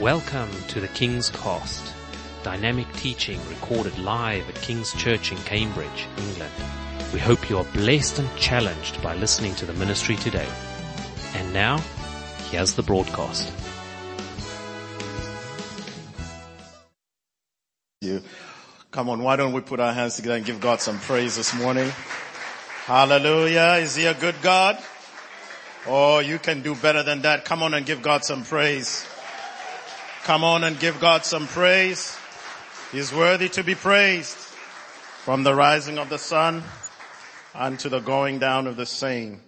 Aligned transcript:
Welcome 0.00 0.50
to 0.70 0.80
the 0.80 0.88
King's 0.88 1.30
Cast, 1.30 1.94
dynamic 2.42 2.92
teaching 2.94 3.38
recorded 3.48 3.96
live 3.96 4.48
at 4.48 4.56
King's 4.56 4.92
Church 4.94 5.30
in 5.30 5.38
Cambridge, 5.38 6.08
England. 6.18 6.52
We 7.12 7.20
hope 7.20 7.48
you 7.48 7.58
are 7.58 7.64
blessed 7.66 8.18
and 8.18 8.28
challenged 8.36 9.00
by 9.04 9.14
listening 9.14 9.54
to 9.54 9.66
the 9.66 9.72
ministry 9.74 10.16
today. 10.16 10.48
And 11.34 11.52
now, 11.52 11.78
here's 12.50 12.72
the 12.72 12.82
broadcast. 12.82 13.52
You. 18.00 18.20
Come 18.90 19.08
on, 19.08 19.22
why 19.22 19.36
don't 19.36 19.52
we 19.52 19.60
put 19.60 19.78
our 19.78 19.92
hands 19.92 20.16
together 20.16 20.34
and 20.34 20.44
give 20.44 20.60
God 20.60 20.80
some 20.80 20.98
praise 20.98 21.36
this 21.36 21.54
morning? 21.54 21.88
Hallelujah. 22.86 23.78
Is 23.80 23.94
he 23.94 24.06
a 24.06 24.14
good 24.14 24.34
God? 24.42 24.76
Oh, 25.86 26.18
you 26.18 26.40
can 26.40 26.62
do 26.62 26.74
better 26.74 27.04
than 27.04 27.22
that. 27.22 27.44
Come 27.44 27.62
on 27.62 27.74
and 27.74 27.86
give 27.86 28.02
God 28.02 28.24
some 28.24 28.42
praise. 28.42 29.06
Come 30.24 30.42
on 30.42 30.64
and 30.64 30.80
give 30.80 31.02
God 31.02 31.26
some 31.26 31.46
praise. 31.46 32.16
He's 32.90 33.12
worthy 33.12 33.50
to 33.50 33.62
be 33.62 33.74
praised 33.74 34.38
from 35.18 35.42
the 35.42 35.54
rising 35.54 35.98
of 35.98 36.08
the 36.08 36.16
sun 36.16 36.62
unto 37.54 37.90
the 37.90 38.00
going 38.00 38.38
down 38.38 38.66
of 38.66 38.76
the 38.76 38.86
same. 38.86 39.42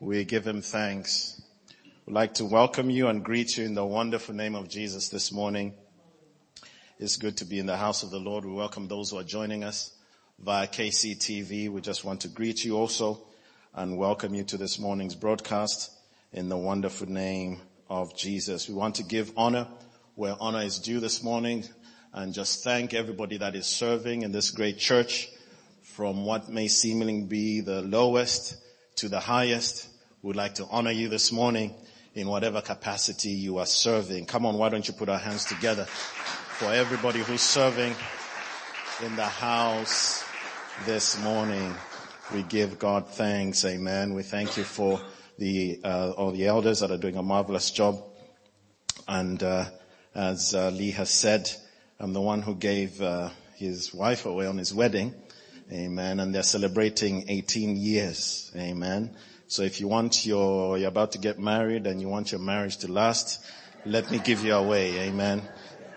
We 0.00 0.24
give 0.24 0.46
him 0.46 0.62
thanks. 0.62 1.42
We'd 2.06 2.14
like 2.14 2.32
to 2.34 2.46
welcome 2.46 2.88
you 2.88 3.08
and 3.08 3.22
greet 3.22 3.58
you 3.58 3.66
in 3.66 3.74
the 3.74 3.84
wonderful 3.84 4.34
name 4.34 4.54
of 4.54 4.70
Jesus 4.70 5.10
this 5.10 5.30
morning. 5.30 5.74
It's 6.98 7.18
good 7.18 7.36
to 7.36 7.44
be 7.44 7.58
in 7.58 7.66
the 7.66 7.76
house 7.76 8.02
of 8.02 8.10
the 8.10 8.18
Lord. 8.18 8.46
We 8.46 8.54
welcome 8.54 8.88
those 8.88 9.10
who 9.10 9.18
are 9.18 9.22
joining 9.22 9.64
us 9.64 9.92
via 10.38 10.66
KCTV. 10.66 11.68
We 11.68 11.82
just 11.82 12.06
want 12.06 12.22
to 12.22 12.28
greet 12.28 12.64
you 12.64 12.78
also 12.78 13.20
and 13.74 13.98
welcome 13.98 14.34
you 14.34 14.44
to 14.44 14.56
this 14.56 14.78
morning's 14.78 15.14
broadcast 15.14 15.90
in 16.32 16.48
the 16.48 16.56
wonderful 16.56 17.10
name 17.10 17.60
of 17.88 18.16
Jesus. 18.16 18.68
We 18.68 18.74
want 18.74 18.96
to 18.96 19.02
give 19.02 19.32
honor 19.36 19.66
where 20.14 20.36
honor 20.40 20.62
is 20.62 20.78
due 20.78 21.00
this 21.00 21.22
morning 21.22 21.64
and 22.12 22.32
just 22.32 22.62
thank 22.62 22.94
everybody 22.94 23.38
that 23.38 23.54
is 23.54 23.66
serving 23.66 24.22
in 24.22 24.32
this 24.32 24.50
great 24.50 24.78
church 24.78 25.28
from 25.82 26.24
what 26.24 26.48
may 26.48 26.68
seemingly 26.68 27.22
be 27.22 27.60
the 27.60 27.82
lowest 27.82 28.56
to 28.96 29.08
the 29.08 29.20
highest. 29.20 29.88
We'd 30.22 30.36
like 30.36 30.54
to 30.56 30.66
honor 30.70 30.92
you 30.92 31.08
this 31.08 31.32
morning 31.32 31.74
in 32.14 32.28
whatever 32.28 32.60
capacity 32.60 33.30
you 33.30 33.58
are 33.58 33.66
serving. 33.66 34.26
Come 34.26 34.46
on, 34.46 34.56
why 34.56 34.68
don't 34.68 34.86
you 34.86 34.94
put 34.94 35.08
our 35.08 35.18
hands 35.18 35.44
together 35.44 35.84
for 35.84 36.72
everybody 36.72 37.18
who's 37.18 37.40
serving 37.40 37.94
in 39.02 39.16
the 39.16 39.24
house 39.24 40.24
this 40.86 41.20
morning. 41.22 41.74
We 42.32 42.42
give 42.44 42.78
God 42.78 43.08
thanks. 43.08 43.64
Amen. 43.64 44.14
We 44.14 44.22
thank 44.22 44.56
you 44.56 44.64
for 44.64 45.00
the, 45.38 45.80
uh, 45.84 46.10
all 46.16 46.32
the 46.32 46.46
elders 46.46 46.80
that 46.80 46.90
are 46.90 46.98
doing 46.98 47.16
a 47.16 47.22
marvelous 47.22 47.70
job. 47.70 48.02
And, 49.06 49.42
uh, 49.42 49.66
as 50.14 50.54
uh, 50.54 50.70
Lee 50.70 50.92
has 50.92 51.10
said, 51.10 51.50
I'm 51.98 52.12
the 52.12 52.20
one 52.20 52.42
who 52.42 52.54
gave, 52.54 53.00
his 53.56 53.94
wife 53.94 54.26
away 54.26 54.46
on 54.46 54.58
his 54.58 54.74
wedding. 54.74 55.14
Amen. 55.72 56.20
And 56.20 56.34
they're 56.34 56.42
celebrating 56.42 57.24
18 57.28 57.76
years. 57.76 58.52
Amen. 58.56 59.16
So 59.48 59.62
if 59.62 59.80
you 59.80 59.88
want 59.88 60.26
your, 60.26 60.78
you're 60.78 60.88
about 60.88 61.12
to 61.12 61.18
get 61.18 61.38
married 61.38 61.86
and 61.86 62.00
you 62.00 62.08
want 62.08 62.32
your 62.32 62.40
marriage 62.40 62.78
to 62.78 62.92
last, 62.92 63.44
let 63.86 64.10
me 64.10 64.18
give 64.18 64.44
you 64.44 64.54
away. 64.54 64.98
Amen. 65.08 65.42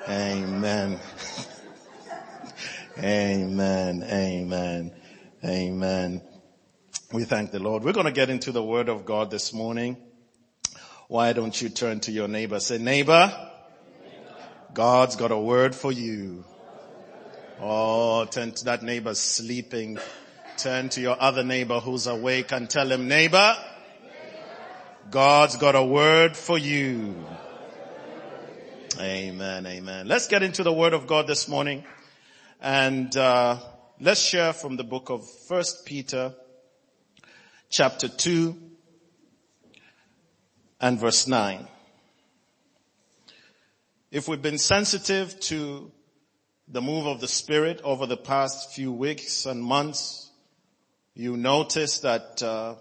Amen. 0.08 1.00
Amen. 2.98 4.04
Amen. 4.04 4.92
Amen. 5.44 6.22
We 7.14 7.24
thank 7.24 7.52
the 7.52 7.60
Lord. 7.60 7.84
We're 7.84 7.94
going 7.94 8.06
to 8.06 8.12
get 8.12 8.30
into 8.30 8.52
the 8.52 8.62
word 8.62 8.90
of 8.90 9.06
God 9.06 9.32
this 9.32 9.54
morning. 9.54 9.96
Why 11.08 11.32
don't 11.32 11.60
you 11.62 11.70
turn 11.70 12.02
to 12.02 12.12
your 12.12 12.28
neighbor? 12.28 12.60
Say, 12.60 12.80
neighbor, 12.80 13.32
God's 14.74 15.16
got 15.16 15.32
a 15.32 15.38
word 15.38 15.74
for 15.74 15.92
you. 15.92 16.44
Oh, 17.62 18.26
turn 18.26 18.52
to 18.52 18.66
that 18.66 18.84
neighbor 18.84 19.16
sleeping. 19.16 20.00
Turn 20.58 20.90
to 20.90 21.02
your 21.02 21.16
other 21.18 21.44
neighbor 21.44 21.80
who's 21.80 22.08
awake 22.08 22.52
and 22.52 22.70
tell 22.70 22.92
him, 22.92 23.08
neighbor, 23.08 23.56
God's 25.10 25.56
got 25.56 25.76
a 25.76 25.84
word 25.84 26.36
for 26.36 26.58
you. 26.58 27.16
Amen. 29.00 29.66
Amen. 29.66 30.08
Let's 30.08 30.28
get 30.28 30.44
into 30.44 30.64
the 30.64 30.74
word 30.74 30.94
of 30.94 31.08
God 31.08 31.26
this 31.28 31.48
morning 31.48 31.86
and, 32.62 33.16
uh, 33.16 33.60
Let's 34.00 34.22
share 34.22 34.54
from 34.54 34.78
the 34.78 34.84
book 34.84 35.10
of 35.10 35.28
First 35.48 35.84
Peter 35.84 36.36
chapter 37.70 38.08
2 38.08 38.56
and 40.80 41.00
verse 41.00 41.28
9. 41.28 41.68
If 44.12 44.28
we've 44.28 44.42
been 44.42 44.58
sensitive 44.58 45.40
to 45.42 45.92
the 46.68 46.82
move 46.82 47.06
of 47.06 47.22
the 47.22 47.28
Spirit 47.28 47.82
over 47.84 48.06
the 48.06 48.18
past 48.18 48.74
few 48.74 48.92
weeks 48.92 49.46
and 49.46 49.62
months, 49.62 50.32
you 51.14 51.36
notice 51.36 52.00
that 52.00 52.42
uh, 52.42 52.76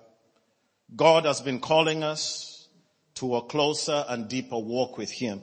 God 0.94 1.24
has 1.24 1.40
been 1.40 1.60
calling 1.60 2.04
us 2.04 2.68
to 3.16 3.36
a 3.36 3.42
closer 3.42 4.04
and 4.08 4.28
deeper 4.28 4.58
walk 4.58 4.98
with 4.98 5.10
Him. 5.10 5.40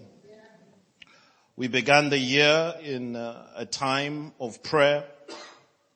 We 1.56 1.68
began 1.68 2.10
the 2.10 2.18
year 2.18 2.76
in 2.82 3.16
uh, 3.16 3.48
a 3.56 3.66
time 3.66 4.34
of 4.40 4.64
prayer 4.64 5.06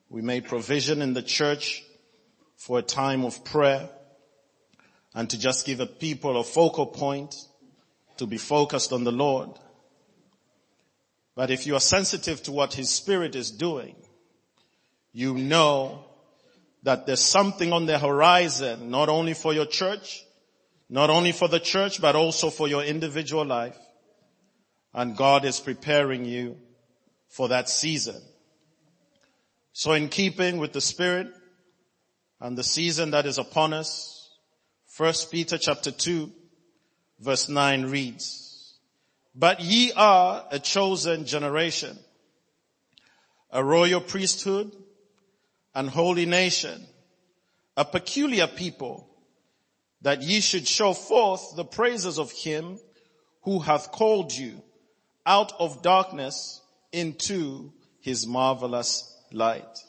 we 0.09 0.21
made 0.21 0.45
provision 0.45 1.01
in 1.01 1.13
the 1.13 1.21
church 1.21 1.83
for 2.57 2.79
a 2.79 2.81
time 2.81 3.23
of 3.23 3.45
prayer 3.45 3.89
and 5.13 5.29
to 5.29 5.39
just 5.39 5.65
give 5.65 5.79
a 5.79 5.85
people 5.85 6.37
a 6.37 6.43
focal 6.43 6.87
point 6.87 7.35
to 8.17 8.25
be 8.25 8.37
focused 8.37 8.91
on 8.91 9.03
the 9.03 9.11
Lord. 9.11 9.51
But 11.35 11.51
if 11.51 11.67
you 11.67 11.75
are 11.75 11.79
sensitive 11.79 12.41
to 12.43 12.51
what 12.51 12.73
His 12.73 12.89
Spirit 12.89 13.35
is 13.35 13.51
doing, 13.51 13.95
you 15.13 15.35
know 15.35 16.03
that 16.83 17.05
there's 17.05 17.21
something 17.21 17.71
on 17.71 17.85
the 17.85 17.99
horizon, 17.99 18.89
not 18.89 19.07
only 19.07 19.33
for 19.33 19.53
your 19.53 19.65
church, 19.65 20.23
not 20.89 21.09
only 21.09 21.31
for 21.31 21.47
the 21.47 21.59
church, 21.59 22.01
but 22.01 22.15
also 22.15 22.49
for 22.49 22.67
your 22.67 22.83
individual 22.83 23.45
life. 23.45 23.77
And 24.93 25.15
God 25.15 25.45
is 25.45 25.59
preparing 25.59 26.25
you 26.25 26.57
for 27.29 27.49
that 27.49 27.69
season. 27.69 28.21
So 29.73 29.91
in 29.91 30.09
keeping 30.09 30.57
with 30.57 30.73
the 30.73 30.81
spirit 30.81 31.27
and 32.39 32.57
the 32.57 32.63
season 32.63 33.11
that 33.11 33.25
is 33.25 33.37
upon 33.37 33.73
us, 33.73 34.29
First 34.85 35.31
Peter 35.31 35.57
chapter 35.57 35.91
2 35.91 36.31
verse 37.19 37.49
9 37.49 37.85
reads, 37.85 38.75
But 39.35 39.59
ye 39.59 39.91
are 39.93 40.45
a 40.51 40.59
chosen 40.59 41.25
generation, 41.25 41.97
a 43.51 43.63
royal 43.63 44.01
priesthood 44.01 44.75
and 45.73 45.89
holy 45.89 46.25
nation, 46.25 46.85
a 47.75 47.85
peculiar 47.85 48.47
people, 48.47 49.07
that 50.01 50.21
ye 50.21 50.39
should 50.39 50.67
show 50.67 50.93
forth 50.93 51.55
the 51.55 51.65
praises 51.65 52.19
of 52.19 52.31
him 52.31 52.79
who 53.41 53.59
hath 53.59 53.91
called 53.91 54.31
you 54.31 54.61
out 55.25 55.53
of 55.59 55.81
darkness 55.81 56.61
into 56.91 57.71
his 57.99 58.27
marvelous 58.27 59.15
light, 59.31 59.83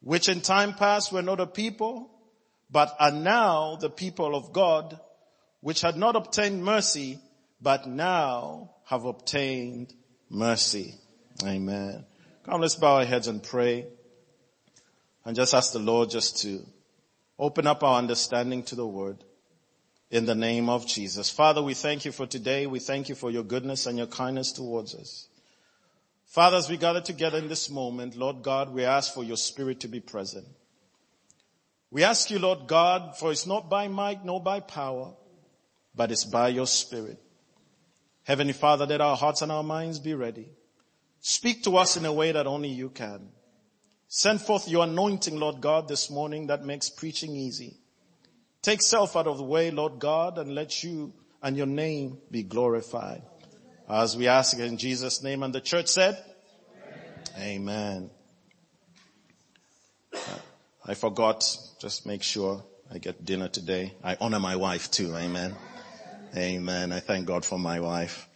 which 0.00 0.28
in 0.28 0.40
time 0.40 0.74
past 0.74 1.12
were 1.12 1.22
not 1.22 1.40
a 1.40 1.46
people, 1.46 2.10
but 2.70 2.94
are 2.98 3.12
now 3.12 3.76
the 3.76 3.90
people 3.90 4.34
of 4.34 4.52
God, 4.52 4.98
which 5.60 5.80
had 5.80 5.96
not 5.96 6.16
obtained 6.16 6.64
mercy, 6.64 7.18
but 7.60 7.86
now 7.86 8.70
have 8.84 9.04
obtained 9.04 9.92
mercy. 10.30 10.94
Amen. 11.44 12.04
Come, 12.44 12.60
let's 12.60 12.76
bow 12.76 12.96
our 12.96 13.04
heads 13.04 13.28
and 13.28 13.42
pray 13.42 13.86
and 15.24 15.34
just 15.34 15.54
ask 15.54 15.72
the 15.72 15.78
Lord 15.78 16.10
just 16.10 16.42
to 16.42 16.64
open 17.38 17.66
up 17.66 17.82
our 17.82 17.98
understanding 17.98 18.62
to 18.64 18.74
the 18.74 18.86
word 18.86 19.24
in 20.10 20.24
the 20.24 20.34
name 20.34 20.68
of 20.68 20.86
Jesus. 20.86 21.28
Father, 21.28 21.62
we 21.62 21.74
thank 21.74 22.04
you 22.04 22.12
for 22.12 22.26
today. 22.26 22.66
We 22.66 22.78
thank 22.78 23.08
you 23.08 23.14
for 23.14 23.30
your 23.30 23.42
goodness 23.42 23.86
and 23.86 23.98
your 23.98 24.06
kindness 24.06 24.52
towards 24.52 24.94
us. 24.94 25.28
Father, 26.26 26.56
as 26.56 26.68
we 26.68 26.76
gather 26.76 27.00
together 27.00 27.38
in 27.38 27.48
this 27.48 27.70
moment, 27.70 28.16
Lord 28.16 28.42
God, 28.42 28.72
we 28.72 28.84
ask 28.84 29.14
for 29.14 29.24
your 29.24 29.36
spirit 29.36 29.80
to 29.80 29.88
be 29.88 30.00
present. 30.00 30.46
We 31.90 32.04
ask 32.04 32.30
you, 32.30 32.38
Lord 32.38 32.66
God, 32.66 33.16
for 33.16 33.30
it's 33.30 33.46
not 33.46 33.70
by 33.70 33.88
might 33.88 34.24
nor 34.24 34.42
by 34.42 34.60
power, 34.60 35.14
but 35.94 36.10
it's 36.10 36.24
by 36.24 36.48
your 36.48 36.66
spirit. 36.66 37.18
Heavenly 38.24 38.52
Father, 38.52 38.86
let 38.86 39.00
our 39.00 39.16
hearts 39.16 39.40
and 39.42 39.52
our 39.52 39.62
minds 39.62 40.00
be 40.00 40.14
ready. 40.14 40.48
Speak 41.20 41.62
to 41.62 41.76
us 41.76 41.96
in 41.96 42.04
a 42.04 42.12
way 42.12 42.32
that 42.32 42.46
only 42.46 42.68
you 42.68 42.90
can. 42.90 43.28
Send 44.08 44.40
forth 44.40 44.68
your 44.68 44.84
anointing, 44.84 45.38
Lord 45.38 45.60
God, 45.60 45.88
this 45.88 46.10
morning 46.10 46.48
that 46.48 46.64
makes 46.64 46.90
preaching 46.90 47.34
easy. 47.34 47.76
Take 48.62 48.82
self 48.82 49.16
out 49.16 49.26
of 49.26 49.38
the 49.38 49.44
way, 49.44 49.70
Lord 49.70 50.00
God, 50.00 50.38
and 50.38 50.54
let 50.54 50.82
you 50.82 51.12
and 51.42 51.56
your 51.56 51.66
name 51.66 52.18
be 52.30 52.42
glorified. 52.42 53.22
As 53.88 54.16
we 54.16 54.26
ask 54.26 54.58
in 54.58 54.78
Jesus' 54.78 55.22
name 55.22 55.44
and 55.44 55.54
the 55.54 55.60
church 55.60 55.86
said, 55.86 56.20
Amen. 57.38 58.10
Amen. 60.12 60.40
I 60.84 60.94
forgot, 60.94 61.56
just 61.80 62.04
make 62.04 62.24
sure 62.24 62.64
I 62.92 62.98
get 62.98 63.24
dinner 63.24 63.46
today. 63.46 63.94
I 64.02 64.16
honor 64.20 64.40
my 64.40 64.56
wife 64.56 64.90
too, 64.90 65.14
amen. 65.14 65.54
Amen. 66.36 66.90
I 66.90 66.98
thank 66.98 67.26
God 67.26 67.44
for 67.44 67.60
my 67.60 67.78
wife 67.78 68.28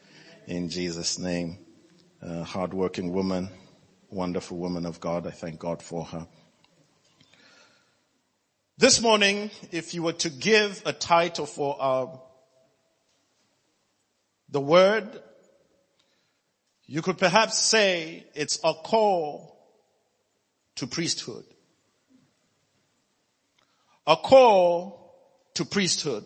in 0.47 0.69
Jesus 0.69 1.19
name. 1.19 1.59
A 2.23 2.45
hardworking 2.45 3.13
woman, 3.13 3.49
wonderful 4.09 4.57
woman 4.57 4.87
of 4.87 5.01
God. 5.01 5.27
I 5.27 5.31
thank 5.31 5.59
God 5.59 5.83
for 5.83 6.05
her. 6.05 6.29
This 8.79 9.01
morning, 9.01 9.51
if 9.73 9.95
you 9.95 10.05
were 10.05 10.13
to 10.13 10.31
give 10.31 10.81
a 10.87 10.93
title 10.93 11.47
for 11.47 11.81
our, 11.81 12.21
the 14.49 14.61
word, 14.61 15.21
you 16.93 17.03
could 17.03 17.19
perhaps 17.19 17.57
say 17.57 18.27
it's 18.35 18.59
a 18.65 18.75
call 18.75 19.57
to 20.75 20.89
priesthood. 20.89 21.45
A 24.09 24.17
call 24.17 25.15
to 25.55 25.65
priesthood. 25.65 26.25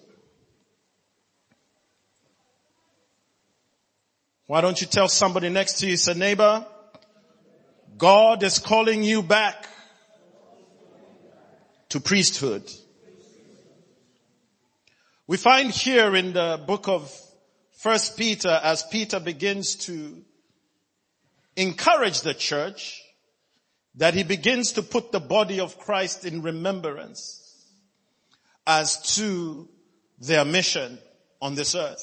Why 4.46 4.62
don't 4.62 4.80
you 4.80 4.86
tell 4.86 5.06
somebody 5.06 5.50
next 5.50 5.80
to 5.80 5.86
you, 5.86 5.98
say 5.98 6.14
neighbor, 6.14 6.64
God 7.98 8.42
is 8.42 8.58
calling 8.58 9.04
you 9.04 9.22
back 9.22 9.66
to 11.90 12.00
priesthood. 12.00 12.72
We 15.26 15.36
find 15.36 15.70
here 15.70 16.16
in 16.16 16.32
the 16.32 16.58
book 16.66 16.88
of 16.88 17.14
First 17.72 18.16
Peter 18.16 18.60
as 18.62 18.82
Peter 18.84 19.20
begins 19.20 19.74
to 19.74 20.24
encourage 21.56 22.20
the 22.22 22.34
church 22.34 23.02
that 23.96 24.14
he 24.14 24.24
begins 24.24 24.72
to 24.72 24.82
put 24.82 25.12
the 25.12 25.20
body 25.20 25.60
of 25.60 25.78
Christ 25.78 26.24
in 26.24 26.42
remembrance 26.42 27.40
as 28.66 29.14
to 29.16 29.68
their 30.18 30.44
mission 30.44 30.98
on 31.40 31.54
this 31.54 31.74
earth. 31.74 32.02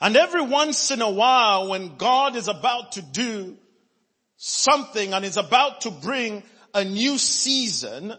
And 0.00 0.16
every 0.16 0.42
once 0.42 0.90
in 0.90 1.00
a 1.00 1.10
while 1.10 1.68
when 1.68 1.96
God 1.96 2.36
is 2.36 2.48
about 2.48 2.92
to 2.92 3.02
do 3.02 3.56
something 4.36 5.12
and 5.12 5.24
is 5.24 5.36
about 5.36 5.82
to 5.82 5.90
bring 5.90 6.42
a 6.74 6.84
new 6.84 7.18
season, 7.18 8.14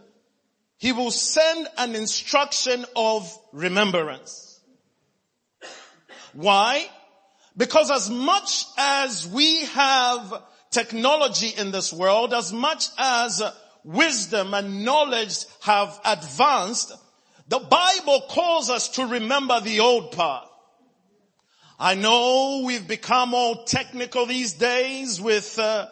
he 0.77 0.91
will 0.91 1.11
send 1.11 1.67
an 1.77 1.95
instruction 1.95 2.85
of 2.95 3.31
remembrance. 3.53 4.59
Why? 6.33 6.85
Because 7.59 7.91
as 7.91 8.09
much 8.09 8.63
as 8.77 9.27
we 9.27 9.65
have 9.65 10.43
technology 10.71 11.49
in 11.49 11.71
this 11.71 11.91
world, 11.91 12.33
as 12.33 12.53
much 12.53 12.87
as 12.97 13.43
wisdom 13.83 14.53
and 14.53 14.85
knowledge 14.85 15.43
have 15.63 15.99
advanced, 16.05 16.93
the 17.49 17.59
Bible 17.59 18.21
calls 18.29 18.69
us 18.69 18.87
to 18.91 19.05
remember 19.05 19.59
the 19.59 19.81
old 19.81 20.13
path. 20.13 20.47
I 21.77 21.95
know 21.95 22.63
we've 22.65 22.87
become 22.87 23.33
all 23.33 23.65
technical 23.65 24.25
these 24.25 24.53
days 24.53 25.19
with 25.19 25.59
uh, 25.59 25.87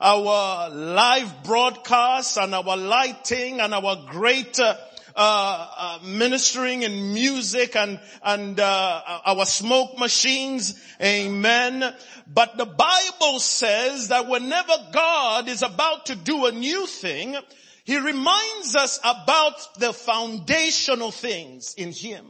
our 0.00 0.68
live 0.70 1.44
broadcasts 1.44 2.36
and 2.36 2.52
our 2.56 2.76
lighting 2.76 3.60
and 3.60 3.72
our 3.72 4.04
great 4.10 4.58
uh, 4.58 4.76
uh, 5.16 5.68
uh, 5.76 5.98
ministering 6.04 6.84
and 6.84 7.14
music 7.14 7.76
and 7.76 8.00
and 8.22 8.58
uh, 8.60 9.20
our 9.24 9.44
smoke 9.46 9.98
machines. 9.98 10.80
Amen. 11.00 11.94
But 12.26 12.56
the 12.56 12.66
bible 12.66 13.38
says 13.38 14.08
that 14.08 14.28
whenever 14.28 14.72
god 14.92 15.48
is 15.48 15.62
about 15.62 16.06
to 16.06 16.16
do 16.16 16.46
a 16.46 16.52
new 16.52 16.86
thing 16.86 17.36
he 17.84 17.98
reminds 17.98 18.74
us 18.76 18.98
about 19.04 19.78
the 19.78 19.92
foundational 19.92 21.10
things 21.10 21.74
in 21.74 21.92
him 21.92 22.24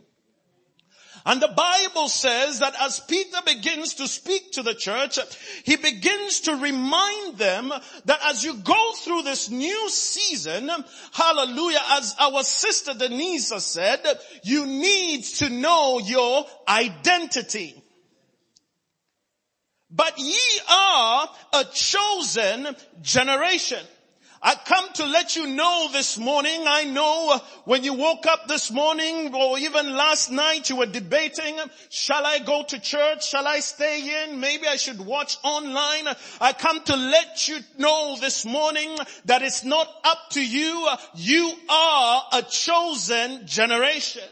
and 1.26 1.41
the 1.41 1.49
Bible 1.49 2.09
says 2.09 2.59
that 2.59 2.75
as 2.79 3.00
Peter 3.00 3.38
begins 3.47 3.94
to 3.94 4.06
speak 4.06 4.53
to 4.53 4.62
the 4.62 4.75
church, 4.75 5.19
he 5.65 5.76
begins 5.76 6.41
to 6.41 6.56
remind 6.56 7.38
them 7.38 7.73
that 8.05 8.21
as 8.26 8.44
you 8.44 8.55
go 8.59 8.93
through 8.97 9.23
this 9.23 9.49
new 9.49 9.88
season, 9.88 10.71
hallelujah, 11.12 11.81
as 11.93 12.15
our 12.21 12.43
sister 12.43 12.93
Denise 12.93 13.55
said, 13.65 14.00
you 14.43 14.67
need 14.67 15.25
to 15.25 15.49
know 15.49 15.99
your 15.99 16.44
identity. 16.69 17.82
But 19.91 20.19
ye 20.19 20.61
are 20.69 21.29
a 21.55 21.65
chosen 21.73 22.77
generation. 23.00 23.79
I 24.46 24.56
come 24.56 24.93
to 24.96 25.06
let 25.06 25.37
you 25.37 25.46
know 25.46 25.88
this 25.91 26.19
morning, 26.19 26.67
I 26.69 26.85
know 26.85 27.41
when 27.64 27.82
you 27.82 27.94
woke 27.94 28.26
up 28.26 28.46
this 28.46 28.70
morning 28.70 29.35
or 29.35 29.58
even 29.58 29.96
last 29.96 30.31
night 30.31 30.69
you 30.69 30.76
were 30.76 30.85
debating, 30.85 31.56
shall 31.88 32.26
I 32.26 32.41
go 32.41 32.62
to 32.62 32.79
church? 32.79 33.26
Shall 33.26 33.49
I 33.49 33.61
stay 33.61 34.25
in? 34.25 34.41
Maybe 34.41 34.67
I 34.67 34.76
should 34.76 35.00
watch 35.00 35.38
online. 35.43 36.08
I 36.43 36.52
come 36.52 36.85
to 36.85 36.94
let 36.94 37.49
you 37.49 37.61
know 37.79 38.19
this 38.20 38.44
morning 38.44 38.99
that 39.25 39.41
it's 39.41 39.64
not 39.64 39.88
up 40.05 40.29
to 40.32 40.46
you. 40.46 40.91
You 41.14 41.55
are 41.70 42.25
a 42.35 42.43
chosen 42.43 43.46
generation. 43.46 44.29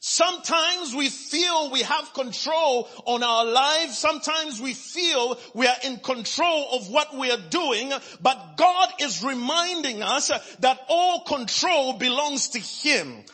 Sometimes 0.00 0.94
we 0.94 1.08
feel 1.08 1.72
we 1.72 1.82
have 1.82 2.14
control 2.14 2.88
on 3.04 3.24
our 3.24 3.44
lives. 3.44 3.98
Sometimes 3.98 4.60
we 4.60 4.72
feel 4.72 5.38
we 5.54 5.66
are 5.66 5.76
in 5.82 5.96
control 5.98 6.68
of 6.72 6.88
what 6.88 7.16
we 7.16 7.30
are 7.32 7.50
doing. 7.50 7.92
But 8.20 8.56
God 8.56 8.90
is 9.00 9.24
reminding 9.24 10.02
us 10.02 10.30
that 10.60 10.80
all 10.88 11.22
control 11.22 11.94
belongs 11.94 12.50
to 12.50 12.60
Him. 12.60 13.24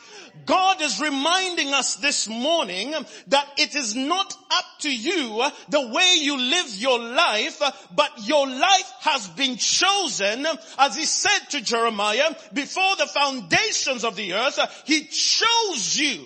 God 0.45 0.81
is 0.81 0.99
reminding 0.99 1.73
us 1.73 1.95
this 1.97 2.27
morning 2.27 2.93
that 3.27 3.47
it 3.57 3.75
is 3.75 3.95
not 3.95 4.35
up 4.51 4.65
to 4.79 4.93
you 4.93 5.43
the 5.69 5.87
way 5.87 6.15
you 6.19 6.37
live 6.37 6.75
your 6.75 6.99
life, 6.99 7.61
but 7.95 8.27
your 8.27 8.47
life 8.47 8.93
has 9.01 9.27
been 9.29 9.55
chosen, 9.55 10.45
as 10.77 10.95
he 10.95 11.05
said 11.05 11.39
to 11.51 11.61
Jeremiah, 11.61 12.35
before 12.53 12.95
the 12.97 13.07
foundations 13.07 14.03
of 14.03 14.15
the 14.15 14.33
earth, 14.33 14.59
he 14.85 15.05
chose 15.05 15.97
you. 15.97 16.25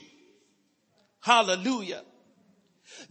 Hallelujah. 1.21 2.01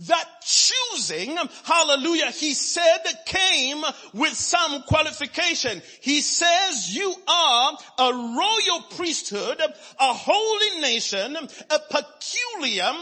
That 0.00 0.24
choosing, 0.42 1.36
hallelujah, 1.64 2.30
he 2.30 2.52
said 2.52 2.98
came 3.26 3.82
with 4.12 4.34
some 4.34 4.82
qualification. 4.82 5.82
He 6.00 6.20
says 6.20 6.94
you 6.94 7.14
are 7.26 7.78
a 7.98 8.12
royal 8.12 8.82
priesthood, 8.96 9.60
a 9.60 10.12
holy 10.12 10.80
nation, 10.80 11.36
a 11.36 11.78
peculiar 11.90 12.92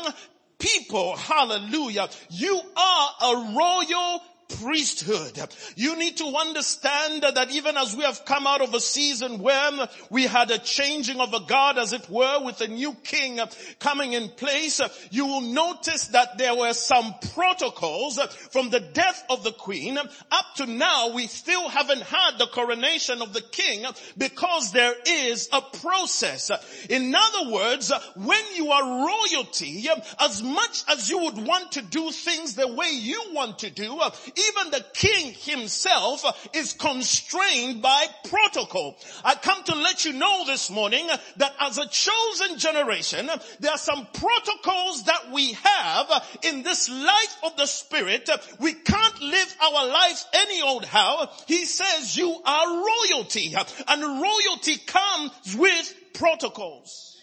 people. 0.59 1.17
Hallelujah. 1.17 2.09
You 2.31 2.61
are 2.77 3.11
a 3.23 3.55
royal 3.57 4.23
priesthood. 4.49 5.41
You 5.75 5.97
need 5.97 6.17
to 6.19 6.27
understand 6.27 7.23
that 7.23 7.51
even 7.51 7.77
as 7.77 7.95
we 7.95 8.05
have 8.05 8.25
come 8.25 8.47
out 8.47 8.61
of 8.61 8.75
a 8.75 8.81
season 8.81 9.39
when 9.39 9.81
we 10.11 10.25
had 10.25 10.51
a 10.51 10.59
changing 10.59 11.21
of 11.21 11.35
a 11.35 11.41
guard 11.41 11.79
as 11.79 11.93
it 11.93 12.09
were 12.09 12.45
with 12.45 12.61
a 12.61 12.69
new 12.69 12.95
king 13.05 13.41
coming 13.79 14.13
in 14.13 14.29
place, 14.31 14.81
you 15.11 15.27
will 15.27 15.41
notice 15.41 16.09
that 16.09 16.39
there 16.39 16.55
were 16.55 16.73
some 16.73 17.15
protocols 17.35 18.19
from 18.51 18.71
the 18.71 18.81
death 18.81 19.25
of 19.29 19.43
the 19.45 19.53
queen 19.53 19.99
up 19.99 20.55
to 20.57 20.67
now 20.67 21.11
we 21.11 21.27
still 21.27 21.69
haven't 21.69 22.03
had 22.03 22.39
the 22.39 22.47
coronation 22.47 23.23
of 23.23 23.33
the 23.33 23.41
king 23.41 23.85
because 24.17 24.73
there 24.73 24.95
is 25.07 25.49
a 25.53 25.61
process. 25.61 26.51
In 26.89 27.15
other 27.15 27.51
words, 27.51 27.93
when 28.15 28.43
you 28.55 28.71
are 28.71 29.07
royalty, 29.07 29.87
as 30.21 30.43
much 30.43 30.85
as 30.89 31.09
you 31.09 31.19
would 31.19 31.39
want 31.39 31.73
to 31.73 31.83
do 31.83 32.11
things 32.11 32.55
the 32.55 32.69
way 32.69 32.91
you 32.91 33.21
want 33.33 33.61
to 33.61 33.71
do, 33.71 34.01
even 34.37 34.71
the 34.71 34.85
king 34.93 35.33
himself 35.33 36.25
is 36.55 36.75
constrained 36.75 37.83
by 37.83 38.07
protocol. 38.29 38.97
I 39.25 39.35
come 39.35 39.63
to 39.65 39.75
let 39.75 40.05
you 40.05 40.13
know 40.13 40.45
this 40.47 40.71
morning 40.71 41.07
that 41.37 41.55
as 41.61 41.79
a 41.79 41.89
chosen 41.89 42.59
generation, 42.59 43.31
there 43.61 43.73
are 43.73 43.79
some 43.79 44.07
protocols 44.13 45.05
that 45.05 45.33
we 45.33 45.53
have 45.53 46.25
in 46.43 46.63
this 46.63 46.89
life 46.89 47.37
of 47.45 47.57
the 47.57 47.67
spirit. 47.67 48.29
We 48.61 48.75
can't 48.75 49.21
live 49.23 49.57
our 49.63 49.87
lives 49.87 50.27
any 50.35 50.63
old 50.63 50.85
how. 50.85 51.31
He 51.47 51.65
says 51.65 52.17
you 52.17 52.37
are 52.45 52.85
royalty 52.85 53.55
and 53.89 54.03
royalty 54.03 54.77
comes 54.87 55.57
with 55.57 55.95
protocols. 56.15 57.17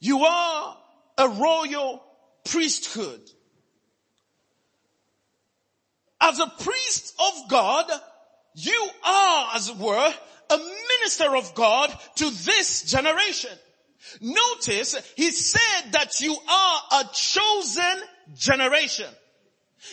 You 0.00 0.24
are 0.24 0.76
a 1.16 1.28
royal 1.28 2.04
priesthood. 2.44 3.22
As 6.26 6.40
a 6.40 6.46
priest 6.46 7.14
of 7.20 7.50
God, 7.50 7.90
you 8.54 8.88
are, 9.06 9.50
as 9.54 9.68
it 9.68 9.76
were, 9.76 10.14
a 10.50 10.58
minister 10.58 11.36
of 11.36 11.54
God 11.54 11.94
to 12.16 12.24
this 12.30 12.84
generation. 12.90 13.50
Notice 14.22 14.96
he 15.16 15.30
said 15.30 15.92
that 15.92 16.20
you 16.20 16.32
are 16.32 16.82
a 16.92 17.04
chosen 17.12 18.02
generation. 18.34 19.08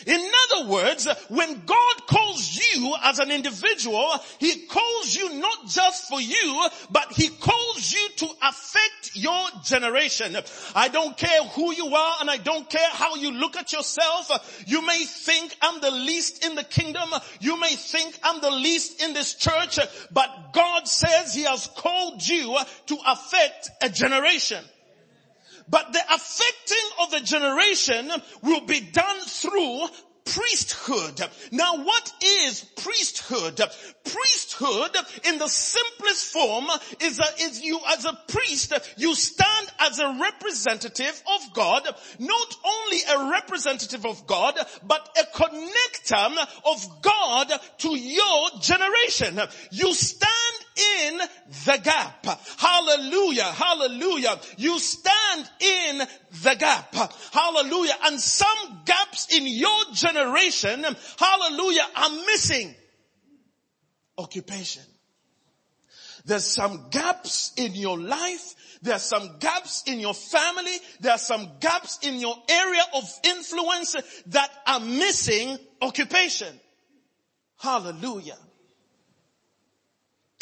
In 0.06 0.30
other 0.50 0.70
words, 0.70 1.06
when 1.28 1.66
God 1.66 2.06
calls 2.06 2.56
you 2.56 2.94
as 3.02 3.18
an 3.18 3.30
individual, 3.30 4.10
He 4.38 4.66
calls 4.66 5.14
you 5.14 5.34
not 5.34 5.66
just 5.68 6.08
for 6.08 6.20
you, 6.20 6.68
but 6.90 7.12
He 7.12 7.28
calls 7.28 7.92
you 7.92 8.08
to 8.16 8.26
affect 8.42 9.01
generation. 9.62 10.36
I 10.74 10.88
don't 10.88 11.16
care 11.16 11.44
who 11.44 11.72
you 11.72 11.94
are 11.94 12.16
and 12.20 12.30
I 12.30 12.36
don't 12.36 12.68
care 12.68 12.88
how 12.92 13.16
you 13.16 13.32
look 13.32 13.56
at 13.56 13.72
yourself. 13.72 14.64
You 14.66 14.84
may 14.86 15.04
think 15.04 15.56
I'm 15.60 15.80
the 15.80 15.90
least 15.90 16.44
in 16.44 16.54
the 16.54 16.64
kingdom. 16.64 17.08
You 17.40 17.58
may 17.58 17.74
think 17.74 18.18
I'm 18.22 18.40
the 18.40 18.50
least 18.50 19.02
in 19.02 19.14
this 19.14 19.34
church, 19.34 19.78
but 20.10 20.52
God 20.52 20.86
says 20.88 21.34
he 21.34 21.44
has 21.44 21.66
called 21.76 22.26
you 22.26 22.56
to 22.86 22.98
affect 23.06 23.70
a 23.82 23.88
generation. 23.88 24.62
But 25.68 25.92
the 25.92 26.02
affecting 26.12 26.88
of 27.00 27.10
the 27.12 27.20
generation 27.20 28.10
will 28.42 28.66
be 28.66 28.80
done 28.80 29.20
through 29.20 29.86
priesthood. 30.24 31.20
Now 31.50 31.84
what 31.84 32.12
is 32.22 32.64
priesthood? 32.76 33.60
Priesthood 34.04 34.96
in 35.24 35.38
the 35.38 35.48
simplest 35.48 36.26
form 36.26 36.66
is, 37.00 37.18
a, 37.18 37.44
is 37.44 37.62
you 37.62 37.80
as 37.88 38.04
a 38.04 38.18
priest, 38.28 38.72
you 38.96 39.14
stand 39.14 39.68
as 39.80 39.98
a 39.98 40.18
representative 40.20 41.22
of 41.34 41.54
God, 41.54 41.88
not 42.18 42.56
only 42.64 42.98
a 43.10 43.30
representative 43.30 44.06
of 44.06 44.26
God, 44.26 44.58
but 44.86 45.08
a 45.20 45.36
connector 45.36 46.46
of 46.66 47.02
God 47.02 47.52
to 47.78 47.96
your 47.96 48.48
generation. 48.60 49.40
You 49.70 49.92
stand 49.94 50.32
in 51.04 51.18
the 51.64 51.80
gap. 51.82 52.26
Hallelujah. 52.58 53.44
Hallelujah. 53.44 54.38
You 54.56 54.78
stand 54.78 55.50
in 55.60 55.98
the 56.42 56.56
gap. 56.58 56.94
Hallelujah. 57.32 57.94
And 58.04 58.18
some 58.18 58.82
gaps 58.84 59.34
in 59.34 59.46
your 59.46 59.84
generation, 59.92 60.11
hallelujah, 60.14 61.86
are 61.96 62.10
missing. 62.26 62.74
Occupation. 64.18 64.82
There's 66.24 66.44
some 66.44 66.88
gaps 66.90 67.52
in 67.56 67.74
your 67.74 67.98
life. 67.98 68.54
There 68.82 68.94
are 68.94 69.00
some 69.00 69.38
gaps 69.38 69.84
in 69.86 70.00
your 70.00 70.14
family. 70.14 70.76
There 71.00 71.12
are 71.12 71.18
some 71.18 71.48
gaps 71.60 71.98
in 72.02 72.20
your 72.20 72.36
area 72.48 72.82
of 72.94 73.04
influence 73.24 73.96
that 74.26 74.50
are 74.66 74.80
missing 74.80 75.58
occupation. 75.80 76.60
Hallelujah. 77.58 78.38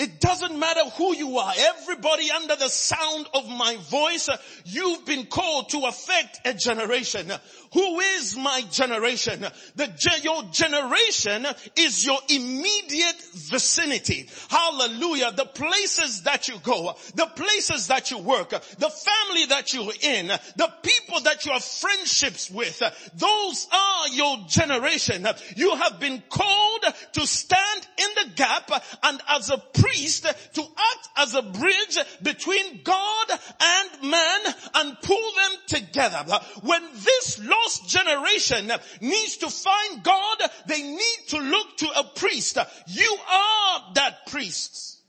It 0.00 0.18
doesn't 0.18 0.58
matter 0.58 0.80
who 0.96 1.14
you 1.14 1.36
are. 1.36 1.52
Everybody 1.58 2.30
under 2.30 2.56
the 2.56 2.70
sound 2.70 3.26
of 3.34 3.46
my 3.50 3.76
voice, 3.90 4.30
uh, 4.30 4.38
you've 4.64 5.04
been 5.04 5.26
called 5.26 5.68
to 5.70 5.80
affect 5.80 6.40
a 6.46 6.54
generation. 6.54 7.30
Who 7.74 8.00
is 8.00 8.34
my 8.34 8.62
generation? 8.70 9.44
The, 9.76 10.20
your 10.22 10.44
generation 10.44 11.46
is 11.76 12.06
your 12.06 12.18
immediate 12.30 13.20
vicinity. 13.34 14.30
Hallelujah. 14.48 15.32
The 15.32 15.44
places 15.44 16.22
that 16.22 16.48
you 16.48 16.58
go, 16.62 16.96
the 17.14 17.26
places 17.26 17.88
that 17.88 18.10
you 18.10 18.18
work, 18.18 18.48
the 18.48 18.90
family 18.90 19.44
that 19.50 19.74
you're 19.74 19.92
in, 20.02 20.28
the 20.28 20.72
people 20.82 21.20
that 21.24 21.44
you 21.44 21.52
have 21.52 21.62
friendships 21.62 22.50
with, 22.50 22.82
those 23.16 23.68
are 23.70 24.08
your 24.08 24.38
generation. 24.48 25.28
You 25.56 25.76
have 25.76 26.00
been 26.00 26.22
called 26.30 26.84
to 27.12 27.26
stand 27.26 27.86
in 27.98 28.08
the 28.24 28.30
gap 28.34 28.70
and 29.02 29.20
as 29.28 29.50
a 29.50 29.58
priest 29.58 29.89
to 29.92 30.62
act 30.62 31.08
as 31.16 31.34
a 31.34 31.42
bridge 31.42 31.98
between 32.22 32.82
God 32.82 33.26
and 33.30 34.10
man 34.10 34.40
and 34.74 34.96
pull 35.02 35.16
them 35.16 35.58
together. 35.66 36.38
When 36.62 36.82
this 36.94 37.40
lost 37.42 37.88
generation 37.88 38.70
needs 39.00 39.36
to 39.38 39.50
find 39.50 40.02
God, 40.02 40.38
they 40.66 40.82
need 40.82 41.18
to 41.28 41.38
look 41.38 41.76
to 41.78 41.88
a 41.98 42.04
priest. 42.04 42.58
You 42.86 43.16
are 43.30 43.92
that 43.94 44.26
priest. 44.26 45.02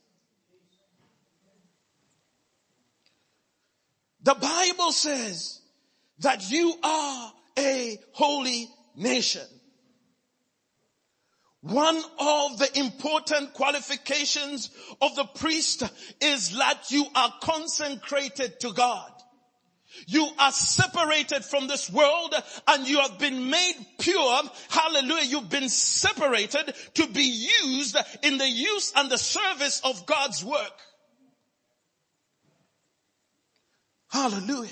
The 4.23 4.35
Bible 4.35 4.91
says 4.91 5.61
that 6.19 6.49
you 6.51 6.75
are 6.83 7.33
a 7.57 7.97
holy 8.13 8.69
nation. 8.95 9.47
One 11.61 11.97
of 11.97 12.57
the 12.57 12.69
important 12.75 13.53
qualifications 13.53 14.71
of 14.99 15.15
the 15.15 15.25
priest 15.25 15.83
is 16.19 16.57
that 16.57 16.89
you 16.89 17.05
are 17.15 17.33
consecrated 17.41 18.59
to 18.61 18.73
God. 18.73 19.11
You 20.07 20.27
are 20.39 20.51
separated 20.51 21.45
from 21.45 21.67
this 21.67 21.89
world 21.91 22.33
and 22.67 22.87
you 22.87 22.99
have 23.01 23.19
been 23.19 23.49
made 23.49 23.75
pure. 23.99 24.41
Hallelujah. 24.69 25.25
You've 25.25 25.49
been 25.49 25.69
separated 25.69 26.73
to 26.95 27.07
be 27.07 27.47
used 27.63 27.97
in 28.23 28.37
the 28.37 28.49
use 28.49 28.93
and 28.95 29.11
the 29.11 29.17
service 29.17 29.81
of 29.83 30.05
God's 30.05 30.43
work. 30.43 30.79
Hallelujah. 34.09 34.71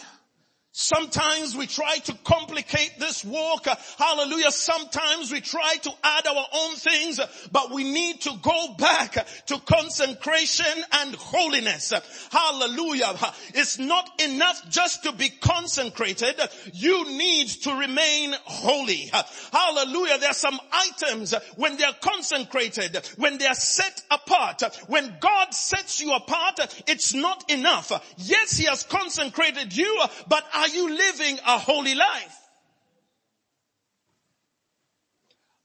Sometimes 0.81 1.57
we 1.57 1.67
try 1.67 1.97
to 1.97 2.13
complicate 2.23 2.93
this 2.99 3.25
walk. 3.25 3.67
Hallelujah. 3.97 4.49
Sometimes 4.49 5.29
we 5.29 5.41
try 5.41 5.75
to 5.81 5.91
add 6.01 6.25
our 6.25 6.45
own 6.53 6.75
things, 6.75 7.19
but 7.51 7.71
we 7.71 7.83
need 7.83 8.21
to 8.21 8.31
go 8.41 8.75
back 8.77 9.27
to 9.47 9.59
consecration 9.59 10.83
and 11.01 11.15
holiness. 11.15 11.91
Hallelujah. 12.31 13.13
It's 13.53 13.77
not 13.77 14.09
enough 14.21 14.69
just 14.69 15.03
to 15.03 15.11
be 15.11 15.27
consecrated. 15.27 16.39
You 16.71 17.03
need 17.09 17.49
to 17.63 17.75
remain 17.75 18.33
holy. 18.45 19.11
Hallelujah. 19.51 20.19
There 20.19 20.29
are 20.29 20.33
some 20.33 20.61
items 20.71 21.33
when 21.57 21.75
they 21.75 21.83
are 21.83 21.95
consecrated, 21.99 23.05
when 23.17 23.37
they 23.37 23.47
are 23.47 23.53
set 23.53 24.01
apart, 24.09 24.63
when 24.87 25.17
God 25.19 25.53
sets 25.53 25.99
you 25.99 26.13
apart, 26.13 26.61
it's 26.87 27.13
not 27.13 27.51
enough. 27.51 27.91
Yes, 28.15 28.55
He 28.55 28.63
has 28.63 28.83
consecrated 28.83 29.75
you, 29.75 30.03
but 30.29 30.45
are 30.55 30.68
are 30.69 30.75
you 30.75 30.89
living 30.95 31.39
a 31.45 31.57
holy 31.57 31.95
life? 31.95 32.37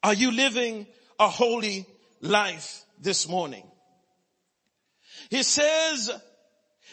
Are 0.03 0.13
you 0.13 0.31
living 0.31 0.87
a 1.19 1.27
holy 1.27 1.85
life 2.21 2.83
this 3.01 3.27
morning? 3.27 3.63
He 5.29 5.43
says 5.43 6.11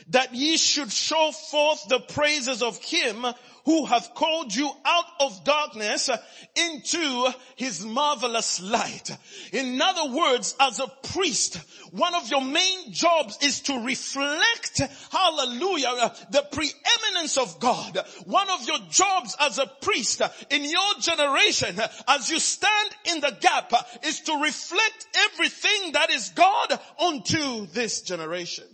that 0.08 0.34
ye 0.34 0.56
should 0.56 0.92
show 0.92 1.30
forth 1.32 1.88
the 1.88 2.00
praises 2.00 2.62
of 2.62 2.78
him 2.82 3.24
who 3.64 3.86
hath 3.86 4.14
called 4.14 4.54
you 4.54 4.70
out 4.84 5.04
of 5.20 5.44
darkness 5.44 6.10
into 6.56 7.28
his 7.56 7.84
marvelous 7.84 8.60
light. 8.60 9.10
In 9.52 9.80
other 9.80 10.14
words, 10.14 10.54
as 10.58 10.80
a 10.80 10.88
priest, 11.12 11.56
one 11.92 12.14
of 12.14 12.28
your 12.30 12.42
main 12.42 12.92
jobs 12.92 13.38
is 13.42 13.60
to 13.62 13.84
reflect, 13.84 14.82
hallelujah, 15.10 16.12
the 16.30 16.46
preeminence 16.50 17.38
of 17.38 17.60
God. 17.60 17.98
One 18.24 18.50
of 18.50 18.66
your 18.66 18.78
jobs 18.90 19.36
as 19.38 19.58
a 19.58 19.66
priest 19.80 20.22
in 20.50 20.64
your 20.64 20.94
generation, 21.00 21.80
as 22.08 22.30
you 22.30 22.38
stand 22.40 22.90
in 23.04 23.20
the 23.20 23.36
gap, 23.40 23.72
is 24.04 24.20
to 24.22 24.42
reflect 24.42 25.06
everything 25.32 25.92
that 25.92 26.10
is 26.10 26.30
God 26.30 26.80
onto 26.98 27.66
this 27.66 28.00
generation. 28.02 28.64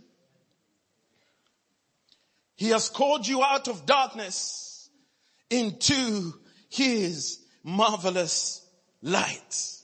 He 2.57 2.71
has 2.71 2.89
called 2.89 3.27
you 3.27 3.43
out 3.43 3.69
of 3.69 3.87
darkness 3.87 4.68
into 5.51 6.35
his 6.69 7.39
marvelous 7.63 8.67
light. 9.03 9.75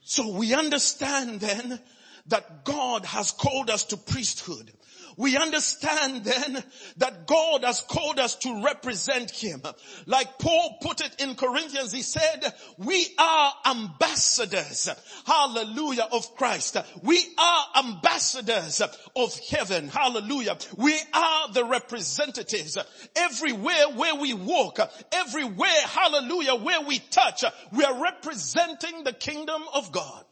So 0.00 0.28
we 0.32 0.54
understand 0.54 1.40
then 1.40 1.80
that 2.26 2.64
God 2.64 3.04
has 3.04 3.32
called 3.32 3.70
us 3.70 3.84
to 3.84 3.96
priesthood 3.96 4.72
we 5.18 5.36
understand 5.36 6.24
then 6.24 6.62
that 6.98 7.26
God 7.26 7.64
has 7.64 7.80
called 7.80 8.20
us 8.20 8.36
to 8.36 8.62
represent 8.64 9.30
Him. 9.32 9.62
Like 10.06 10.38
Paul 10.38 10.78
put 10.80 11.00
it 11.00 11.20
in 11.20 11.34
Corinthians, 11.34 11.92
he 11.92 12.02
said, 12.02 12.54
we 12.78 13.04
are 13.18 13.52
ambassadors, 13.66 14.88
hallelujah, 15.26 16.06
of 16.12 16.36
Christ. 16.36 16.76
We 17.02 17.18
are 17.36 17.64
ambassadors 17.84 18.80
of 19.16 19.38
heaven, 19.50 19.88
hallelujah. 19.88 20.56
We 20.76 20.96
are 21.12 21.52
the 21.52 21.64
representatives. 21.64 22.78
Everywhere 23.16 23.88
where 23.96 24.14
we 24.14 24.34
walk, 24.34 24.78
everywhere, 25.10 25.82
hallelujah, 25.84 26.54
where 26.54 26.82
we 26.82 27.00
touch, 27.00 27.42
we 27.72 27.82
are 27.82 28.00
representing 28.00 29.02
the 29.02 29.12
kingdom 29.12 29.62
of 29.74 29.90
God. 29.90 30.24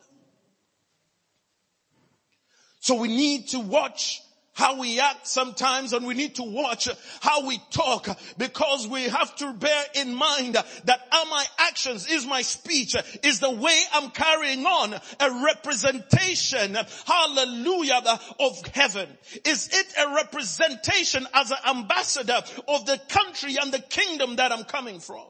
So 2.78 3.00
we 3.00 3.08
need 3.08 3.48
to 3.48 3.58
watch 3.58 4.22
how 4.56 4.78
we 4.78 4.98
act 4.98 5.26
sometimes 5.28 5.92
and 5.92 6.06
we 6.06 6.14
need 6.14 6.34
to 6.36 6.42
watch 6.42 6.88
how 7.20 7.46
we 7.46 7.60
talk 7.70 8.08
because 8.38 8.88
we 8.88 9.02
have 9.02 9.36
to 9.36 9.52
bear 9.52 9.84
in 9.94 10.14
mind 10.14 10.54
that 10.54 11.00
are 11.12 11.26
my 11.26 11.44
actions, 11.58 12.10
is 12.10 12.26
my 12.26 12.42
speech, 12.42 12.96
is 13.22 13.38
the 13.40 13.50
way 13.50 13.78
I'm 13.92 14.10
carrying 14.10 14.64
on 14.64 14.94
a 14.94 15.44
representation, 15.44 16.76
hallelujah, 17.06 18.02
of 18.40 18.66
heaven? 18.74 19.08
Is 19.44 19.68
it 19.72 19.94
a 19.98 20.14
representation 20.14 21.26
as 21.34 21.50
an 21.50 21.58
ambassador 21.68 22.40
of 22.66 22.86
the 22.86 22.98
country 23.08 23.56
and 23.60 23.72
the 23.72 23.80
kingdom 23.80 24.36
that 24.36 24.52
I'm 24.52 24.64
coming 24.64 25.00
from? 25.00 25.26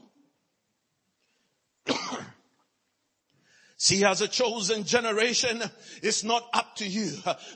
See, 3.86 4.04
as 4.04 4.20
a 4.20 4.26
chosen 4.26 4.82
generation, 4.82 5.62
it's 6.02 6.24
not 6.24 6.44
up 6.52 6.74
to 6.78 6.84
you. 6.84 7.12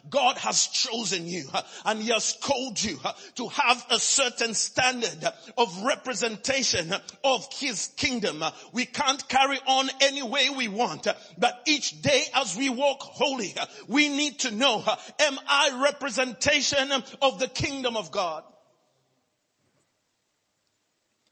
God 0.09 0.39
has 0.39 0.69
chosen 0.69 1.27
you 1.27 1.49
and 1.85 1.99
he 1.99 2.11
has 2.11 2.39
called 2.41 2.81
you 2.81 3.01
to 3.35 3.49
have 3.49 3.85
a 3.91 3.99
certain 3.99 4.55
standard 4.55 5.25
of 5.59 5.83
representation 5.83 6.95
of 7.25 7.53
his 7.55 7.89
kingdom. 7.97 8.45
We 8.73 8.85
can't 8.85 9.29
carry 9.29 9.59
on 9.67 9.91
any 10.01 10.23
way 10.23 10.51
we 10.51 10.69
want, 10.69 11.09
but 11.37 11.63
each 11.67 12.01
day 12.01 12.23
as 12.37 12.57
we 12.57 12.69
walk 12.69 13.01
holy, 13.01 13.53
we 13.89 14.09
need 14.09 14.39
to 14.41 14.53
know, 14.53 14.85
am 15.19 15.39
I 15.49 15.83
representation 15.83 16.93
of 17.21 17.41
the 17.41 17.49
kingdom 17.49 17.97
of 17.97 18.13
God? 18.13 18.45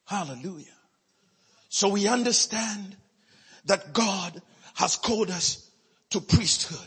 Hallelujah. 0.06 0.66
So 1.68 1.88
we 1.88 2.08
understand 2.08 2.96
that 3.66 3.92
God 3.92 4.42
has 4.78 4.94
called 4.94 5.28
us 5.28 5.68
to 6.10 6.20
priesthood. 6.20 6.78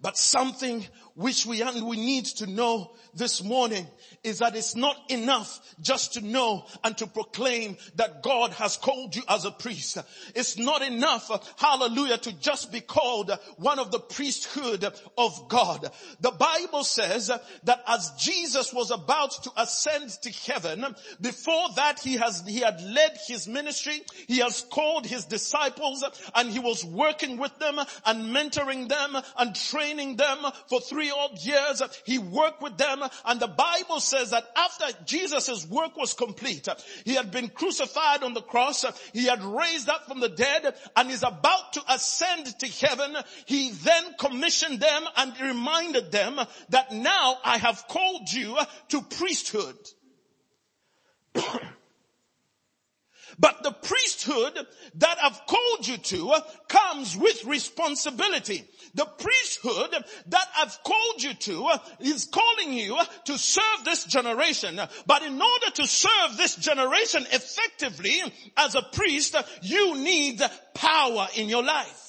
But 0.00 0.16
something 0.16 0.86
which 1.14 1.46
we, 1.46 1.62
we 1.82 1.96
need 1.96 2.24
to 2.24 2.46
know 2.46 2.92
this 3.14 3.42
morning 3.42 3.86
is 4.24 4.38
that 4.38 4.56
it's 4.56 4.74
not 4.74 4.96
enough 5.10 5.60
just 5.80 6.14
to 6.14 6.20
know 6.20 6.64
and 6.84 6.96
to 6.98 7.06
proclaim 7.06 7.76
that 7.96 8.22
God 8.22 8.52
has 8.52 8.76
called 8.76 9.14
you 9.14 9.22
as 9.28 9.44
a 9.44 9.50
priest. 9.50 9.98
It's 10.34 10.56
not 10.56 10.82
enough, 10.82 11.30
hallelujah, 11.58 12.18
to 12.18 12.32
just 12.40 12.72
be 12.72 12.80
called 12.80 13.30
one 13.56 13.78
of 13.78 13.90
the 13.90 13.98
priesthood 13.98 14.86
of 15.18 15.48
God. 15.48 15.90
The 16.20 16.30
Bible 16.30 16.84
says 16.84 17.30
that 17.64 17.82
as 17.86 18.12
Jesus 18.18 18.72
was 18.72 18.90
about 18.90 19.32
to 19.42 19.50
ascend 19.56 20.10
to 20.22 20.30
heaven, 20.50 20.86
before 21.20 21.68
that 21.76 22.00
he 22.00 22.14
has, 22.14 22.42
he 22.46 22.60
had 22.60 22.80
led 22.82 23.18
his 23.26 23.46
ministry, 23.48 24.00
he 24.28 24.38
has 24.38 24.62
called 24.70 25.06
his 25.06 25.24
disciples 25.24 26.04
and 26.34 26.48
he 26.48 26.58
was 26.58 26.84
working 26.84 27.36
with 27.36 27.56
them 27.58 27.78
and 28.06 28.34
mentoring 28.34 28.88
them 28.88 29.16
and 29.38 29.54
training 29.54 30.16
them 30.16 30.38
for 30.68 30.80
three 30.80 31.01
odd 31.10 31.38
years. 31.38 31.82
He 32.04 32.18
worked 32.18 32.62
with 32.62 32.76
them 32.76 33.02
and 33.24 33.40
the 33.40 33.48
Bible 33.48 34.00
says 34.00 34.30
that 34.30 34.44
after 34.56 34.86
Jesus' 35.04 35.68
work 35.68 35.96
was 35.96 36.14
complete, 36.14 36.68
he 37.04 37.14
had 37.14 37.30
been 37.30 37.48
crucified 37.48 38.22
on 38.22 38.34
the 38.34 38.42
cross, 38.42 38.84
he 39.12 39.26
had 39.26 39.42
raised 39.42 39.88
up 39.88 40.06
from 40.06 40.20
the 40.20 40.28
dead 40.28 40.74
and 40.96 41.10
is 41.10 41.22
about 41.22 41.72
to 41.74 41.82
ascend 41.88 42.46
to 42.60 42.66
heaven. 42.86 43.16
He 43.46 43.70
then 43.70 44.04
commissioned 44.18 44.80
them 44.80 45.04
and 45.16 45.40
reminded 45.40 46.12
them 46.12 46.38
that 46.70 46.92
now 46.92 47.38
I 47.44 47.58
have 47.58 47.86
called 47.88 48.32
you 48.32 48.58
to 48.88 49.02
priesthood. 49.02 49.76
But 53.38 53.62
the 53.62 53.72
priesthood 53.72 54.66
that 54.96 55.18
I've 55.22 55.46
called 55.46 55.88
you 55.88 55.96
to 55.96 56.34
comes 56.68 57.16
with 57.16 57.44
responsibility. 57.44 58.64
The 58.94 59.06
priesthood 59.06 60.04
that 60.26 60.48
I've 60.58 60.82
called 60.82 61.22
you 61.22 61.32
to 61.32 61.70
is 62.00 62.26
calling 62.26 62.74
you 62.74 62.98
to 63.24 63.38
serve 63.38 63.84
this 63.84 64.04
generation. 64.04 64.78
But 65.06 65.22
in 65.22 65.40
order 65.40 65.70
to 65.74 65.86
serve 65.86 66.36
this 66.36 66.56
generation 66.56 67.24
effectively 67.30 68.20
as 68.56 68.74
a 68.74 68.82
priest, 68.82 69.34
you 69.62 69.96
need 69.96 70.42
power 70.74 71.26
in 71.36 71.48
your 71.48 71.64
life. 71.64 72.01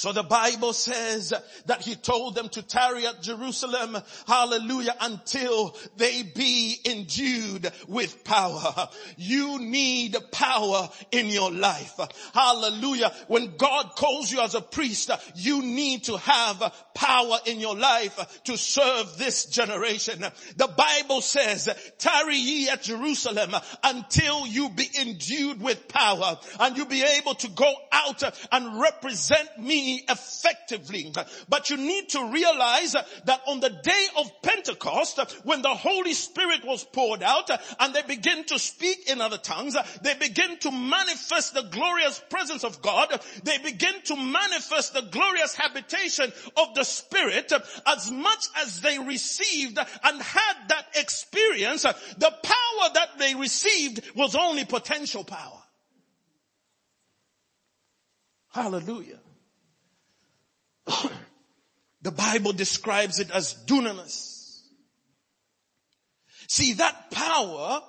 So 0.00 0.12
the 0.12 0.22
Bible 0.22 0.72
says 0.72 1.34
that 1.66 1.82
he 1.82 1.94
told 1.94 2.34
them 2.34 2.48
to 2.48 2.62
tarry 2.62 3.06
at 3.06 3.20
Jerusalem, 3.20 3.98
hallelujah, 4.26 4.94
until 4.98 5.76
they 5.98 6.22
be 6.22 6.78
endued 6.86 7.70
with 7.86 8.24
power. 8.24 8.88
You 9.18 9.58
need 9.58 10.16
power 10.32 10.88
in 11.12 11.26
your 11.26 11.52
life. 11.52 12.00
Hallelujah. 12.32 13.12
When 13.28 13.58
God 13.58 13.90
calls 13.94 14.32
you 14.32 14.40
as 14.40 14.54
a 14.54 14.62
priest, 14.62 15.10
you 15.34 15.60
need 15.60 16.04
to 16.04 16.16
have 16.16 16.72
power 16.94 17.36
in 17.44 17.60
your 17.60 17.76
life 17.76 18.40
to 18.44 18.56
serve 18.56 19.18
this 19.18 19.44
generation. 19.44 20.24
The 20.56 20.68
Bible 20.68 21.20
says, 21.20 21.68
tarry 21.98 22.36
ye 22.36 22.70
at 22.70 22.84
Jerusalem 22.84 23.54
until 23.84 24.46
you 24.46 24.70
be 24.70 24.88
endued 24.98 25.60
with 25.60 25.88
power 25.88 26.38
and 26.58 26.78
you 26.78 26.86
be 26.86 27.02
able 27.18 27.34
to 27.34 27.50
go 27.50 27.70
out 27.92 28.22
and 28.50 28.80
represent 28.80 29.58
me 29.58 29.89
effectively. 30.08 31.12
But 31.48 31.70
you 31.70 31.76
need 31.76 32.10
to 32.10 32.30
realize 32.30 32.92
that 32.92 33.40
on 33.46 33.60
the 33.60 33.70
day 33.70 34.06
of 34.18 34.30
Pentecost, 34.42 35.18
when 35.44 35.62
the 35.62 35.74
Holy 35.74 36.14
Spirit 36.14 36.64
was 36.64 36.84
poured 36.84 37.22
out 37.22 37.50
and 37.78 37.94
they 37.94 38.02
begin 38.02 38.44
to 38.44 38.58
speak 38.58 39.10
in 39.10 39.20
other 39.20 39.38
tongues, 39.38 39.76
they 40.02 40.14
begin 40.14 40.58
to 40.58 40.70
manifest 40.70 41.54
the 41.54 41.62
glorious 41.62 42.20
presence 42.30 42.64
of 42.64 42.82
God. 42.82 43.08
They 43.44 43.58
begin 43.58 43.94
to 44.04 44.16
manifest 44.16 44.94
the 44.94 45.02
glorious 45.02 45.54
habitation 45.54 46.32
of 46.56 46.74
the 46.74 46.84
Spirit 46.84 47.52
as 47.86 48.10
much 48.10 48.46
as 48.62 48.80
they 48.80 48.98
received 48.98 49.78
and 49.78 50.22
had 50.22 50.68
that 50.68 50.86
experience. 50.96 51.82
The 51.82 52.34
power 52.42 52.90
that 52.94 53.18
they 53.18 53.34
received 53.34 54.10
was 54.14 54.34
only 54.34 54.64
potential 54.64 55.24
power. 55.24 55.58
Hallelujah. 58.52 59.20
the 62.02 62.10
Bible 62.10 62.52
describes 62.52 63.20
it 63.20 63.30
as 63.30 63.54
dunamis. 63.66 64.62
See, 66.48 66.74
that 66.74 67.10
power 67.10 67.82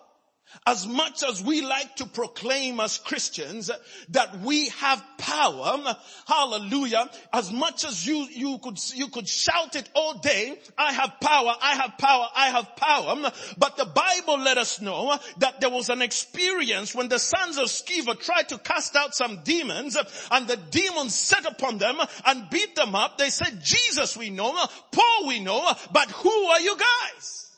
as 0.66 0.88
much 0.88 1.24
as 1.24 1.44
we 1.44 1.62
like 1.62 1.96
to 1.98 2.06
proclaim 2.06 2.80
as 2.80 2.98
Christians 2.98 3.72
that 4.10 4.40
we 4.40 4.70
have 4.70 5.04
power, 5.18 5.96
hallelujah, 6.28 7.10
as 7.34 7.52
much 7.52 7.86
as 7.86 8.06
you, 8.06 8.28
you 8.30 8.60
could, 8.60 8.78
you 8.94 9.08
could 9.08 9.28
shout 9.28 9.76
it 9.76 9.90
all 9.96 10.20
day, 10.20 10.58
I 10.78 10.94
have 10.94 11.20
power, 11.20 11.54
I 11.62 11.76
have 11.76 11.98
power, 11.98 12.28
I 12.36 12.48
have 12.50 12.76
power. 12.76 13.32
But 13.58 13.78
the 13.78 13.86
Bible 13.86 14.40
let 14.40 14.58
us 14.58 14.82
know 14.82 15.18
that 15.40 15.62
there 15.62 15.70
was 15.70 15.90
an 15.90 16.02
experience 16.02 16.94
when 16.94 17.10
the 17.10 17.20
sons 17.20 17.58
of 17.58 17.66
Sceva 17.66 18.20
tried 18.20 18.50
to 18.50 18.58
cast 18.58 18.96
out 18.96 19.16
some 19.16 19.42
demons 19.44 19.98
and 20.32 20.48
the 20.48 20.58
demons 20.58 21.16
set 21.16 21.46
upon 21.46 21.78
them 21.78 21.98
and 22.26 22.50
beat 22.50 22.76
them 22.76 22.96
up. 22.96 23.18
They 23.18 23.30
said, 23.30 23.64
Jesus 23.64 24.16
we 24.16 24.30
know, 24.30 24.54
Paul 24.92 25.28
we 25.28 25.40
know, 25.40 25.72
but 25.92 26.12
who 26.12 26.30
are 26.30 26.60
you 26.60 26.78
guys? 26.78 27.51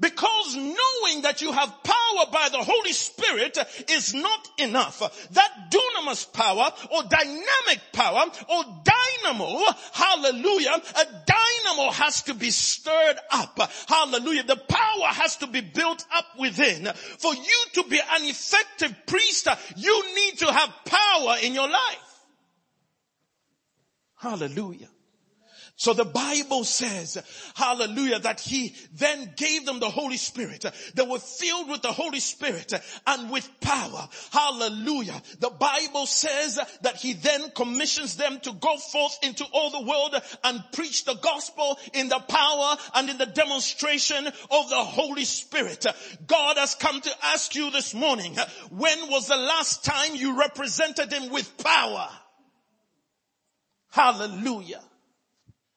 Because 0.00 0.56
knowing 0.56 1.22
that 1.22 1.40
you 1.40 1.52
have 1.52 1.82
power 1.82 2.26
by 2.32 2.48
the 2.50 2.62
Holy 2.62 2.92
Spirit 2.92 3.58
is 3.88 4.14
not 4.14 4.48
enough. 4.58 5.00
That 5.32 5.70
dunamis 5.70 6.32
power 6.32 6.72
or 6.90 7.02
dynamic 7.04 7.80
power 7.92 8.24
or 8.48 8.64
dynamo, 8.84 9.60
hallelujah, 9.92 10.72
a 10.72 11.04
dynamo 11.26 11.90
has 11.92 12.22
to 12.24 12.34
be 12.34 12.50
stirred 12.50 13.16
up. 13.30 13.58
Hallelujah. 13.88 14.44
The 14.44 14.56
power 14.56 15.06
has 15.06 15.36
to 15.38 15.46
be 15.46 15.60
built 15.60 16.04
up 16.14 16.26
within. 16.38 16.86
For 17.18 17.34
you 17.34 17.64
to 17.74 17.84
be 17.84 17.98
an 17.98 18.24
effective 18.24 18.94
priest, 19.06 19.48
you 19.76 20.14
need 20.14 20.38
to 20.38 20.52
have 20.52 20.70
power 20.84 21.36
in 21.42 21.54
your 21.54 21.68
life. 21.68 22.20
Hallelujah. 24.16 24.88
So 25.76 25.92
the 25.92 26.04
Bible 26.04 26.62
says, 26.62 27.18
hallelujah, 27.56 28.20
that 28.20 28.38
he 28.38 28.76
then 28.92 29.34
gave 29.36 29.66
them 29.66 29.80
the 29.80 29.90
Holy 29.90 30.16
Spirit. 30.16 30.64
They 30.94 31.04
were 31.04 31.18
filled 31.18 31.68
with 31.68 31.82
the 31.82 31.90
Holy 31.92 32.20
Spirit 32.20 32.72
and 33.08 33.28
with 33.28 33.48
power. 33.60 34.08
Hallelujah. 34.30 35.20
The 35.40 35.50
Bible 35.50 36.06
says 36.06 36.60
that 36.82 36.96
he 36.98 37.14
then 37.14 37.50
commissions 37.50 38.16
them 38.16 38.38
to 38.40 38.52
go 38.52 38.76
forth 38.76 39.18
into 39.24 39.44
all 39.52 39.70
the 39.70 39.84
world 39.84 40.14
and 40.44 40.62
preach 40.72 41.04
the 41.06 41.16
gospel 41.16 41.76
in 41.92 42.08
the 42.08 42.20
power 42.20 42.76
and 42.94 43.10
in 43.10 43.18
the 43.18 43.26
demonstration 43.26 44.26
of 44.26 44.68
the 44.68 44.76
Holy 44.76 45.24
Spirit. 45.24 45.84
God 46.28 46.56
has 46.56 46.76
come 46.76 47.00
to 47.00 47.10
ask 47.24 47.52
you 47.56 47.72
this 47.72 47.94
morning, 47.94 48.36
when 48.70 49.10
was 49.10 49.26
the 49.26 49.36
last 49.36 49.84
time 49.84 50.14
you 50.14 50.38
represented 50.38 51.12
him 51.12 51.32
with 51.32 51.58
power? 51.58 52.08
Hallelujah. 53.90 54.80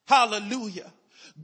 Hallelujah. 0.08 0.90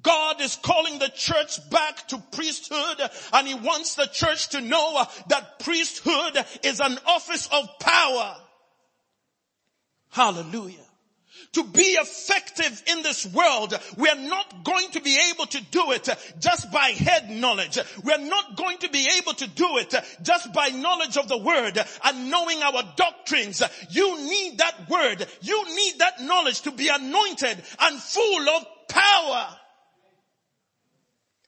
God 0.02 0.40
is 0.40 0.56
calling 0.56 0.98
the 0.98 1.10
church 1.10 1.70
back 1.70 2.08
to 2.08 2.18
priesthood 2.32 3.10
and 3.32 3.46
he 3.46 3.54
wants 3.54 3.94
the 3.94 4.06
church 4.06 4.48
to 4.48 4.60
know 4.60 5.04
that 5.28 5.60
priesthood 5.60 6.44
is 6.64 6.80
an 6.80 6.98
office 7.06 7.48
of 7.52 7.68
power. 7.78 8.36
Hallelujah 10.10 10.84
to 11.54 11.64
be 11.64 11.82
effective 11.82 12.82
in 12.86 13.02
this 13.02 13.26
world, 13.26 13.78
we 13.96 14.08
are 14.08 14.16
not 14.16 14.64
going 14.64 14.90
to 14.90 15.00
be 15.00 15.18
able 15.30 15.46
to 15.46 15.60
do 15.70 15.92
it 15.92 16.08
just 16.38 16.70
by 16.70 16.88
head 16.88 17.30
knowledge. 17.30 17.78
We 18.02 18.12
are 18.12 18.18
not 18.18 18.56
going 18.56 18.78
to 18.78 18.90
be 18.90 19.08
able 19.18 19.34
to 19.34 19.46
do 19.48 19.78
it 19.78 19.94
just 20.22 20.52
by 20.52 20.68
knowledge 20.68 21.16
of 21.16 21.28
the 21.28 21.38
word 21.38 21.78
and 22.04 22.30
knowing 22.30 22.62
our 22.62 22.82
doctrines. 22.96 23.62
You 23.90 24.16
need 24.28 24.58
that 24.58 24.88
word. 24.88 25.26
You 25.40 25.64
need 25.74 25.98
that 25.98 26.22
knowledge 26.22 26.62
to 26.62 26.70
be 26.70 26.88
anointed 26.88 27.62
and 27.80 28.00
full 28.00 28.48
of 28.48 28.66
power. 28.88 29.46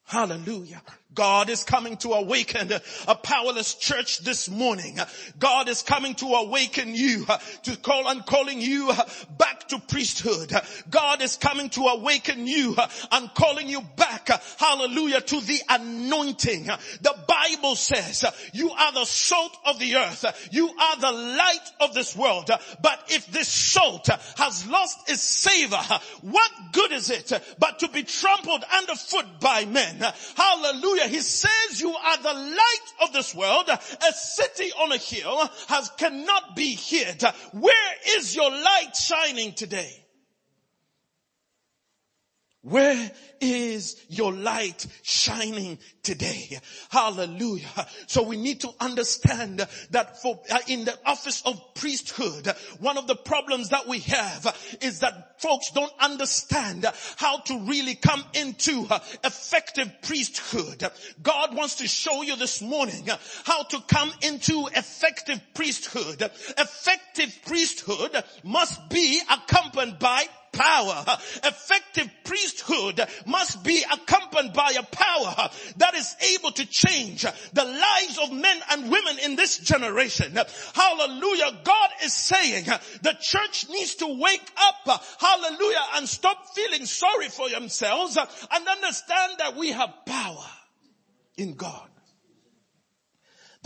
Hallelujah. 0.05 0.83
God 1.17 1.49
is 1.49 1.65
coming 1.65 1.97
to 1.99 2.13
awaken 2.13 2.71
a 3.09 3.15
powerless 3.15 3.75
church 3.75 4.19
this 4.19 4.49
morning. 4.49 4.99
God 5.39 5.69
is 5.69 5.83
coming 5.83 6.15
to 6.17 6.27
awaken 6.27 6.95
you 6.95 7.27
to 7.65 7.77
call 7.79 8.07
and 8.09 8.25
calling 8.25 8.61
you 8.61 8.93
back 9.39 9.67
to 9.69 9.81
priesthood. 9.81 10.53
God 10.89 11.23
is 11.23 11.37
coming 11.37 11.71
to 11.71 11.81
awaken 11.81 12.47
you 12.47 12.77
and 13.11 13.35
calling 13.35 13.67
you 13.67 13.81
back, 13.97 14.29
hallelujah, 14.59 15.23
to 15.23 15.41
the 15.41 15.59
anointing. 15.69 16.67
The 16.67 17.15
Bible 17.27 17.75
says 17.75 18.25
you 18.53 18.71
are 18.71 18.93
the 18.93 19.07
salt 19.07 19.57
of 19.65 19.79
the 19.79 19.97
earth. 19.97 20.49
You 20.53 20.69
are 20.69 21.01
the 21.01 21.13
light 21.13 21.71
of 21.81 21.95
this 21.95 22.15
world. 22.15 22.51
But 22.83 23.05
if 23.09 23.27
this 23.29 23.49
salt 23.49 24.07
has 24.37 24.67
lost 24.69 25.11
its 25.11 25.23
savor, 25.23 25.81
what 26.21 26.51
good 26.73 26.93
is 26.93 27.09
it 27.11 27.33
but 27.59 27.79
to 27.79 27.89
be 27.89 28.03
trampled 28.03 28.65
underfoot 28.71 29.41
by 29.41 29.65
men? 29.65 30.05
Hallelujah. 30.37 31.06
He 31.09 31.21
says 31.21 31.81
you 31.81 31.95
are 31.95 32.17
the 32.19 32.35
light 32.35 32.87
of 33.03 33.13
this 33.13 33.35
world. 33.35 33.69
A 33.69 34.13
city 34.13 34.73
on 34.81 34.93
a 34.93 34.99
hill 34.99 35.51
has 35.69 35.91
cannot 35.97 36.57
be 36.57 36.75
hid. 36.75 37.23
Where 37.53 37.95
is 38.17 38.35
your 38.35 38.51
light 38.51 38.97
shining 38.97 39.53
today? 39.53 40.06
Where 42.67 43.13
is 43.41 43.95
your 44.09 44.33
light 44.33 44.85
shining 45.03 45.79
today? 46.03 46.59
Hallelujah. 46.91 47.87
So 48.09 48.25
we 48.25 48.37
need 48.37 48.63
to 48.63 48.71
understand 48.81 49.65
that 49.91 50.21
for 50.21 50.41
uh, 50.51 50.59
in 50.67 50.85
the 50.85 50.99
office 51.07 51.43
of 51.47 51.61
priesthood, 51.75 52.53
one 52.81 52.99
of 52.99 53.07
the 53.07 53.15
problems 53.15 53.69
that 53.69 53.87
we 53.87 54.01
have 54.01 54.77
is 54.81 54.99
that 54.99 55.41
folks 55.41 55.71
don't 55.71 55.93
understand 56.01 56.85
how 57.19 57.39
to 57.39 57.57
really 57.69 57.95
come 57.95 58.25
into 58.35 58.85
effective 59.23 60.03
priesthood. 60.03 60.91
God 61.23 61.55
wants 61.55 61.77
to 61.77 61.87
show 61.87 62.23
you 62.23 62.35
this 62.35 62.61
morning 62.61 63.09
how 63.45 63.63
to 63.63 63.81
come 63.87 64.11
into 64.23 64.67
effective 64.75 65.41
priesthood. 65.55 66.21
Effective 66.59 67.33
priesthood 67.47 68.25
must 68.43 68.89
be 68.89 69.21
accompanied 69.31 70.01
by 70.01 70.25
power. 70.57 71.05
Effective 71.45 72.11
priesthood 72.25 73.01
must 73.27 73.63
be 73.63 73.85
accompanied 73.93 74.53
by 74.53 74.75
a 74.79 74.83
power 74.83 75.51
that 75.77 75.95
is 75.95 76.17
able 76.35 76.51
to 76.53 76.67
change 76.67 77.23
the 77.23 77.65
lives 77.65 78.19
of 78.23 78.33
men 78.33 78.59
and 78.71 78.91
women 78.91 79.19
in 79.25 79.37
this 79.37 79.59
generation. 79.59 80.37
Hallelujah. 80.75 81.61
God 81.65 81.91
is 82.05 82.13
saying 82.13 82.65
the 83.03 83.17
church 83.21 83.69
needs 83.69 83.97
to 83.97 84.07
wake 84.21 84.51
up. 84.59 85.05
Hallelujah. 85.19 85.85
And 85.97 86.09
stop 86.09 86.55
feeling 86.55 86.87
sorry 86.87 87.29
for 87.29 87.49
themselves 87.49 88.17
and 88.17 88.69
understand 88.69 89.35
that 89.39 89.57
we 89.57 89.73
have 89.73 89.91
power 90.07 90.47
in 91.37 91.55
God. 91.55 91.89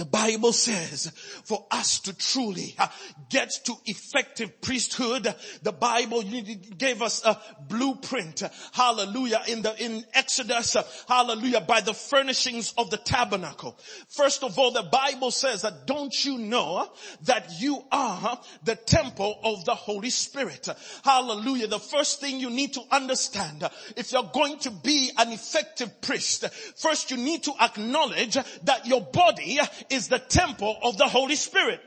The 0.00 0.06
Bible 0.06 0.54
says 0.54 1.12
for 1.44 1.66
us 1.70 2.00
to 2.00 2.16
truly 2.16 2.74
uh, 2.78 2.88
get 3.28 3.50
to 3.66 3.74
effective 3.84 4.62
priesthood, 4.62 5.28
the 5.62 5.72
Bible 5.72 6.22
gave 6.22 7.02
us 7.02 7.22
a 7.22 7.38
blueprint. 7.68 8.42
Hallelujah. 8.72 9.42
In 9.46 9.60
the, 9.60 9.74
in 9.76 10.02
Exodus, 10.14 10.74
hallelujah, 11.06 11.60
by 11.60 11.82
the 11.82 11.92
furnishings 11.92 12.72
of 12.78 12.88
the 12.88 12.96
tabernacle. 12.96 13.78
First 14.08 14.42
of 14.42 14.58
all, 14.58 14.70
the 14.70 14.88
Bible 14.90 15.30
says 15.30 15.60
that 15.62 15.86
don't 15.86 16.24
you 16.24 16.38
know 16.38 16.90
that 17.24 17.60
you 17.60 17.84
are 17.92 18.40
the 18.64 18.76
temple 18.76 19.38
of 19.44 19.66
the 19.66 19.74
Holy 19.74 20.08
Spirit? 20.08 20.66
Hallelujah. 21.04 21.66
The 21.66 21.78
first 21.78 22.22
thing 22.22 22.40
you 22.40 22.48
need 22.48 22.72
to 22.72 22.82
understand, 22.90 23.68
if 23.98 24.12
you're 24.12 24.30
going 24.32 24.60
to 24.60 24.70
be 24.70 25.10
an 25.18 25.30
effective 25.30 26.00
priest, 26.00 26.48
first 26.76 27.10
you 27.10 27.18
need 27.18 27.42
to 27.42 27.52
acknowledge 27.60 28.38
that 28.62 28.86
your 28.86 29.02
body 29.02 29.58
is 29.90 30.08
the 30.08 30.18
temple 30.18 30.76
of 30.82 30.96
the 30.96 31.08
Holy 31.08 31.36
Spirit. 31.36 31.80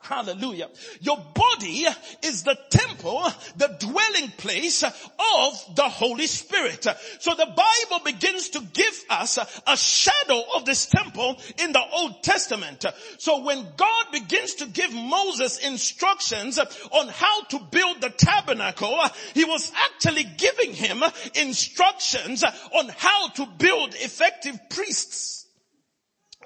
Hallelujah. 0.00 0.68
Your 1.00 1.18
body 1.34 1.84
is 2.22 2.44
the 2.44 2.56
temple, 2.70 3.20
the 3.56 3.76
dwelling 3.80 4.30
place 4.38 4.84
of 4.84 5.74
the 5.74 5.88
Holy 5.88 6.28
Spirit. 6.28 6.86
So 7.18 7.34
the 7.34 7.46
Bible 7.46 8.04
begins 8.04 8.50
to 8.50 8.60
give 8.60 9.04
us 9.10 9.38
a 9.66 9.76
shadow 9.76 10.40
of 10.54 10.64
this 10.64 10.86
temple 10.86 11.36
in 11.58 11.72
the 11.72 11.82
Old 11.92 12.22
Testament. 12.22 12.84
So 13.18 13.42
when 13.44 13.66
God 13.76 14.06
begins 14.12 14.54
to 14.56 14.66
give 14.66 14.94
Moses 14.94 15.58
instructions 15.58 16.60
on 16.60 17.08
how 17.08 17.42
to 17.44 17.58
build 17.58 18.00
the 18.00 18.10
tabernacle, 18.10 18.96
he 19.34 19.44
was 19.44 19.72
actually 19.74 20.24
giving 20.36 20.74
him 20.74 21.02
instructions 21.34 22.44
on 22.44 22.88
how 22.96 23.28
to 23.30 23.46
build 23.58 23.94
effective 23.94 24.58
priests. 24.70 25.37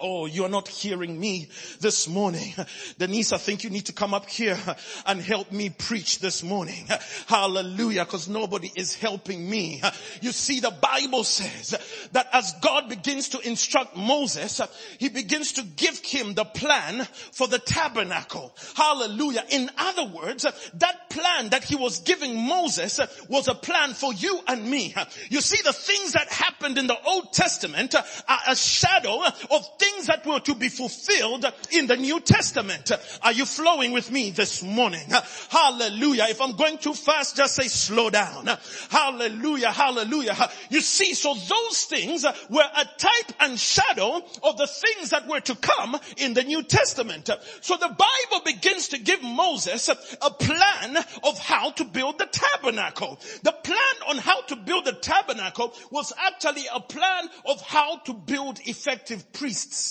Oh, 0.05 0.27
you're 0.27 0.49
not 0.49 0.67
hearing 0.67 1.19
me 1.19 1.47
this 1.79 2.09
morning. 2.09 2.53
Denise, 2.99 3.33
I 3.33 3.39
think 3.39 3.63
you 3.63 3.71
need 3.71 3.87
to 3.87 3.93
come 3.93 4.15
up 4.15 4.29
here 4.29 4.59
and 5.07 5.21
help 5.21 5.53
me 5.53 5.71
preach 5.71 6.19
this 6.19 6.43
morning. 6.43 6.89
Hallelujah, 7.29 8.05
because 8.05 8.29
nobody 8.29 8.73
is 8.75 8.97
helping 8.97 9.49
me. 9.49 9.81
You 10.21 10.33
see, 10.33 10.59
the 10.59 10.73
Bible 10.73 11.23
says 11.23 11.79
that 12.11 12.27
as 12.33 12.53
God 12.61 12.89
begins 12.89 13.29
to 13.31 13.39
instruct 13.47 13.97
Moses, 13.97 14.61
he 14.99 15.09
begins 15.09 15.53
to 15.53 15.63
give 15.63 15.99
him 15.99 16.35
the 16.35 16.47
plan 16.47 17.07
for 17.31 17.47
the 17.47 17.61
tabernacle. 17.61 18.53
Hallelujah. 18.75 19.45
In 19.51 19.71
other 19.79 20.07
words, 20.07 20.43
that 20.75 21.11
plan 21.11 21.51
that 21.51 21.63
he 21.63 21.77
was 21.77 22.01
giving 22.01 22.37
Moses 22.37 22.99
was 23.29 23.47
a 23.47 23.55
plan 23.55 23.95
for 23.95 24.13
you 24.13 24.41
and 24.49 24.69
me. 24.69 24.97
You 25.31 25.41
see, 25.41 25.63
the 25.63 25.73
things 25.73 26.15
that 26.15 26.29
happened 26.29 26.77
in 26.79 26.89
the 26.89 26.99
Old 27.07 27.33
Testament 27.33 27.95
are 27.95 28.41
a 28.49 28.57
shadow 28.57 29.23
of 29.23 29.79
things 29.79 29.92
things 29.93 30.07
that 30.07 30.27
were 30.27 30.41
to 30.41 30.55
be 30.55 30.69
fulfilled 30.69 31.45
in 31.71 31.87
the 31.87 31.97
New 31.97 32.21
Testament. 32.21 32.91
Are 33.23 33.33
you 33.33 33.45
flowing 33.45 33.93
with 33.93 34.11
me 34.11 34.31
this 34.31 34.63
morning? 34.63 35.07
Hallelujah. 35.49 36.27
If 36.29 36.41
I'm 36.41 36.57
going 36.57 36.79
too 36.79 36.95
fast, 36.95 37.37
just 37.37 37.55
say 37.55 37.69
slow 37.69 38.11
down. 38.11 38.49
Hallelujah. 38.91 39.71
Hallelujah. 39.71 40.37
You 40.71 40.81
see, 40.81 41.15
so 41.15 41.35
those 41.35 41.85
things 41.85 42.25
were 42.51 42.63
a 42.77 42.85
type 42.97 43.37
and 43.41 43.59
shadow 43.59 44.23
of 44.43 44.57
the 44.57 44.67
things 44.67 45.11
that 45.11 45.29
were 45.29 45.41
to 45.41 45.55
come 45.57 45.97
in 46.17 46.35
the 46.35 46.45
New 46.45 46.63
Testament. 46.63 47.29
So 47.61 47.77
the 47.77 47.89
Bible 47.89 48.45
begins 48.45 48.89
to 48.89 48.99
give 48.99 49.23
Moses 49.23 49.89
a 49.89 50.31
plan 50.31 50.97
of 50.97 51.39
how 51.39 51.71
to 51.73 51.85
build 51.85 52.19
the 52.19 52.27
tabernacle. 52.27 53.19
The 53.43 53.53
plan 53.53 53.77
on 54.09 54.19
how 54.19 54.43
to 54.43 54.57
build 54.57 54.85
the 54.85 54.93
tabernacle 54.93 55.75
was 55.91 56.13
actually 56.19 56.65
a 56.73 56.81
plan 56.81 57.29
of 57.45 57.61
how 57.63 57.99
to 57.99 58.15
build 58.15 58.61
effective 58.65 59.33
priests. 59.33 59.82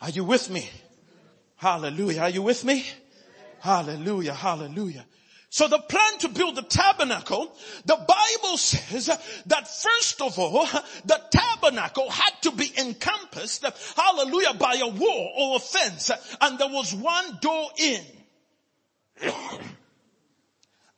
Are 0.00 0.10
you 0.10 0.24
with 0.24 0.50
me? 0.50 0.68
Hallelujah. 1.56 2.22
Are 2.22 2.30
you 2.30 2.42
with 2.42 2.64
me? 2.64 2.84
Hallelujah. 3.60 4.34
Hallelujah. 4.34 5.06
So 5.48 5.68
the 5.68 5.78
plan 5.78 6.18
to 6.20 6.28
build 6.30 6.56
the 6.56 6.62
tabernacle, 6.62 7.54
the 7.84 7.96
Bible 7.96 8.56
says 8.56 9.06
that 9.46 9.68
first 9.68 10.22
of 10.22 10.38
all, 10.38 10.66
the 11.04 11.20
tabernacle 11.30 12.10
had 12.10 12.32
to 12.42 12.52
be 12.52 12.72
encompassed, 12.78 13.64
hallelujah, 13.94 14.54
by 14.54 14.76
a 14.76 14.88
wall 14.88 15.32
or 15.36 15.56
a 15.56 15.60
fence. 15.60 16.10
And 16.40 16.58
there 16.58 16.68
was 16.70 16.94
one 16.94 17.38
door 17.42 17.68
in. 17.76 18.02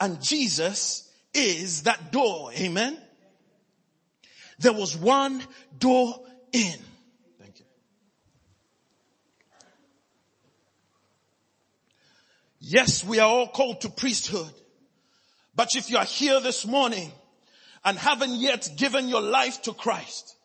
and 0.01 0.23
Jesus 0.23 1.11
is 1.35 1.83
that 1.83 2.13
door. 2.13 2.53
Amen. 2.53 2.97
There 4.61 4.73
was 4.73 4.97
one 4.97 5.43
door 5.77 6.25
in. 6.55 6.79
Thank 7.41 7.59
you. 7.59 7.67
Yes, 12.61 13.05
we 13.05 13.19
are 13.19 13.29
all 13.29 13.49
called 13.49 13.81
to 13.81 13.91
priesthood. 13.91 14.53
But 15.57 15.75
if 15.75 15.91
you 15.91 15.99
are 15.99 16.05
here 16.05 16.41
this 16.41 16.65
morning 16.65 17.11
and 17.85 17.99
haven't 17.99 18.37
yet 18.37 18.71
given 18.77 19.09
your 19.09 19.21
life 19.21 19.63
to 19.63 19.73
Christ, 19.73 20.37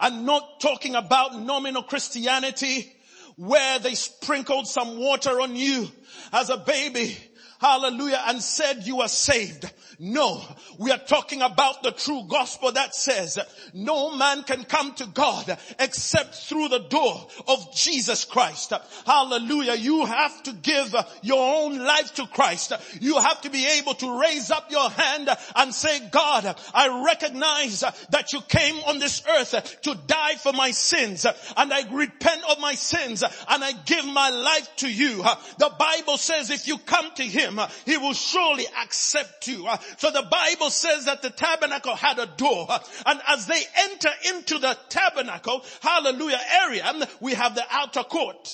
I'm 0.00 0.24
not 0.24 0.60
talking 0.60 0.94
about 0.94 1.38
nominal 1.38 1.82
Christianity 1.82 2.90
where 3.36 3.78
they 3.78 3.94
sprinkled 3.94 4.66
some 4.66 4.98
water 4.98 5.40
on 5.40 5.54
you 5.54 5.88
as 6.32 6.50
a 6.50 6.56
baby 6.56 7.16
hallelujah, 7.60 8.22
and 8.26 8.42
said 8.42 8.86
you 8.86 9.00
are 9.00 9.08
saved. 9.08 9.70
No, 10.00 10.40
we 10.78 10.92
are 10.92 10.98
talking 10.98 11.42
about 11.42 11.82
the 11.82 11.90
true 11.90 12.22
gospel 12.28 12.70
that 12.70 12.94
says 12.94 13.36
no 13.74 14.16
man 14.16 14.44
can 14.44 14.62
come 14.62 14.94
to 14.94 15.06
God 15.06 15.58
except 15.80 16.36
through 16.36 16.68
the 16.68 16.78
door 16.78 17.26
of 17.48 17.74
Jesus 17.74 18.24
Christ. 18.24 18.72
Hallelujah. 19.04 19.74
You 19.74 20.06
have 20.06 20.40
to 20.44 20.52
give 20.52 20.94
your 21.22 21.56
own 21.56 21.78
life 21.78 22.14
to 22.14 22.28
Christ. 22.28 22.74
You 23.00 23.18
have 23.18 23.40
to 23.40 23.50
be 23.50 23.66
able 23.80 23.94
to 23.94 24.20
raise 24.20 24.52
up 24.52 24.70
your 24.70 24.88
hand 24.88 25.28
and 25.56 25.74
say, 25.74 25.98
God, 26.10 26.54
I 26.72 27.04
recognize 27.04 27.80
that 28.10 28.32
you 28.32 28.40
came 28.42 28.76
on 28.86 29.00
this 29.00 29.24
earth 29.28 29.80
to 29.82 29.96
die 30.06 30.34
for 30.34 30.52
my 30.52 30.70
sins 30.70 31.26
and 31.56 31.72
I 31.72 31.82
repent 31.90 32.42
of 32.48 32.60
my 32.60 32.74
sins 32.74 33.24
and 33.24 33.64
I 33.64 33.72
give 33.84 34.06
my 34.06 34.30
life 34.30 34.76
to 34.76 34.88
you. 34.88 35.24
The 35.58 35.72
Bible 35.76 36.18
says 36.18 36.50
if 36.50 36.68
you 36.68 36.78
come 36.78 37.10
to 37.16 37.24
him, 37.24 37.47
Uh, 37.56 37.68
he 37.86 37.96
will 37.96 38.14
surely 38.14 38.66
accept 38.82 39.46
you. 39.46 39.64
Uh, 39.64 39.78
so 39.98 40.10
the 40.10 40.26
Bible 40.28 40.70
says 40.70 41.04
that 41.04 41.22
the 41.22 41.30
tabernacle 41.30 41.94
had 41.94 42.18
a 42.18 42.26
door. 42.26 42.66
Uh, 42.68 42.80
and 43.06 43.20
as 43.28 43.46
they 43.46 43.62
enter 43.76 44.10
into 44.30 44.58
the 44.58 44.76
tabernacle, 44.88 45.64
hallelujah 45.80 46.40
area, 46.64 46.84
um, 46.84 47.04
we 47.20 47.34
have 47.34 47.54
the 47.54 47.64
outer 47.70 48.02
court. 48.02 48.48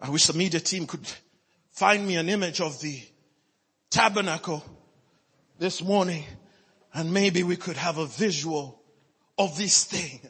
I 0.00 0.08
wish 0.08 0.26
the 0.26 0.32
media 0.32 0.60
team 0.60 0.86
could 0.86 1.06
find 1.72 2.06
me 2.06 2.16
an 2.16 2.30
image 2.30 2.62
of 2.62 2.80
the 2.80 3.02
tabernacle 3.90 4.64
this 5.58 5.82
morning 5.82 6.24
and 6.96 7.12
maybe 7.12 7.42
we 7.42 7.56
could 7.56 7.76
have 7.76 7.98
a 7.98 8.06
visual 8.06 8.82
of 9.38 9.56
this 9.58 9.84
thing. 9.84 10.20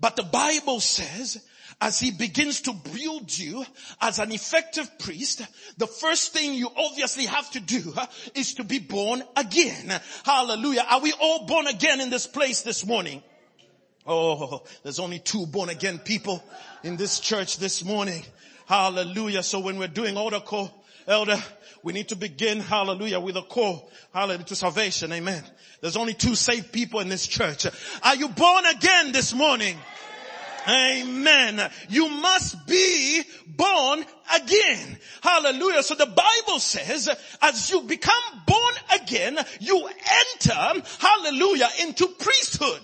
But 0.00 0.16
the 0.16 0.22
Bible 0.22 0.80
says 0.80 1.44
as 1.80 2.00
he 2.00 2.10
begins 2.10 2.62
to 2.62 2.72
build 2.72 3.36
you 3.36 3.64
as 4.00 4.18
an 4.18 4.32
effective 4.32 4.98
priest, 4.98 5.42
the 5.76 5.86
first 5.86 6.32
thing 6.32 6.54
you 6.54 6.68
obviously 6.76 7.26
have 7.26 7.50
to 7.52 7.60
do 7.60 7.94
is 8.34 8.54
to 8.54 8.64
be 8.64 8.78
born 8.78 9.22
again. 9.36 10.00
Hallelujah. 10.24 10.84
Are 10.88 11.00
we 11.00 11.12
all 11.20 11.46
born 11.46 11.66
again 11.66 12.00
in 12.00 12.10
this 12.10 12.26
place 12.26 12.62
this 12.62 12.86
morning? 12.86 13.22
Oh, 14.06 14.62
there's 14.82 14.98
only 14.98 15.18
two 15.18 15.46
born 15.46 15.68
again 15.68 15.98
people 15.98 16.42
in 16.82 16.96
this 16.96 17.20
church 17.20 17.58
this 17.58 17.84
morning. 17.84 18.24
Hallelujah. 18.66 19.42
So 19.42 19.60
when 19.60 19.78
we're 19.78 19.88
doing 19.88 20.14
call, 20.14 20.77
elder, 21.08 21.42
we 21.82 21.92
need 21.92 22.08
to 22.08 22.16
begin, 22.16 22.60
hallelujah, 22.60 23.20
with 23.20 23.36
a 23.36 23.42
call, 23.42 23.90
hallelujah, 24.12 24.44
to 24.44 24.56
salvation. 24.56 25.12
Amen. 25.12 25.42
There's 25.80 25.96
only 25.96 26.14
two 26.14 26.34
saved 26.34 26.72
people 26.72 27.00
in 27.00 27.08
this 27.08 27.26
church. 27.26 27.66
Are 28.02 28.16
you 28.16 28.28
born 28.28 28.66
again 28.66 29.12
this 29.12 29.32
morning? 29.32 29.76
Amen. 30.68 31.70
You 31.88 32.08
must 32.08 32.66
be 32.66 33.22
born 33.46 34.04
again. 34.34 34.98
Hallelujah. 35.22 35.82
So 35.82 35.94
the 35.94 36.06
Bible 36.06 36.58
says, 36.58 37.08
as 37.40 37.70
you 37.70 37.82
become 37.82 38.22
born 38.46 38.74
again, 39.00 39.38
you 39.60 39.88
enter, 39.88 40.82
hallelujah, 40.98 41.68
into 41.82 42.06
priesthood. 42.08 42.82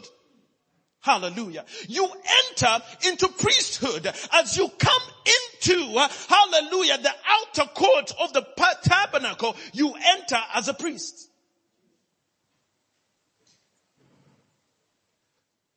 Hallelujah. 1.04 1.66
You 1.86 2.08
enter 2.50 2.82
into 3.06 3.28
priesthood 3.28 4.10
as 4.32 4.56
you 4.56 4.70
come 4.78 5.02
into, 5.26 6.08
hallelujah, 6.28 6.96
the 6.96 7.12
outer 7.26 7.70
court 7.74 8.10
of 8.22 8.32
the 8.32 8.46
tabernacle, 8.84 9.54
you 9.74 9.92
enter 9.92 10.38
as 10.54 10.68
a 10.68 10.74
priest. 10.74 11.28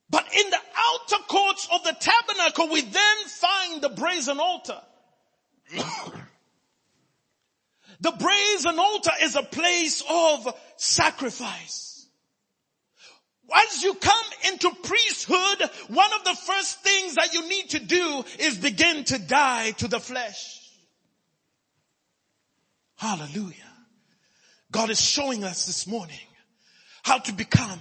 But 0.08 0.24
in 0.34 0.48
the 0.48 0.56
outer 0.56 1.22
courts 1.28 1.68
of 1.74 1.84
the 1.84 1.94
tabernacle, 2.00 2.70
we 2.70 2.80
then 2.80 3.16
find 3.26 3.82
the 3.82 3.90
brazen 3.90 4.40
altar. 4.40 4.80
the 8.00 8.12
brazen 8.12 8.78
altar 8.78 9.12
is 9.20 9.36
a 9.36 9.42
place 9.42 10.02
of 10.08 10.54
sacrifice. 10.78 11.87
Once 13.48 13.82
you 13.82 13.94
come 13.94 14.26
into 14.48 14.70
priesthood, 14.82 15.70
one 15.88 16.12
of 16.12 16.24
the 16.24 16.34
first 16.34 16.82
things 16.82 17.14
that 17.14 17.32
you 17.32 17.48
need 17.48 17.70
to 17.70 17.78
do 17.78 18.24
is 18.38 18.58
begin 18.58 19.04
to 19.04 19.18
die 19.18 19.70
to 19.72 19.88
the 19.88 19.98
flesh. 19.98 20.60
Hallelujah. 22.96 23.54
God 24.70 24.90
is 24.90 25.00
showing 25.00 25.44
us 25.44 25.66
this 25.66 25.86
morning 25.86 26.16
how 27.02 27.18
to 27.18 27.32
become 27.32 27.80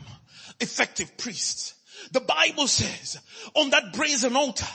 effective 0.62 1.18
priests. 1.18 1.74
The 2.12 2.22
Bible 2.22 2.68
says 2.68 3.20
on 3.54 3.72
that 3.72 3.92
brazen 3.94 4.36
altar, 4.38 4.66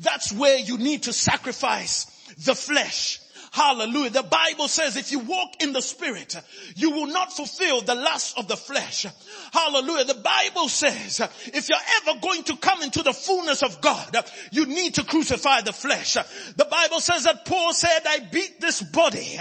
that's 0.00 0.32
where 0.32 0.58
you 0.58 0.78
need 0.78 1.04
to 1.04 1.12
sacrifice 1.12 2.06
the 2.44 2.56
flesh. 2.56 3.20
Hallelujah. 3.52 4.10
The 4.10 4.22
Bible 4.22 4.68
says 4.68 4.96
if 4.96 5.10
you 5.10 5.18
walk 5.18 5.60
in 5.60 5.72
the 5.72 5.82
spirit, 5.82 6.36
you 6.76 6.92
will 6.92 7.08
not 7.08 7.32
fulfill 7.32 7.80
the 7.80 7.96
lust 7.96 8.38
of 8.38 8.46
the 8.46 8.56
flesh. 8.56 9.06
Hallelujah. 9.52 10.04
The 10.04 10.14
Bible 10.14 10.68
says 10.68 11.20
if 11.46 11.68
you're 11.68 11.78
ever 12.02 12.20
going 12.20 12.44
to 12.44 12.56
come 12.56 12.82
into 12.82 13.02
the 13.02 13.12
fullness 13.12 13.64
of 13.64 13.80
God, 13.80 14.16
you 14.52 14.66
need 14.66 14.94
to 14.94 15.04
crucify 15.04 15.62
the 15.62 15.72
flesh. 15.72 16.14
The 16.14 16.64
Bible 16.64 17.00
says 17.00 17.24
that 17.24 17.44
Paul 17.44 17.72
said, 17.72 18.00
I 18.06 18.20
beat 18.20 18.60
this 18.60 18.82
body 18.82 19.36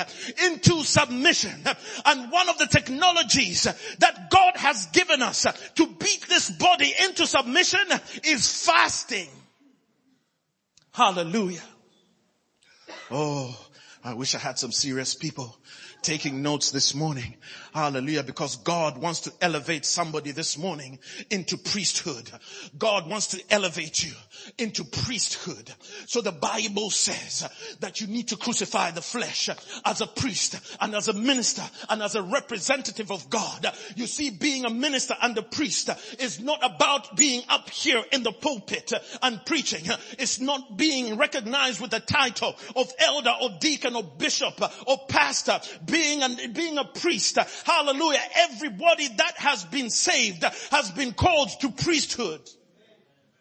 into 0.46 0.84
submission. 0.84 1.64
And 2.04 2.32
one 2.32 2.50
of 2.50 2.58
the 2.58 2.68
technologies 2.68 3.64
that 4.00 4.32
God 4.32 4.58
has 4.58 4.88
given 4.88 5.22
us 5.22 5.46
to 5.76 5.86
beat 5.86 6.26
this 6.28 6.50
body 6.50 6.92
into 7.04 7.28
submission 7.28 7.86
is 8.24 8.66
fasting. 8.66 9.30
Hallelujah. 10.92 11.62
Oh, 13.12 13.56
I 14.04 14.14
wish 14.14 14.34
I 14.34 14.40
had 14.40 14.58
some 14.58 14.72
serious 14.72 15.14
people 15.14 15.58
taking 16.02 16.42
notes 16.42 16.72
this 16.72 16.96
morning. 16.96 17.36
Hallelujah. 17.74 18.24
Because 18.24 18.58
God 18.58 18.98
wants 18.98 19.22
to 19.22 19.34
elevate 19.42 19.86
somebody 19.86 20.32
this 20.32 20.58
morning 20.58 21.00
into 21.30 21.58
priesthood. 21.58 22.30
God 22.78 23.10
wants 23.10 23.28
to 23.28 23.44
elevate 23.50 24.04
you 24.04 24.14
into 24.58 24.84
priesthood. 24.84 25.72
So 26.08 26.22
the 26.22 26.32
Bible 26.32 26.90
says 26.90 27.48
that 27.80 28.02
you 28.02 28.08
need 28.08 28.30
to 28.30 28.38
crucify 28.38 28.92
the 28.92 29.02
flesh 29.02 29.50
as 29.86 30.02
a 30.02 30.08
priest 30.08 30.60
and 30.82 30.96
as 30.96 31.08
a 31.08 31.14
minister 31.14 31.64
and 31.90 32.02
as 32.02 32.16
a 32.16 32.22
representative 32.22 33.12
of 33.12 33.30
God. 33.30 33.66
You 33.96 34.08
see, 34.08 34.30
being 34.30 34.66
a 34.66 34.70
minister 34.70 35.16
and 35.22 35.38
a 35.38 35.44
priest 35.44 35.90
is 36.20 36.40
not 36.40 36.60
about 36.64 37.16
being 37.16 37.44
up 37.50 37.70
here 37.70 38.04
in 38.12 38.24
the 38.24 38.32
pulpit 38.32 38.94
and 39.22 39.46
preaching. 39.46 39.84
It's 40.18 40.40
not 40.40 40.78
being 40.78 41.18
recognized 41.18 41.82
with 41.82 41.92
the 41.92 42.00
title 42.00 42.56
of 42.76 42.92
elder 43.00 43.34
or 43.42 43.50
deacon 43.60 43.96
or 43.96 44.04
bishop 44.04 44.62
or 44.88 44.98
pastor. 45.08 45.60
Being 45.86 46.24
a, 46.24 46.48
being 46.48 46.78
a 46.78 46.86
priest, 46.86 47.38
hallelujah, 47.66 48.22
everybody 48.36 49.08
that 49.08 49.34
has 49.38 49.66
been 49.66 49.90
saved 49.90 50.44
has 50.72 50.92
been 50.92 51.14
called 51.14 51.50
to 51.62 51.72
priesthood. 51.72 52.42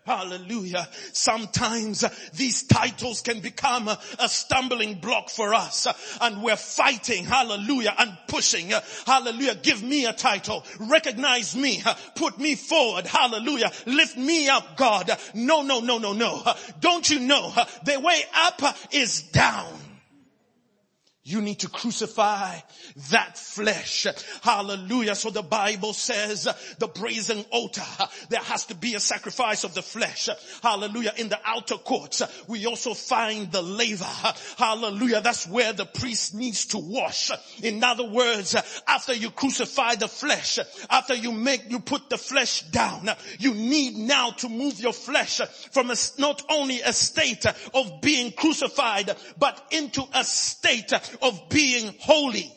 Hallelujah. 0.08 0.88
Sometimes 1.12 2.02
these 2.32 2.62
titles 2.62 3.20
can 3.20 3.40
become 3.40 3.88
a 3.88 4.28
stumbling 4.30 4.94
block 5.00 5.28
for 5.28 5.52
us 5.52 5.86
and 6.22 6.42
we're 6.42 6.56
fighting, 6.56 7.26
hallelujah, 7.26 7.94
and 7.98 8.16
pushing, 8.26 8.72
hallelujah, 9.04 9.54
give 9.56 9.82
me 9.82 10.06
a 10.06 10.14
title, 10.14 10.64
recognize 10.80 11.54
me, 11.54 11.82
put 12.14 12.38
me 12.38 12.54
forward, 12.54 13.06
hallelujah, 13.06 13.70
lift 13.84 14.16
me 14.16 14.48
up, 14.48 14.78
God. 14.78 15.10
No, 15.34 15.60
no, 15.60 15.80
no, 15.80 15.98
no, 15.98 16.14
no. 16.14 16.42
Don't 16.80 17.10
you 17.10 17.20
know 17.20 17.52
the 17.84 18.00
way 18.00 18.22
up 18.34 18.62
is 18.92 19.20
down. 19.20 19.87
You 21.28 21.42
need 21.42 21.58
to 21.58 21.68
crucify 21.68 22.56
that 23.10 23.36
flesh. 23.36 24.06
Hallelujah. 24.40 25.14
So 25.14 25.28
the 25.28 25.42
Bible 25.42 25.92
says 25.92 26.48
the 26.78 26.88
brazen 26.88 27.44
altar, 27.50 27.82
there 28.30 28.40
has 28.40 28.64
to 28.66 28.74
be 28.74 28.94
a 28.94 29.00
sacrifice 29.00 29.62
of 29.62 29.74
the 29.74 29.82
flesh. 29.82 30.30
Hallelujah. 30.62 31.12
In 31.18 31.28
the 31.28 31.38
outer 31.44 31.76
courts, 31.76 32.22
we 32.48 32.64
also 32.64 32.94
find 32.94 33.52
the 33.52 33.60
laver. 33.60 34.06
Hallelujah. 34.56 35.20
That's 35.20 35.46
where 35.46 35.74
the 35.74 35.84
priest 35.84 36.34
needs 36.34 36.64
to 36.68 36.78
wash. 36.78 37.30
In 37.62 37.84
other 37.84 38.08
words, 38.08 38.56
after 38.86 39.12
you 39.12 39.30
crucify 39.30 39.96
the 39.96 40.08
flesh, 40.08 40.58
after 40.88 41.14
you 41.14 41.32
make, 41.32 41.70
you 41.70 41.80
put 41.80 42.08
the 42.08 42.16
flesh 42.16 42.62
down, 42.70 43.10
you 43.38 43.52
need 43.52 43.98
now 43.98 44.30
to 44.30 44.48
move 44.48 44.80
your 44.80 44.94
flesh 44.94 45.42
from 45.72 45.90
a, 45.90 45.96
not 46.16 46.42
only 46.48 46.80
a 46.80 46.94
state 46.94 47.44
of 47.74 48.00
being 48.00 48.32
crucified, 48.32 49.14
but 49.38 49.62
into 49.72 50.02
a 50.14 50.24
state 50.24 50.90
of 51.22 51.48
being 51.48 51.94
holy. 52.00 52.52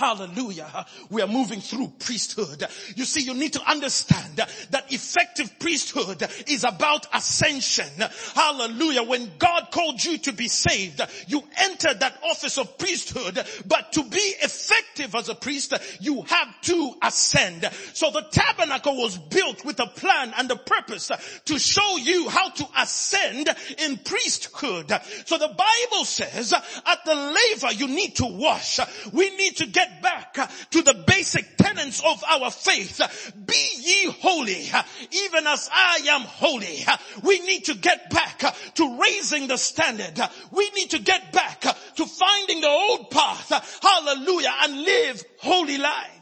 Hallelujah. 0.00 0.86
We 1.10 1.20
are 1.20 1.28
moving 1.28 1.60
through 1.60 1.92
priesthood. 1.98 2.64
You 2.96 3.04
see, 3.04 3.20
you 3.20 3.34
need 3.34 3.52
to 3.52 3.70
understand 3.70 4.36
that 4.70 4.90
effective 4.90 5.58
priesthood 5.58 6.26
is 6.48 6.64
about 6.64 7.06
ascension. 7.12 7.90
Hallelujah. 8.34 9.02
When 9.02 9.30
God 9.38 9.68
called 9.70 10.02
you 10.02 10.16
to 10.16 10.32
be 10.32 10.48
saved, 10.48 11.02
you 11.28 11.42
entered 11.58 12.00
that 12.00 12.18
office 12.24 12.56
of 12.56 12.78
priesthood, 12.78 13.44
but 13.66 13.92
to 13.92 14.04
be 14.04 14.16
effective 14.16 15.14
as 15.14 15.28
a 15.28 15.34
priest, 15.34 15.74
you 16.00 16.22
have 16.22 16.60
to 16.62 16.94
ascend. 17.02 17.68
So 17.92 18.10
the 18.10 18.24
tabernacle 18.30 18.96
was 18.96 19.18
built 19.18 19.66
with 19.66 19.80
a 19.80 19.86
plan 19.86 20.32
and 20.38 20.50
a 20.50 20.56
purpose 20.56 21.10
to 21.44 21.58
show 21.58 21.98
you 21.98 22.30
how 22.30 22.48
to 22.48 22.66
ascend 22.78 23.54
in 23.76 23.98
priesthood. 23.98 24.90
So 25.26 25.36
the 25.36 25.48
Bible 25.48 26.06
says 26.06 26.54
at 26.54 27.04
the 27.04 27.14
laver 27.14 27.74
you 27.74 27.88
need 27.88 28.16
to 28.16 28.24
wash. 28.24 28.80
We 29.12 29.36
need 29.36 29.58
to 29.58 29.66
get 29.66 29.89
back 30.02 30.34
to 30.70 30.82
the 30.82 30.94
basic 31.06 31.56
tenets 31.56 32.02
of 32.04 32.22
our 32.28 32.50
faith. 32.50 33.00
Be 33.44 33.68
ye 33.80 34.12
holy, 34.20 34.68
even 35.10 35.46
as 35.46 35.68
I 35.72 36.00
am 36.10 36.22
holy. 36.22 36.84
We 37.22 37.40
need 37.40 37.64
to 37.66 37.74
get 37.74 38.10
back 38.10 38.38
to 38.74 38.98
raising 39.00 39.48
the 39.48 39.56
standard. 39.56 40.20
We 40.50 40.70
need 40.70 40.90
to 40.90 40.98
get 40.98 41.32
back 41.32 41.60
to 41.60 42.06
finding 42.06 42.60
the 42.60 42.68
old 42.68 43.10
path. 43.10 43.80
Hallelujah. 43.82 44.52
And 44.62 44.82
live 44.82 45.24
holy 45.40 45.78
lives. 45.78 46.19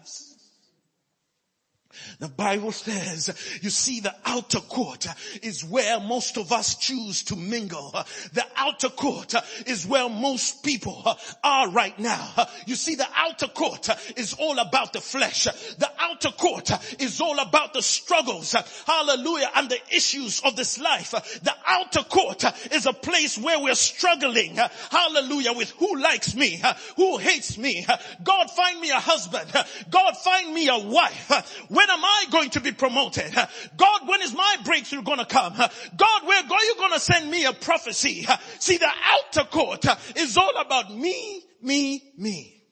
The 2.21 2.29
Bible 2.29 2.73
says, 2.73 3.31
you 3.63 3.71
see 3.71 4.01
the 4.01 4.15
outer 4.27 4.59
court 4.59 5.07
is 5.41 5.65
where 5.65 6.01
most 6.01 6.37
of 6.37 6.51
us 6.51 6.75
choose 6.75 7.23
to 7.25 7.37
mingle. 7.37 7.95
The 8.33 8.45
outer 8.57 8.89
court 8.89 9.35
is 9.67 9.87
where 9.87 10.09
most 10.09 10.65
people 10.65 11.17
are 11.45 11.71
right 11.71 11.97
now. 11.97 12.29
You 12.67 12.75
see 12.75 12.97
the 12.97 13.07
outer 13.15 13.47
court 13.47 13.89
is 14.17 14.35
all 14.35 14.59
about 14.59 14.93
the 14.93 15.01
flesh. 15.01 15.45
The 15.45 15.91
outer 15.97 16.31
court 16.31 16.73
is 17.01 17.21
all 17.21 17.39
about 17.39 17.73
the 17.73 17.83
struggles, 17.83 18.53
hallelujah, 18.85 19.51
and 19.55 19.71
the 19.71 19.79
issues 19.95 20.41
of 20.45 20.57
this 20.57 20.81
life. 20.81 21.13
The 21.13 21.55
outer 21.69 22.03
court 22.03 22.43
is 22.73 22.87
a 22.87 22.93
place 22.93 23.39
where 23.39 23.61
we're 23.61 23.77
struggling, 23.77 24.57
hallelujah, 24.91 25.53
with 25.53 25.71
who 25.79 25.97
likes 26.01 26.35
me, 26.35 26.61
who 26.97 27.19
hates 27.19 27.57
me. 27.57 27.87
God 28.25 28.51
find 28.51 28.81
me 28.81 28.91
a 28.91 28.99
husband. 28.99 29.53
God 29.89 30.17
find 30.17 30.53
me 30.53 30.69
a 30.69 30.79
wife. 30.79 31.65
When 31.69 31.89
am 31.89 32.08
I 32.09 32.27
going 32.31 32.51
to 32.51 32.61
be 32.61 32.73
promoted? 32.73 33.33
God, 33.77 34.09
when 34.09 34.23
is 34.23 34.35
my 34.35 34.57
breakthrough 34.65 35.03
going 35.03 35.19
to 35.19 35.25
come? 35.25 35.55
God, 35.55 36.27
where 36.27 36.43
are 36.43 36.65
you 36.65 36.75
going 36.77 36.93
to 36.93 37.01
send 37.01 37.31
me 37.31 37.45
a 37.45 37.53
prophecy? 37.53 38.27
See, 38.59 38.79
the 38.79 38.91
outer 39.05 39.49
court 39.49 39.85
is 40.17 40.37
all 40.37 40.57
about 40.59 40.95
me, 40.95 41.43
me, 41.63 42.03
me. 42.17 42.65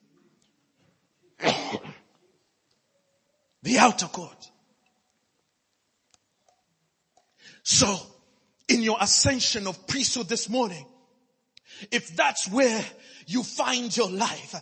the 3.62 3.79
outer 3.79 4.07
court. 4.07 4.51
So, 7.62 7.96
in 8.68 8.83
your 8.83 8.96
ascension 9.01 9.66
of 9.66 9.87
priesthood 9.87 10.29
this 10.29 10.49
morning, 10.49 10.87
if 11.90 12.14
that's 12.16 12.49
where 12.49 12.85
you 13.27 13.42
find 13.42 13.94
your 13.96 14.11
life, 14.11 14.55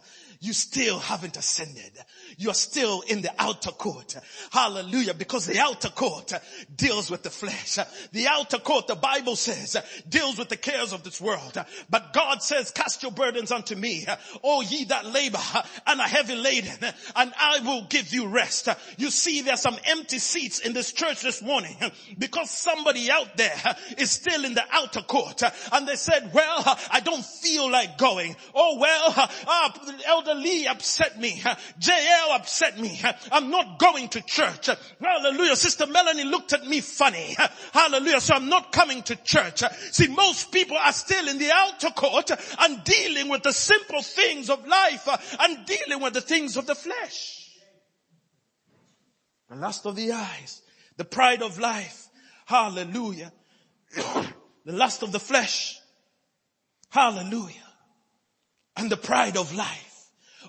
you 0.45 0.53
still 0.53 0.99
haven't 0.99 1.39
ascended. 1.39 1.93
You're 2.37 2.53
still 2.53 3.03
in 3.03 3.23
the 3.23 3.33
outer 3.39 3.71
court. 3.71 4.15
Hallelujah. 4.51 5.15
Because 5.15 5.47
the 5.47 5.59
outer 5.59 5.89
court 5.89 6.33
deals 6.75 7.11
with 7.11 7.23
the 7.23 7.31
flesh. 7.31 7.79
The 8.13 8.27
outer 8.29 8.59
court, 8.59 8.87
the 8.87 8.95
Bible 8.95 9.37
says, 9.37 9.77
deals 10.07 10.39
with 10.39 10.51
the 10.51 10.59
cares 10.59 10.93
of 10.93 11.03
this 11.03 11.19
world. 11.21 11.57
But 11.89 12.13
God 12.13 12.43
says, 12.43 12.71
cast 12.73 13.03
your 13.03 13.13
burdens 13.13 13.53
unto 13.53 13.75
me. 13.75 14.07
O 14.43 14.61
ye 14.61 14.85
that 14.87 15.07
labor 15.07 15.39
and 15.87 16.01
are 16.01 16.09
heavy 16.09 16.35
laden 16.35 16.93
and 17.17 17.33
I 17.39 17.61
will 17.61 17.87
give 17.89 18.13
you 18.13 18.27
rest. 18.27 18.69
You 18.99 19.11
see, 19.11 19.41
there's 19.41 19.63
some 19.63 19.79
empty 19.87 20.19
seats 20.19 20.59
in 20.59 20.75
this 20.75 20.93
church 20.93 21.23
this 21.23 21.41
morning 21.41 21.77
because 22.19 22.51
somebody 22.51 23.11
out 23.11 23.37
there 23.39 23.77
is 23.97 24.11
still 24.11 24.45
in 24.45 24.53
the 24.53 24.65
outer 24.73 25.01
court 25.01 25.43
and 25.73 25.89
they 25.89 25.97
said, 25.97 26.33
well, 26.35 26.63
I 26.91 27.01
don't 27.01 27.25
feel 27.25 27.71
like 27.71 27.97
going. 27.97 28.37
Oh 28.55 28.79
well, 28.79 29.15
uh, 29.47 29.71
Elder 30.07 30.34
Lee 30.35 30.67
upset 30.67 31.19
me. 31.19 31.41
JL 31.81 32.37
upset 32.37 32.79
me. 32.79 33.01
I'm 33.33 33.51
not 33.51 33.79
going 33.79 34.09
to 34.11 34.21
church. 34.21 34.69
Hallelujah. 35.01 35.57
Sister 35.57 35.87
Melanie 35.87 36.25
looked 36.25 36.53
at 36.53 36.67
me 36.67 36.81
funny. 36.81 37.37
Hallelujah. 37.73 38.21
So 38.21 38.35
I'm 38.35 38.49
not 38.49 38.73
coming 38.73 39.03
to 39.05 39.17
church. 39.17 39.63
See, 39.93 40.09
most 40.09 40.53
people 40.53 40.77
are 40.77 40.93
still 40.93 41.29
in 41.29 41.39
the 41.39 41.51
outer 41.53 41.91
court 41.91 42.31
and 42.59 42.85
dealing 42.85 43.29
with 43.29 43.43
the 43.43 43.53
simple 43.53 44.03
things 44.03 44.51
of 44.51 44.67
life 44.67 45.09
and 45.41 45.67
dealing 45.67 46.03
with 46.03 46.15
the 46.15 46.21
things 46.21 46.57
of 46.57 46.67
the 46.67 46.75
flesh. 46.75 47.51
The 49.49 49.57
lust 49.57 49.87
of 49.87 49.97
the 49.97 50.13
eyes, 50.13 50.63
the 50.97 51.05
pride 51.05 51.43
of 51.43 51.59
life. 51.59 52.09
Hallelujah. 52.47 53.33
the 53.95 54.73
lust 54.73 55.03
of 55.03 55.13
the 55.13 55.21
flesh. 55.21 55.79
Hallelujah. 56.91 57.55
And 58.77 58.91
the 58.91 58.97
pride 58.97 59.37
of 59.37 59.55
life. 59.55 59.94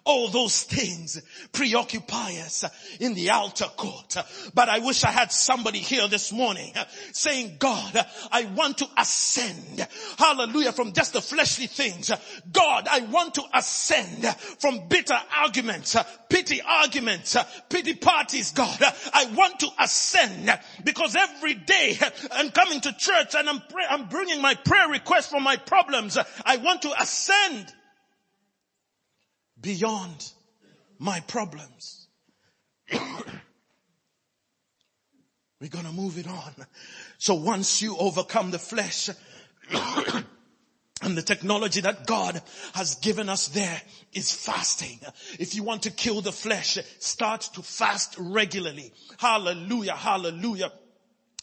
All 0.05 0.27
those 0.27 0.61
things 0.63 1.21
preoccupy 1.51 2.33
us 2.33 2.63
in 2.99 3.15
the 3.15 3.31
outer 3.31 3.65
court. 3.65 4.15
But 4.53 4.69
I 4.69 4.79
wish 4.79 5.03
I 5.03 5.09
had 5.09 5.31
somebody 5.31 5.79
here 5.79 6.07
this 6.07 6.31
morning 6.31 6.73
saying, 7.11 7.57
God, 7.57 8.05
I 8.31 8.45
want 8.45 8.77
to 8.79 8.87
ascend. 8.97 9.87
Hallelujah. 10.17 10.73
From 10.73 10.93
just 10.93 11.13
the 11.13 11.21
fleshly 11.21 11.65
things. 11.65 12.11
God, 12.51 12.87
I 12.89 12.99
want 13.01 13.33
to 13.35 13.43
ascend 13.53 14.25
from 14.59 14.87
bitter 14.89 15.19
arguments, 15.35 15.95
pity 16.29 16.61
arguments, 16.61 17.35
pity 17.69 17.95
parties. 17.95 18.51
God, 18.51 18.77
I 19.11 19.25
want 19.35 19.59
to 19.61 19.69
ascend 19.79 20.55
because 20.83 21.15
every 21.15 21.55
day 21.55 21.97
I'm 22.31 22.51
coming 22.51 22.79
to 22.81 22.93
church 22.93 23.35
and 23.35 23.49
I'm, 23.49 23.59
pray- 23.59 23.87
I'm 23.89 24.07
bringing 24.07 24.41
my 24.41 24.53
prayer 24.53 24.87
request 24.89 25.31
for 25.31 25.39
my 25.39 25.57
problems. 25.57 26.17
I 26.45 26.57
want 26.57 26.83
to 26.83 26.93
ascend 27.01 27.73
beyond 29.65 30.31
my 30.99 31.19
problems. 31.21 32.07
We're 35.59 35.69
gonna 35.69 35.91
move 35.91 36.19
it 36.19 36.27
on. 36.27 36.53
So 37.17 37.33
once 37.33 37.81
you 37.81 37.97
overcome 37.97 38.51
the 38.51 38.59
flesh, 38.59 39.09
and 41.01 41.17
the 41.17 41.23
technology 41.23 41.81
that 41.81 42.05
God 42.05 42.41
has 42.73 42.95
given 42.95 43.27
us 43.27 43.47
there 43.49 43.81
is 44.13 44.31
fasting. 44.31 44.99
If 45.39 45.55
you 45.55 45.63
want 45.63 45.83
to 45.83 45.91
kill 45.91 46.21
the 46.21 46.31
flesh, 46.31 46.77
start 46.99 47.41
to 47.55 47.63
fast 47.63 48.15
regularly. 48.19 48.93
Hallelujah, 49.17 49.95
hallelujah. 49.95 50.71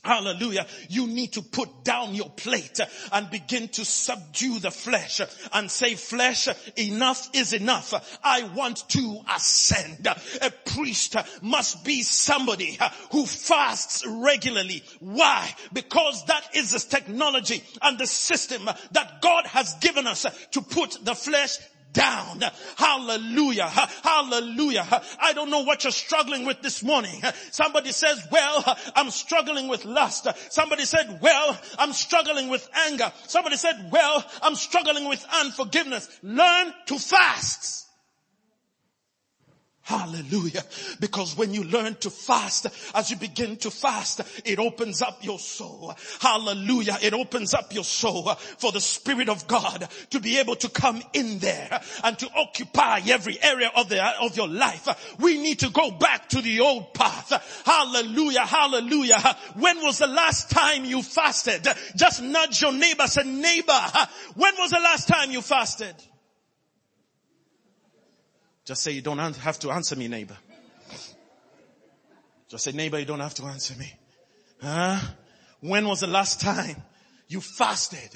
Hallelujah. 0.05 0.67
You 0.89 1.07
need 1.07 1.35
to 1.35 1.43
put 1.43 1.85
down 1.85 2.17
your 2.17 2.31
plate 2.31 2.81
and 3.13 3.31
begin 3.31 3.69
to 3.69 3.85
subdue 3.85 4.59
the 4.59 4.73
flesh 4.73 5.21
and 5.53 5.71
say, 5.71 5.95
flesh, 5.95 6.49
enough 6.77 7.31
is 7.35 7.53
enough. 7.53 8.19
I 8.25 8.43
want 8.43 8.89
to 8.91 9.21
ascend. 9.33 10.09
A 10.09 10.51
priest 10.51 11.15
must 11.41 11.85
be 11.85 12.03
somebody 12.03 12.79
who 13.13 13.27
fasts 13.27 14.05
regularly. 14.05 14.83
Why? 14.99 15.55
Because 15.73 16.25
that 16.25 16.49
is 16.57 16.73
the 16.73 16.81
technology 16.81 17.63
and 17.81 17.97
the 17.97 18.09
system 18.09 18.69
that 18.91 19.23
God 19.23 19.47
has 19.47 19.75
given 19.75 20.09
us 20.09 20.27
to 20.51 20.63
put 20.63 20.99
the 21.05 21.15
flesh 21.15 21.59
down. 21.93 22.43
Hallelujah. 22.77 23.69
Hallelujah. 23.69 24.87
I 25.21 25.33
don't 25.33 25.51
know 25.51 25.63
what 25.63 25.85
you're 25.85 25.91
struggling 25.91 26.47
with 26.47 26.63
this 26.63 26.83
morning. 26.83 27.21
Somebody 27.51 27.93
says, 27.93 28.27
well, 28.31 28.65
I'm 28.95 29.11
struggling 29.11 29.69
with 29.69 29.85
lust. 29.85 30.27
Somebody 30.51 30.85
said, 30.85 31.21
well, 31.21 31.59
I'm 31.79 31.93
struggling 31.93 32.49
with 32.49 32.69
anger. 32.89 33.13
Somebody 33.27 33.57
said, 33.57 33.91
well, 33.91 34.25
I'm 34.43 34.55
struggling 34.55 35.09
with 35.09 35.25
unforgiveness. 35.41 36.09
Learn 36.23 36.73
to 36.87 36.99
fast. 36.99 37.87
Hallelujah. 39.85 40.63
Because 41.01 41.37
when 41.37 41.53
you 41.53 41.65
learn 41.65 41.97
to 41.97 42.11
fast, 42.11 42.69
as 42.95 43.11
you 43.11 43.17
begin 43.17 43.57
to 43.59 43.71
fast, 43.71 44.21
it 44.45 44.61
opens 44.61 45.03
up 45.03 45.25
your 45.25 45.41
soul. 45.41 45.95
Hallelujah. 46.21 46.99
It 47.03 47.15
opens 47.15 47.53
up 47.53 47.75
your 47.75 47.83
soul 47.83 48.33
for 48.59 48.71
the 48.71 48.81
Spirit 48.81 49.29
of 49.29 49.49
God 49.49 49.89
to 50.11 50.21
be 50.21 50.39
able 50.39 50.55
to 50.57 50.69
come 50.69 51.03
in 51.13 51.41
there 51.41 51.81
and 52.05 52.17
to 52.21 52.31
occupy 52.37 53.01
every 53.09 53.43
area 53.43 53.73
of 53.75 53.89
the, 53.89 54.01
of 54.21 54.37
your 54.37 54.47
life. 54.47 55.17
We 55.19 55.39
need 55.39 55.59
to 55.61 55.71
go 55.71 55.91
back 55.91 56.29
to 56.29 56.41
the 56.41 56.61
old 56.61 56.95
path. 56.95 57.63
Hallelujah. 57.67 58.47
Hallelujah. 58.47 59.37
When 59.57 59.83
was 59.83 59.99
the 59.99 60.07
last 60.07 60.51
time 60.51 60.85
you 60.85 61.03
fasted? 61.03 61.67
Just 61.97 62.23
nudge 62.23 62.63
your 62.63 62.73
neighbor, 62.73 63.09
say 63.09 63.25
neighbor, 63.25 63.81
when 64.37 64.55
was 64.59 64.71
the 64.71 64.81
last 64.81 65.09
time 65.09 65.33
you 65.33 65.43
fasted? 65.43 65.95
Just 68.65 68.83
say 68.83 68.93
you 68.93 69.03
don't 69.03 69.19
have 69.19 69.59
to 69.61 69.71
answer 69.71 69.97
me, 69.97 70.09
neighbor. 70.09 70.37
Just 72.49 72.65
say, 72.65 72.73
neighbor, 72.73 72.99
you 72.99 73.05
don't 73.07 73.21
have 73.21 73.35
to 73.35 73.45
answer 73.45 73.75
me. 73.77 73.93
Huh? 74.61 74.99
When 75.61 75.87
was 75.89 76.01
the 76.01 76.07
last 76.07 76.41
time 76.41 76.77
you 77.27 77.41
fasted? 77.41 78.11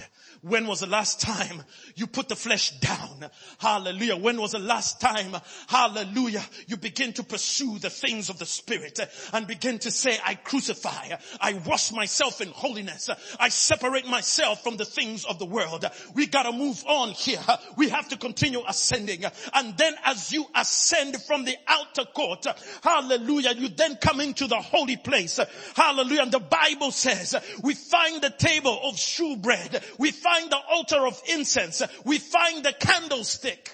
When 0.47 0.69
was 0.69 0.79
the 0.79 0.87
last 0.87 1.21
time 1.21 1.65
you 1.97 2.07
put 2.07 2.29
the 2.29 2.37
flesh 2.37 2.71
down? 2.79 3.29
Hallelujah. 3.59 4.15
When 4.15 4.41
was 4.41 4.53
the 4.53 4.61
last 4.61 5.01
time, 5.01 5.35
hallelujah, 5.67 6.45
you 6.69 6.77
begin 6.77 7.13
to 7.15 7.25
pursue 7.25 7.81
the 7.81 7.91
things 7.91 8.31
of 8.31 8.39
the 8.39 8.47
spirit 8.47 9.01
and 9.33 9.49
begin 9.49 9.81
to 9.81 9.91
say, 9.91 10.17
I 10.25 10.37
crucify, 10.37 11.17
I 11.41 11.55
wash 11.67 11.91
myself 11.91 12.41
in 12.41 12.51
holiness, 12.51 13.11
I 13.41 13.49
separate 13.49 14.07
myself 14.07 14.63
from 14.63 14.77
the 14.77 14.85
things 14.85 15.25
of 15.25 15.41
the 15.41 15.47
world. 15.47 15.85
We 16.15 16.29
gotta 16.29 16.53
move 16.53 16.81
on 16.87 17.11
here. 17.11 17.43
We 17.77 17.89
have 17.89 18.09
to 18.11 18.17
continue 18.17 18.63
ascending. 18.69 19.25
And 19.53 19.77
then 19.77 19.95
as 20.05 20.31
you 20.31 20.47
ascend 20.55 21.21
from 21.23 21.45
the 21.45 21.57
outer 21.67 22.05
court, 22.05 22.47
hallelujah, 22.85 23.55
you 23.57 23.69
then 23.69 23.97
come 23.97 24.21
into 24.21 24.47
the 24.47 24.61
holy 24.61 24.97
place. 24.97 25.41
Hallelujah. 25.75 26.23
And 26.23 26.33
the 26.33 26.39
Bible 26.39 26.93
says 26.93 27.35
we 27.65 27.75
find 27.75 28.23
the 28.23 28.31
table 28.31 28.79
of 28.85 28.97
shewbread. 28.97 29.83
We 29.99 30.13
find 30.13 30.36
the 30.51 30.59
altar 30.71 31.07
of 31.07 31.21
incense. 31.29 31.83
We 32.05 32.19
find 32.19 32.65
the 32.65 32.73
candlestick 32.73 33.71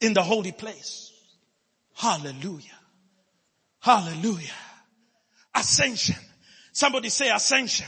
in 0.00 0.14
the 0.14 0.22
holy 0.22 0.52
place. 0.52 1.12
Hallelujah. 1.94 2.78
Hallelujah. 3.80 4.48
Ascension. 5.54 6.16
Somebody 6.72 7.08
say 7.08 7.30
ascension. 7.30 7.86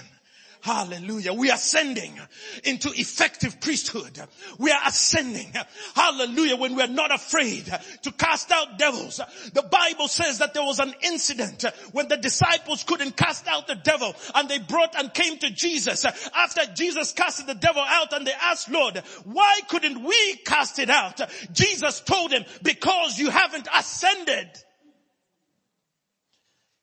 Hallelujah. 0.67 1.33
We 1.33 1.53
are 1.53 1.55
ascending 1.55 2.19
into 2.65 2.89
effective 2.89 3.61
priesthood. 3.61 4.21
We 4.59 4.73
are 4.73 4.81
ascending. 4.85 5.53
Hallelujah. 5.95 6.57
When 6.57 6.75
we 6.75 6.83
are 6.83 6.89
not 6.89 7.15
afraid 7.15 7.73
to 8.03 8.11
cast 8.11 8.51
out 8.51 8.77
devils. 8.77 9.21
The 9.55 9.63
Bible 9.63 10.09
says 10.09 10.39
that 10.39 10.55
there 10.55 10.65
was 10.65 10.81
an 10.81 10.93
incident 11.03 11.65
when 11.93 12.09
the 12.09 12.17
disciples 12.17 12.83
couldn't 12.83 13.17
cast 13.17 13.47
out 13.47 13.69
the 13.69 13.77
devil 13.77 14.13
and 14.35 14.49
they 14.49 14.59
brought 14.59 14.97
and 14.99 15.15
came 15.15 15.39
to 15.39 15.51
Jesus 15.51 16.05
after 16.05 16.63
Jesus 16.75 17.13
casted 17.13 17.47
the 17.47 17.55
devil 17.55 17.85
out 17.87 18.13
and 18.13 18.27
they 18.27 18.33
asked, 18.33 18.69
Lord, 18.69 19.01
why 19.23 19.61
couldn't 19.69 20.03
we 20.03 20.35
cast 20.45 20.81
it 20.81 20.91
out? 20.91 21.21
Jesus 21.53 22.01
told 22.01 22.33
him, 22.33 22.45
because 22.65 23.21
you 23.21 23.31
haven't 23.31 23.69
ascended. 23.73 24.49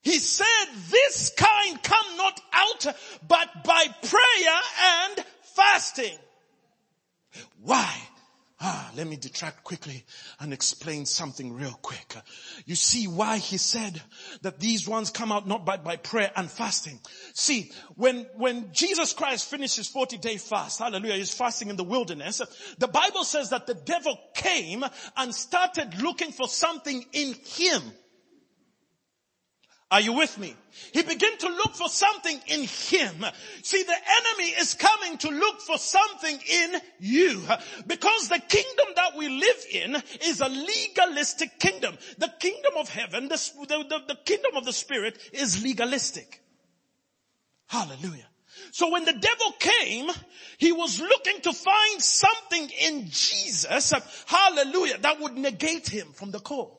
He 0.03 0.19
said, 0.19 0.45
this 0.89 1.33
kind 1.37 1.81
come 1.81 2.17
not 2.17 2.39
out 2.51 2.95
but 3.27 3.63
by 3.63 3.85
prayer 4.01 4.59
and 4.81 5.25
fasting. 5.55 6.17
Why? 7.61 7.89
Ah, 8.65 8.91
let 8.95 9.07
me 9.07 9.17
detract 9.17 9.63
quickly 9.63 10.05
and 10.39 10.53
explain 10.53 11.05
something 11.05 11.53
real 11.53 11.77
quick. 11.81 12.15
You 12.65 12.75
see 12.75 13.07
why 13.07 13.37
he 13.37 13.57
said 13.57 14.01
that 14.41 14.59
these 14.59 14.87
ones 14.87 15.09
come 15.09 15.31
out 15.31 15.47
not 15.47 15.65
by, 15.65 15.77
by 15.77 15.97
prayer 15.97 16.31
and 16.35 16.49
fasting. 16.49 16.99
See, 17.33 17.71
when, 17.95 18.25
when 18.35 18.71
Jesus 18.71 19.11
Christ 19.11 19.49
finished 19.49 19.77
his 19.77 19.89
40 19.89 20.17
day 20.17 20.37
fast, 20.37 20.79
hallelujah, 20.79 21.15
he's 21.15 21.33
fasting 21.33 21.69
in 21.69 21.75
the 21.75 21.83
wilderness, 21.83 22.41
the 22.77 22.87
Bible 22.87 23.23
says 23.23 23.49
that 23.49 23.67
the 23.67 23.73
devil 23.73 24.17
came 24.33 24.85
and 25.17 25.35
started 25.35 26.01
looking 26.01 26.31
for 26.31 26.47
something 26.47 27.05
in 27.13 27.33
him 27.33 27.81
are 29.91 30.01
you 30.01 30.13
with 30.13 30.37
me? 30.37 30.55
He 30.91 31.03
began 31.03 31.37
to 31.37 31.49
look 31.49 31.75
for 31.75 31.87
something 31.87 32.39
in 32.47 32.61
him. 32.61 33.25
See, 33.61 33.83
the 33.83 33.93
enemy 33.93 34.49
is 34.59 34.73
coming 34.73 35.17
to 35.19 35.29
look 35.29 35.61
for 35.61 35.77
something 35.77 36.39
in 36.49 36.81
you. 36.99 37.43
Because 37.85 38.29
the 38.29 38.39
kingdom 38.39 38.87
that 38.95 39.15
we 39.15 39.29
live 39.29 39.65
in 39.71 39.95
is 40.25 40.41
a 40.41 40.49
legalistic 40.49 41.59
kingdom. 41.59 41.95
The 42.17 42.33
kingdom 42.39 42.73
of 42.77 42.89
heaven, 42.89 43.27
the, 43.27 43.35
the, 43.67 44.01
the 44.07 44.17
kingdom 44.25 44.55
of 44.55 44.65
the 44.65 44.73
spirit 44.73 45.19
is 45.31 45.63
legalistic. 45.63 46.41
Hallelujah. 47.67 48.27
So 48.71 48.91
when 48.91 49.05
the 49.05 49.13
devil 49.13 49.51
came, 49.59 50.09
he 50.57 50.71
was 50.71 50.99
looking 50.99 51.41
to 51.41 51.53
find 51.53 52.01
something 52.01 52.69
in 52.81 53.07
Jesus, 53.09 53.93
hallelujah, 54.25 54.97
that 54.99 55.19
would 55.19 55.35
negate 55.35 55.87
him 55.87 56.07
from 56.13 56.31
the 56.31 56.39
core. 56.39 56.77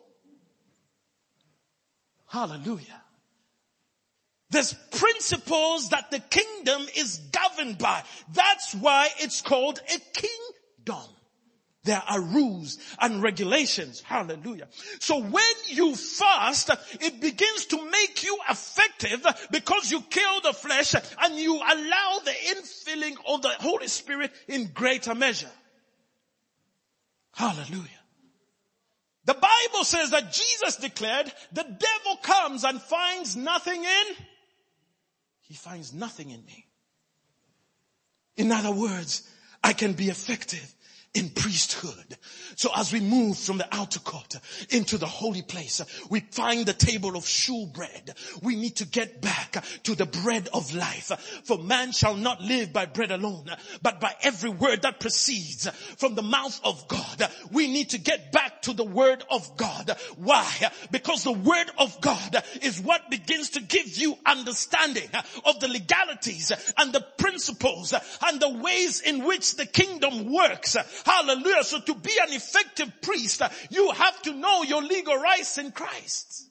Hallelujah. 2.34 3.00
There's 4.50 4.74
principles 4.90 5.90
that 5.90 6.10
the 6.10 6.18
kingdom 6.18 6.84
is 6.96 7.18
governed 7.30 7.78
by. 7.78 8.02
That's 8.32 8.74
why 8.74 9.08
it's 9.18 9.40
called 9.40 9.78
a 9.78 9.98
kingdom. 10.18 11.08
There 11.84 12.02
are 12.08 12.20
rules 12.20 12.78
and 12.98 13.22
regulations. 13.22 14.00
Hallelujah. 14.00 14.66
So 14.98 15.20
when 15.20 15.54
you 15.68 15.94
fast, 15.94 16.70
it 17.00 17.20
begins 17.20 17.66
to 17.66 17.88
make 17.88 18.24
you 18.24 18.36
effective 18.50 19.24
because 19.52 19.92
you 19.92 20.00
kill 20.00 20.40
the 20.40 20.54
flesh 20.54 20.96
and 21.22 21.36
you 21.36 21.54
allow 21.54 22.18
the 22.24 22.34
infilling 22.48 23.14
of 23.28 23.42
the 23.42 23.54
Holy 23.60 23.86
Spirit 23.86 24.32
in 24.48 24.72
greater 24.74 25.14
measure. 25.14 25.52
Hallelujah. 27.32 28.03
The 29.26 29.34
Bible 29.34 29.84
says 29.84 30.10
that 30.10 30.32
Jesus 30.32 30.76
declared 30.76 31.32
the 31.52 31.62
devil 31.62 32.16
comes 32.22 32.64
and 32.64 32.80
finds 32.80 33.36
nothing 33.36 33.82
in 33.82 34.16
he 35.44 35.54
finds 35.54 35.92
nothing 35.92 36.30
in 36.30 36.44
me. 36.44 36.66
In 38.36 38.50
other 38.50 38.72
words, 38.72 39.28
I 39.62 39.72
can 39.72 39.92
be 39.92 40.08
effective 40.08 40.74
in 41.12 41.30
priesthood. 41.30 42.18
So 42.56 42.70
as 42.74 42.92
we 42.92 43.00
move 43.00 43.38
from 43.38 43.58
the 43.58 43.68
outer 43.74 44.00
court 44.00 44.36
into 44.70 44.98
the 44.98 45.06
holy 45.06 45.42
place, 45.42 45.80
we 46.10 46.20
find 46.20 46.66
the 46.66 46.72
table 46.72 47.16
of 47.16 47.26
shewbread. 47.26 48.14
We 48.42 48.56
need 48.56 48.76
to 48.76 48.86
get 48.86 49.20
back 49.20 49.64
to 49.84 49.94
the 49.94 50.06
bread 50.06 50.48
of 50.52 50.74
life. 50.74 51.10
For 51.44 51.58
man 51.58 51.92
shall 51.92 52.16
not 52.16 52.40
live 52.40 52.72
by 52.72 52.86
bread 52.86 53.10
alone, 53.10 53.50
but 53.82 54.00
by 54.00 54.14
every 54.22 54.50
word 54.50 54.82
that 54.82 55.00
proceeds 55.00 55.68
from 55.96 56.14
the 56.14 56.22
mouth 56.22 56.60
of 56.64 56.88
God. 56.88 57.30
We 57.50 57.68
need 57.68 57.90
to 57.90 57.98
get 57.98 58.32
back 58.32 58.62
to 58.62 58.72
the 58.72 58.84
word 58.84 59.24
of 59.30 59.56
God. 59.56 59.96
Why? 60.16 60.50
Because 60.90 61.24
the 61.24 61.32
word 61.32 61.70
of 61.78 62.00
God 62.00 62.42
is 62.62 62.80
what 62.80 63.10
begins 63.10 63.50
to 63.50 63.60
give 63.60 63.96
you 63.96 64.16
understanding 64.24 65.08
of 65.44 65.60
the 65.60 65.68
legalities 65.68 66.52
and 66.78 66.92
the 66.92 67.04
principles 67.18 67.94
and 68.26 68.40
the 68.40 68.48
ways 68.48 69.00
in 69.00 69.24
which 69.24 69.56
the 69.56 69.66
kingdom 69.66 70.32
works 70.32 70.76
Hallelujah. 71.04 71.64
So 71.64 71.80
to 71.80 71.94
be 71.94 72.12
an 72.26 72.32
effective 72.44 73.00
priest, 73.00 73.42
you 73.70 73.90
have 73.92 74.20
to 74.22 74.34
know 74.34 74.62
your 74.62 74.82
legal 74.82 75.16
rights 75.16 75.58
in 75.58 75.72
Christ. 75.72 76.50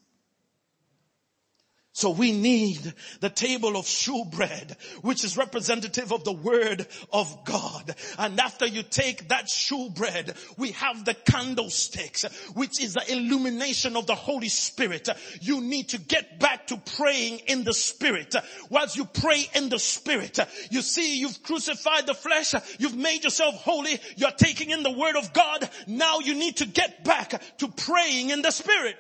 So 1.96 2.10
we 2.10 2.32
need 2.32 2.92
the 3.20 3.30
table 3.30 3.78
of 3.78 3.86
shewbread, 3.86 4.76
which 5.04 5.24
is 5.24 5.38
representative 5.38 6.12
of 6.12 6.24
the 6.24 6.34
word 6.34 6.88
of 7.12 7.46
God. 7.46 7.96
And 8.18 8.40
after 8.40 8.66
you 8.66 8.82
take 8.82 9.28
that 9.30 9.48
shewbread, 9.48 10.36
we 10.58 10.72
have 10.72 11.06
the 11.06 11.14
candlesticks, 11.14 12.24
which 12.56 12.82
is 12.82 12.96
the 12.96 13.12
illumination 13.12 13.96
of 13.96 14.08
the 14.08 14.16
Holy 14.16 14.50
Spirit. 14.50 15.08
You 15.40 15.62
need 15.62 15.90
to 15.90 16.00
get 16.00 16.40
back 16.40 16.66
to 16.68 16.78
praying 16.98 17.42
in 17.46 17.64
the 17.64 17.76
Spirit. 17.76 18.36
Whilst 18.72 18.98
you 18.98 19.06
pray 19.06 19.48
in 19.54 19.70
the 19.70 19.80
Spirit, 19.80 20.40
you 20.72 20.82
see 20.82 21.20
you've 21.20 21.44
crucified 21.44 22.08
the 22.08 22.16
flesh, 22.16 22.56
you've 22.80 22.98
made 22.98 23.24
yourself 23.24 23.54
holy, 23.64 24.00
you're 24.16 24.32
taking 24.32 24.72
in 24.72 24.82
the 24.82 24.92
word 24.92 25.16
of 25.16 25.32
God. 25.32 25.70
Now 25.86 26.20
you 26.20 26.34
need 26.34 26.58
to 26.58 26.66
get 26.66 27.04
back 27.04 27.40
to 27.60 27.68
praying 27.68 28.32
in 28.32 28.42
the 28.42 28.52
Spirit. 28.52 28.98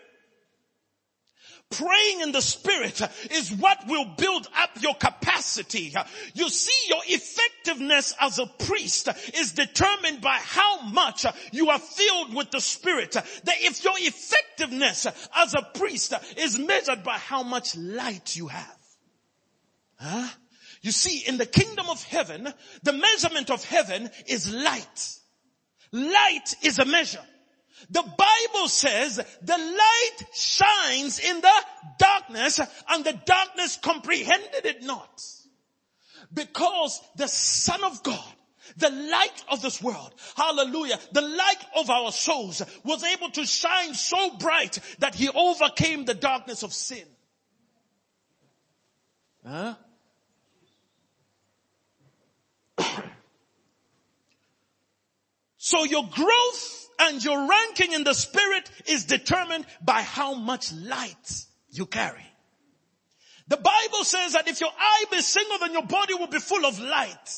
Praying 1.74 2.22
in 2.22 2.32
the 2.32 2.42
spirit 2.42 3.02
is 3.32 3.52
what 3.52 3.88
will 3.88 4.06
build 4.18 4.48
up 4.56 4.70
your 4.80 4.94
capacity. 4.96 5.94
You 6.34 6.50
see, 6.50 6.90
your 6.90 7.02
effectiveness 7.06 8.14
as 8.20 8.40
a 8.40 8.46
priest 8.46 9.10
is 9.34 9.54
determined 9.54 10.22
by 10.22 10.38
how 10.42 10.82
much 10.82 11.26
you 11.52 11.70
are 11.70 11.80
filled 11.80 12.36
with 12.36 12.52
the 12.52 12.62
spirit. 12.62 13.14
That 13.14 13.56
if 13.62 13.84
your 13.84 13.94
effectiveness 13.98 15.08
as 15.36 15.56
a 15.56 15.68
priest 15.74 16.14
is 16.38 16.60
measured 16.60 17.04
by 17.04 17.18
how 17.18 17.44
much 17.44 17.76
light 17.76 18.36
you 18.36 18.48
have. 18.48 18.78
Huh? 20.00 20.28
You 20.82 20.92
see, 20.92 21.20
in 21.28 21.38
the 21.38 21.46
kingdom 21.46 21.90
of 21.90 22.04
heaven, 22.04 22.54
the 22.84 22.94
measurement 22.94 23.50
of 23.50 23.64
heaven 23.64 24.10
is 24.28 24.54
light. 24.54 25.20
Light 25.92 26.56
is 26.62 26.78
a 26.80 26.86
measure. 26.86 27.24
The 27.90 28.02
Bible 28.02 28.68
says 28.68 29.18
the 29.42 29.58
light 29.58 30.28
shines 30.34 31.20
in 31.20 31.42
the 31.42 31.54
darkness 32.00 32.60
and 32.90 33.04
the 33.04 33.20
darkness 33.26 33.78
comprehended 33.82 34.66
it 34.66 34.84
not. 34.84 35.22
Because 36.34 37.00
the 37.16 37.28
son 37.28 37.84
of 37.84 38.02
God 38.04 38.34
the 38.78 38.90
light 38.90 39.44
of 39.50 39.62
this 39.62 39.82
world, 39.82 40.14
hallelujah, 40.36 41.00
the 41.12 41.22
light 41.22 41.66
of 41.78 41.90
our 41.90 42.12
souls 42.12 42.62
was 42.84 43.04
able 43.04 43.30
to 43.32 43.46
shine 43.46 43.94
so 43.94 44.38
bright 44.38 44.80
that 45.00 45.16
he 45.16 45.30
overcame 45.30 46.06
the 46.06 46.14
darkness 46.14 46.64
of 46.64 46.74
sin. 46.74 47.04
Huh? 49.46 49.76
so 55.58 55.84
your 55.84 56.08
growth 56.10 56.83
and 57.04 57.24
your 57.24 57.48
ranking 57.48 57.94
in 57.94 58.04
the 58.04 58.14
spirit 58.14 58.70
is 58.88 59.06
determined 59.06 59.66
by 59.82 60.02
how 60.02 60.34
much 60.34 60.72
light 60.72 61.46
you 61.70 61.86
carry. 61.86 62.26
The 63.48 63.58
Bible 63.58 64.04
says 64.04 64.34
that 64.34 64.48
if 64.48 64.62
your 64.62 64.72
eye 64.78 65.06
be 65.12 65.22
single, 65.22 65.60
then 65.60 65.74
your 65.74 65.86
body 65.86 66.14
will 66.14 66.28
be 66.28 66.40
full 66.40 66.66
of 66.66 66.80
light. 66.80 67.30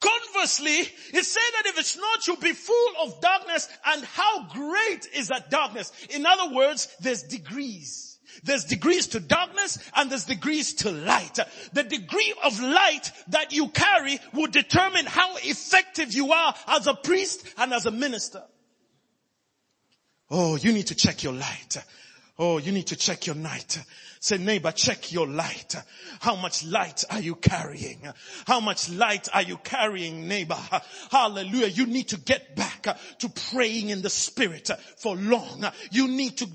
Conversely, 0.00 0.78
it 0.78 1.24
said 1.24 1.50
that 1.54 1.66
if 1.66 1.78
it's 1.78 1.96
not, 1.96 2.26
you'll 2.26 2.36
be 2.36 2.54
full 2.54 2.92
of 3.02 3.20
darkness 3.20 3.68
and 3.84 4.02
how 4.04 4.48
great 4.48 5.06
is 5.14 5.28
that 5.28 5.50
darkness? 5.50 5.92
In 6.08 6.24
other 6.24 6.54
words, 6.54 6.88
there's 7.00 7.22
degrees. 7.22 8.09
There's 8.42 8.64
degrees 8.64 9.08
to 9.08 9.20
darkness 9.20 9.78
and 9.96 10.10
there's 10.10 10.24
degrees 10.24 10.74
to 10.74 10.90
light. 10.90 11.38
The 11.72 11.82
degree 11.82 12.34
of 12.44 12.60
light 12.60 13.10
that 13.28 13.52
you 13.52 13.68
carry 13.68 14.18
will 14.32 14.48
determine 14.48 15.06
how 15.06 15.36
effective 15.36 16.14
you 16.14 16.32
are 16.32 16.54
as 16.66 16.86
a 16.86 16.94
priest 16.94 17.46
and 17.58 17.72
as 17.72 17.86
a 17.86 17.90
minister. 17.90 18.42
Oh, 20.30 20.56
you 20.56 20.72
need 20.72 20.86
to 20.88 20.94
check 20.94 21.22
your 21.22 21.32
light. 21.32 21.76
Oh, 22.42 22.56
you 22.56 22.72
need 22.72 22.86
to 22.86 22.96
check 22.96 23.26
your 23.26 23.36
night. 23.36 23.78
Say 24.18 24.38
neighbor, 24.38 24.72
check 24.72 25.12
your 25.12 25.28
light. 25.28 25.76
How 26.20 26.36
much 26.36 26.64
light 26.64 27.04
are 27.10 27.20
you 27.20 27.34
carrying? 27.34 28.00
How 28.46 28.60
much 28.60 28.88
light 28.88 29.28
are 29.34 29.42
you 29.42 29.58
carrying 29.58 30.26
neighbor? 30.26 30.56
Hallelujah. 31.10 31.66
You 31.66 31.84
need 31.84 32.08
to 32.08 32.16
get 32.16 32.56
back 32.56 32.96
to 33.18 33.28
praying 33.52 33.90
in 33.90 34.00
the 34.00 34.08
spirit 34.08 34.70
for 34.96 35.16
long. 35.16 35.66
You 35.90 36.08
need 36.08 36.38
to, 36.38 36.48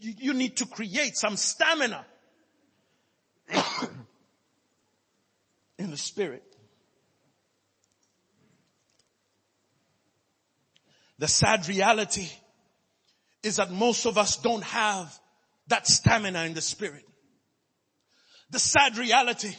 you 0.00 0.32
need 0.32 0.56
to 0.56 0.66
create 0.66 1.14
some 1.14 1.36
stamina. 1.36 2.06
in 5.78 5.90
the 5.90 5.98
spirit. 5.98 6.42
The 11.18 11.28
sad 11.28 11.68
reality 11.68 12.30
is 13.42 13.56
that 13.56 13.70
most 13.70 14.06
of 14.06 14.18
us 14.18 14.36
don't 14.36 14.64
have 14.64 15.18
that 15.68 15.86
stamina 15.86 16.44
in 16.44 16.54
the 16.54 16.60
spirit. 16.60 17.04
The 18.50 18.58
sad 18.58 18.96
reality 18.96 19.54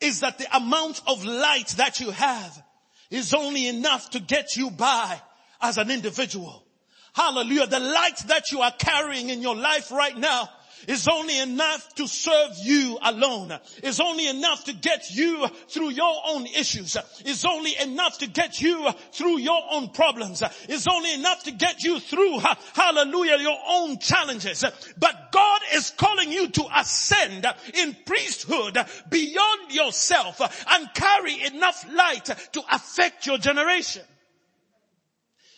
is 0.00 0.20
that 0.20 0.38
the 0.38 0.56
amount 0.56 1.00
of 1.06 1.24
light 1.24 1.68
that 1.76 2.00
you 2.00 2.10
have 2.10 2.62
is 3.10 3.34
only 3.34 3.68
enough 3.68 4.10
to 4.10 4.20
get 4.20 4.56
you 4.56 4.70
by 4.70 5.20
as 5.60 5.78
an 5.78 5.90
individual. 5.90 6.66
Hallelujah. 7.14 7.66
The 7.66 7.78
light 7.78 8.18
that 8.28 8.50
you 8.50 8.62
are 8.62 8.72
carrying 8.72 9.28
in 9.28 9.42
your 9.42 9.54
life 9.54 9.92
right 9.92 10.16
now 10.16 10.48
is 10.88 11.08
only 11.08 11.38
enough 11.38 11.94
to 11.94 12.06
serve 12.06 12.52
you 12.62 12.98
alone. 13.02 13.58
Is 13.82 14.00
only 14.00 14.28
enough 14.28 14.64
to 14.64 14.72
get 14.72 15.10
you 15.10 15.46
through 15.68 15.90
your 15.90 16.14
own 16.28 16.46
issues. 16.46 16.96
Is 17.24 17.44
only 17.44 17.76
enough 17.78 18.18
to 18.18 18.26
get 18.26 18.60
you 18.60 18.88
through 19.12 19.38
your 19.38 19.60
own 19.70 19.88
problems. 19.90 20.42
Is 20.68 20.86
only 20.86 21.14
enough 21.14 21.44
to 21.44 21.52
get 21.52 21.82
you 21.82 22.00
through, 22.00 22.40
hallelujah, 22.74 23.38
your 23.38 23.58
own 23.68 23.98
challenges. 23.98 24.64
But 24.98 25.32
God 25.32 25.60
is 25.74 25.90
calling 25.90 26.32
you 26.32 26.48
to 26.48 26.64
ascend 26.74 27.46
in 27.74 27.96
priesthood 28.04 28.78
beyond 29.10 29.72
yourself 29.72 30.40
and 30.70 30.94
carry 30.94 31.42
enough 31.44 31.86
light 31.92 32.24
to 32.24 32.62
affect 32.70 33.26
your 33.26 33.38
generation. 33.38 34.02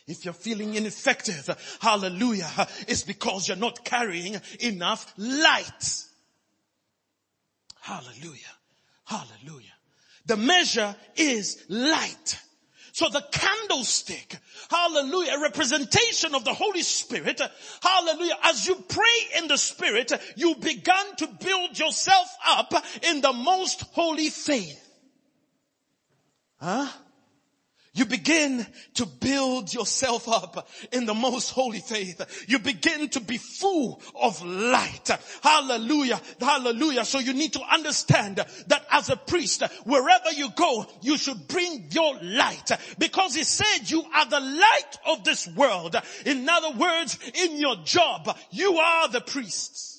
If 0.06 0.24
you're 0.24 0.34
feeling 0.34 0.74
ineffective, 0.74 1.48
hallelujah, 1.80 2.50
it's 2.86 3.02
because 3.02 3.48
you're 3.48 3.56
not 3.56 3.84
carrying 3.84 4.40
enough 4.60 5.12
light. 5.16 6.04
Hallelujah. 7.80 8.40
Hallelujah. 9.04 9.72
The 10.26 10.36
measure 10.36 10.94
is 11.16 11.64
light. 11.68 12.38
So 12.92 13.08
the 13.08 13.24
candlestick, 13.32 14.36
hallelujah, 14.70 15.32
a 15.32 15.40
representation 15.40 16.34
of 16.34 16.44
the 16.44 16.54
Holy 16.54 16.82
Spirit, 16.82 17.40
hallelujah, 17.82 18.36
as 18.44 18.66
you 18.68 18.76
pray 18.88 19.38
in 19.38 19.48
the 19.48 19.58
Spirit, 19.58 20.12
you 20.36 20.54
began 20.54 21.16
to 21.16 21.26
build 21.26 21.76
yourself 21.76 22.28
up 22.46 22.72
in 23.02 23.20
the 23.20 23.32
most 23.32 23.80
holy 23.92 24.28
faith. 24.28 24.80
Huh? 26.60 26.86
You 27.94 28.06
begin 28.06 28.66
to 28.94 29.06
build 29.06 29.72
yourself 29.72 30.28
up 30.28 30.68
in 30.90 31.06
the 31.06 31.14
most 31.14 31.50
holy 31.50 31.78
faith. 31.78 32.44
You 32.48 32.58
begin 32.58 33.08
to 33.10 33.20
be 33.20 33.38
full 33.38 34.02
of 34.20 34.44
light. 34.44 35.08
Hallelujah. 35.42 36.20
Hallelujah. 36.40 37.04
So 37.04 37.20
you 37.20 37.32
need 37.34 37.52
to 37.52 37.62
understand 37.62 38.44
that 38.66 38.86
as 38.90 39.10
a 39.10 39.16
priest, 39.16 39.62
wherever 39.84 40.32
you 40.32 40.50
go, 40.56 40.86
you 41.02 41.16
should 41.16 41.46
bring 41.46 41.86
your 41.90 42.18
light 42.20 42.72
because 42.98 43.36
he 43.36 43.44
said 43.44 43.88
you 43.88 44.02
are 44.12 44.26
the 44.26 44.40
light 44.40 44.98
of 45.06 45.22
this 45.22 45.46
world. 45.46 45.94
In 46.26 46.48
other 46.48 46.76
words, 46.76 47.16
in 47.32 47.60
your 47.60 47.76
job, 47.84 48.36
you 48.50 48.76
are 48.76 49.08
the 49.08 49.20
priests. 49.20 49.93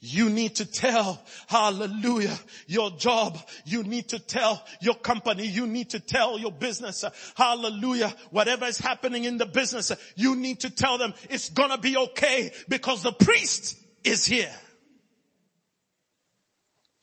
You 0.00 0.28
need 0.28 0.56
to 0.56 0.66
tell, 0.66 1.20
hallelujah, 1.46 2.38
your 2.66 2.90
job. 2.90 3.38
You 3.64 3.82
need 3.82 4.10
to 4.10 4.18
tell 4.18 4.62
your 4.80 4.94
company. 4.94 5.46
You 5.46 5.66
need 5.66 5.90
to 5.90 6.00
tell 6.00 6.38
your 6.38 6.52
business, 6.52 7.04
hallelujah, 7.34 8.14
whatever 8.30 8.66
is 8.66 8.78
happening 8.78 9.24
in 9.24 9.38
the 9.38 9.46
business, 9.46 9.92
you 10.14 10.36
need 10.36 10.60
to 10.60 10.70
tell 10.70 10.98
them 10.98 11.14
it's 11.30 11.48
gonna 11.48 11.78
be 11.78 11.96
okay 11.96 12.52
because 12.68 13.02
the 13.02 13.12
priest 13.12 13.78
is 14.04 14.26
here. 14.26 14.54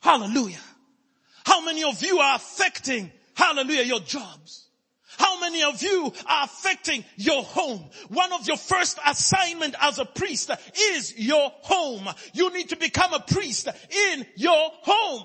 Hallelujah. 0.00 0.60
How 1.44 1.64
many 1.64 1.82
of 1.82 2.00
you 2.02 2.18
are 2.20 2.36
affecting, 2.36 3.10
hallelujah, 3.34 3.82
your 3.82 4.00
jobs? 4.00 4.63
How 5.18 5.40
many 5.40 5.62
of 5.62 5.82
you 5.82 6.12
are 6.26 6.44
affecting 6.44 7.04
your 7.16 7.42
home? 7.42 7.84
One 8.08 8.32
of 8.32 8.46
your 8.46 8.56
first 8.56 8.98
assignment 9.06 9.74
as 9.80 9.98
a 9.98 10.04
priest 10.04 10.50
is 10.76 11.18
your 11.18 11.52
home. 11.62 12.08
You 12.32 12.52
need 12.52 12.70
to 12.70 12.76
become 12.76 13.12
a 13.12 13.20
priest 13.20 13.68
in 13.68 14.26
your 14.36 14.70
home. 14.82 15.24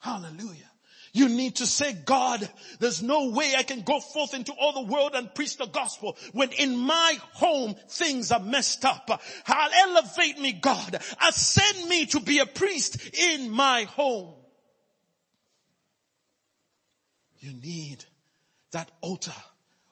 Hallelujah. 0.00 0.70
You 1.16 1.30
need 1.30 1.56
to 1.56 1.66
say, 1.66 1.94
God, 1.94 2.46
there's 2.78 3.02
no 3.02 3.30
way 3.30 3.54
I 3.56 3.62
can 3.62 3.80
go 3.80 4.00
forth 4.00 4.34
into 4.34 4.52
all 4.52 4.74
the 4.74 4.92
world 4.92 5.12
and 5.14 5.34
preach 5.34 5.56
the 5.56 5.64
gospel 5.64 6.18
when 6.32 6.50
in 6.52 6.76
my 6.76 7.18
home 7.32 7.74
things 7.88 8.30
are 8.30 8.40
messed 8.40 8.84
up. 8.84 9.22
I'll 9.46 9.96
elevate 9.96 10.38
me, 10.38 10.52
God. 10.52 11.00
Ascend 11.26 11.88
me 11.88 12.04
to 12.06 12.20
be 12.20 12.40
a 12.40 12.46
priest 12.46 12.98
in 13.14 13.50
my 13.50 13.84
home. 13.84 14.35
You 17.46 17.52
need 17.52 18.04
that 18.72 18.90
altar 19.02 19.32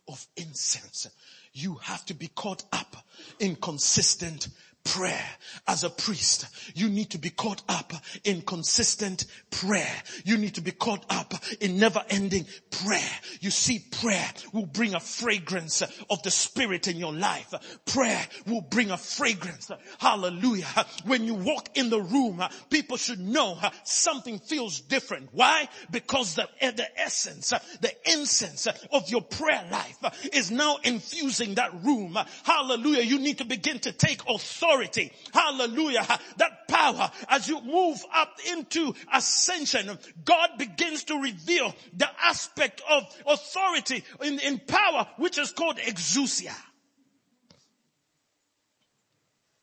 of 0.09 0.27
incense. 0.37 1.09
You 1.53 1.77
have 1.77 2.05
to 2.07 2.15
be 2.15 2.27
caught 2.27 2.65
up 2.73 2.97
in 3.39 3.55
consistent 3.55 4.49
prayer 4.85 5.25
as 5.67 5.83
a 5.83 5.91
priest. 5.91 6.47
You 6.75 6.89
need 6.89 7.11
to 7.11 7.19
be 7.19 7.31
caught 7.31 7.63
up 7.69 7.93
in 8.23 8.43
consistent 8.43 9.25
prayer. 9.51 9.95
You 10.25 10.37
need 10.37 10.55
to 10.55 10.61
be 10.61 10.71
caught 10.71 11.05
up 11.09 11.35
in 11.61 11.79
never 11.79 12.03
ending 12.11 12.47
prayer. 12.71 13.01
You 13.41 13.51
see, 13.51 13.85
prayer 14.01 14.29
will 14.53 14.67
bring 14.67 14.95
a 14.95 15.01
fragrance 15.01 15.83
of 16.11 16.23
the 16.23 16.31
spirit 16.31 16.87
in 16.87 16.97
your 16.97 17.13
life. 17.13 17.53
Prayer 17.87 18.25
will 18.47 18.61
bring 18.61 18.91
a 18.91 18.99
fragrance. 18.99 19.71
Hallelujah. 19.99 20.67
When 21.07 21.25
you 21.25 21.35
walk 21.35 21.71
in 21.75 21.91
the 21.91 22.01
room, 22.01 22.43
people 22.71 22.97
should 22.97 23.21
know 23.21 23.59
something 23.85 24.39
feels 24.39 24.81
different. 24.81 25.31
Why? 25.33 25.69
Because 25.91 26.35
the, 26.35 26.49
the 26.61 26.89
essence, 27.01 27.53
the 27.81 27.93
incense 28.13 28.67
of 28.93 29.09
your 29.09 29.23
prayer 29.23 29.65
life 29.71 29.99
is 30.33 30.51
now 30.51 30.77
infusing 30.85 31.55
that 31.55 31.73
room. 31.85 32.19
Hallelujah. 32.43 33.03
You 33.03 33.19
need 33.19 33.39
to 33.39 33.45
begin 33.45 33.79
to 33.81 33.93
take 33.93 34.21
authority 34.29 34.74
authority. 34.75 35.13
Hallelujah. 35.33 36.07
That 36.37 36.69
power 36.69 37.11
as 37.29 37.49
you 37.49 37.61
move 37.61 38.05
up 38.13 38.37
into 38.51 38.95
ascension, 39.13 39.99
God 40.25 40.51
begins 40.59 41.05
to 41.05 41.21
reveal 41.21 41.75
the 41.97 42.09
aspect 42.23 42.83
of 42.89 43.05
authority 43.27 44.05
in, 44.23 44.39
in 44.41 44.59
power, 44.59 45.07
which 45.17 45.39
is 45.39 45.53
called 45.53 45.79
exousia. 45.79 46.55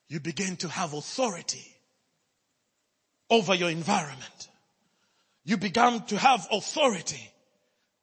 You 0.07 0.20
begin 0.20 0.57
to 0.57 0.68
have 0.68 0.93
authority 0.93 1.66
over 3.30 3.55
your 3.55 3.70
environment. 3.70 4.49
You 5.43 5.57
began 5.57 6.05
to 6.07 6.18
have 6.18 6.47
authority 6.51 7.32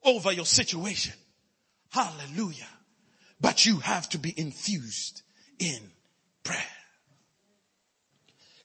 over 0.02 0.32
your 0.32 0.46
situation. 0.46 1.12
Hallelujah. 1.90 2.66
But 3.40 3.66
you 3.66 3.78
have 3.78 4.08
to 4.10 4.18
be 4.18 4.34
infused 4.36 5.22
in 5.58 5.78
prayer. 6.42 6.77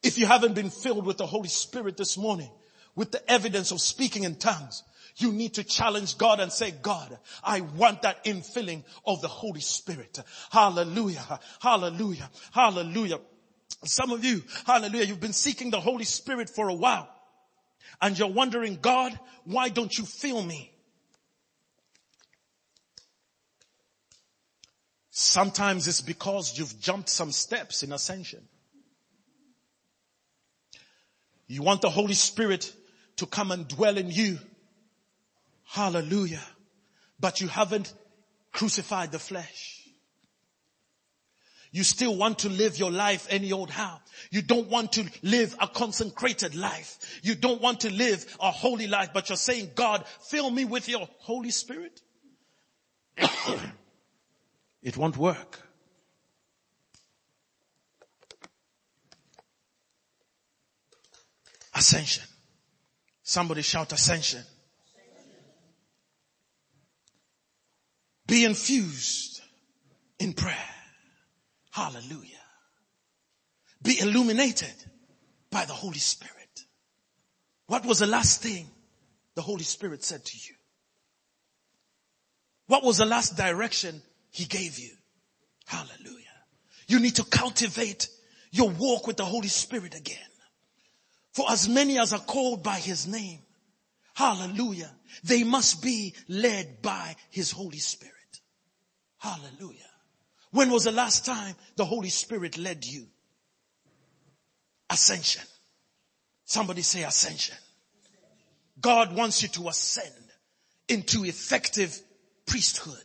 If 0.04 0.18
you 0.18 0.26
haven't 0.26 0.54
been 0.54 0.70
filled 0.70 1.06
with 1.06 1.18
the 1.18 1.26
Holy 1.26 1.47
Spirit 1.47 1.97
this 1.97 2.18
morning, 2.18 2.51
with 2.95 3.12
the 3.12 3.32
evidence 3.32 3.72
of 3.72 3.82
speaking 3.82 4.24
in 4.24 4.36
tongues, 4.36 4.84
you 5.18 5.32
need 5.32 5.56
to 5.56 5.64
challenge 5.64 6.18
God 6.18 6.39
and 6.39 6.51
say, 6.51 6.72
God, 6.72 7.18
I 7.43 7.62
want 7.62 8.01
that 8.01 8.26
infilling 8.26 8.84
of 9.06 9.22
the 9.22 9.28
Holy 9.28 9.62
Spirit. 9.62 10.20
Hallelujah. 10.51 11.39
Hallelujah. 11.62 12.30
Hallelujah. 12.51 13.20
Some 13.86 14.12
of 14.12 14.24
you, 14.24 14.43
hallelujah, 14.66 15.06
you've 15.06 15.20
been 15.20 15.34
seeking 15.34 15.70
the 15.70 15.80
Holy 15.80 16.06
Spirit 16.06 16.49
for 16.49 16.70
a 16.70 16.74
while 16.74 17.10
and 18.01 18.18
you're 18.18 18.28
wondering, 18.28 18.78
God, 18.82 19.18
why 19.45 19.70
don't 19.70 19.95
you 19.97 20.06
fill 20.06 20.43
me? 20.43 20.72
Sometimes 25.12 25.88
it's 25.88 26.01
because 26.01 26.58
you've 26.58 26.80
jumped 26.80 27.10
some 27.10 27.32
steps 27.32 27.84
in 27.84 27.93
ascension. 27.93 28.47
You 31.48 31.62
want 31.62 31.82
the 31.82 31.89
Holy 31.89 32.14
Spirit 32.14 32.74
to 33.18 33.26
come 33.26 33.52
and 33.52 33.68
dwell 33.68 33.98
in 33.98 34.10
you. 34.10 34.39
Hallelujah. 35.66 36.44
But 37.20 37.41
you 37.41 37.48
haven't 37.48 37.94
crucified 38.52 39.12
the 39.12 39.20
flesh. 39.20 39.82
You 41.72 41.84
still 41.84 42.16
want 42.16 42.39
to 42.39 42.50
live 42.50 42.78
your 42.78 42.91
life 42.91 43.26
any 43.32 43.52
old 43.52 43.72
how. 43.72 44.00
You 44.30 44.44
don't 44.44 44.70
want 44.70 44.94
to 44.94 45.10
live 45.24 45.56
a 45.60 45.68
consecrated 45.68 46.54
life. 46.54 47.20
You 47.24 47.34
don't 47.34 47.62
want 47.62 47.82
to 47.82 47.91
live 47.91 48.38
a 48.39 48.52
holy 48.52 48.86
life, 48.86 49.10
but 49.12 49.30
you're 49.30 49.36
saying, 49.38 49.72
God, 49.74 50.06
fill 50.22 50.52
me 50.52 50.66
with 50.66 50.88
your 50.88 51.10
Holy 51.18 51.50
Spirit. 51.50 52.00
it 54.84 54.98
won't 54.98 55.18
work. 55.18 55.62
Ascension. 61.76 62.24
Somebody 63.24 63.61
shout 63.61 63.91
ascension. 63.93 64.43
Be 68.28 68.45
infused 68.45 69.41
in 70.19 70.34
prayer. 70.34 70.55
Hallelujah. 71.71 72.30
Be 73.82 73.99
illuminated 73.99 74.74
by 75.49 75.65
the 75.65 75.74
Holy 75.74 75.99
Spirit. 75.99 76.34
What 77.67 77.86
was 77.86 77.99
the 77.99 78.07
last 78.07 78.41
thing 78.41 78.67
the 79.36 79.41
Holy 79.41 79.63
Spirit 79.63 80.03
said 80.03 80.24
to 80.24 80.38
you? 80.38 80.55
What 82.67 82.84
was 82.84 82.97
the 82.97 83.05
last 83.05 83.36
direction 83.36 84.01
he 84.32 84.45
gave 84.45 84.80
you? 84.80 84.91
Hallelujah. 85.65 86.24
You 86.88 86.99
need 86.99 87.15
to 87.15 87.24
cultivate 87.24 88.07
your 88.51 88.69
walk 88.69 89.07
with 89.07 89.17
the 89.17 89.26
Holy 89.26 89.47
Spirit 89.47 89.95
again. 89.95 90.17
For 91.34 91.52
as 91.52 91.68
many 91.68 92.00
as 92.00 92.14
are 92.14 92.20
called 92.20 92.64
by 92.64 92.78
his 92.78 93.08
name, 93.08 93.40
hallelujah, 94.14 94.92
they 95.24 95.44
must 95.44 95.82
be 95.82 96.14
led 96.28 96.82
by 96.82 97.16
his 97.32 97.52
Holy 97.52 97.80
Spirit. 97.80 98.14
Hallelujah. 99.18 99.80
When 100.52 100.70
was 100.70 100.84
the 100.84 100.92
last 100.92 101.26
time 101.26 101.56
the 101.76 101.86
Holy 101.86 102.10
Spirit 102.10 102.58
led 102.58 102.86
you? 102.86 103.08
Ascension. 104.90 105.42
Somebody 106.46 106.84
say 106.84 107.04
ascension. 107.04 107.58
God 108.80 109.16
wants 109.16 109.42
you 109.42 109.50
to 109.50 109.70
ascend 109.70 110.14
into 110.88 111.26
effective 111.26 112.00
priesthood. 112.46 112.96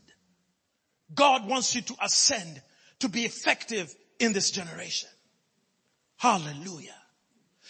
God 1.15 1.49
wants 1.49 1.75
you 1.75 1.81
to 1.83 1.95
ascend 2.03 2.61
to 2.99 3.09
be 3.09 3.25
effective 3.25 3.95
in 4.19 4.35
this 4.35 4.51
generation. 4.51 5.09
Hallelujah. 6.17 6.95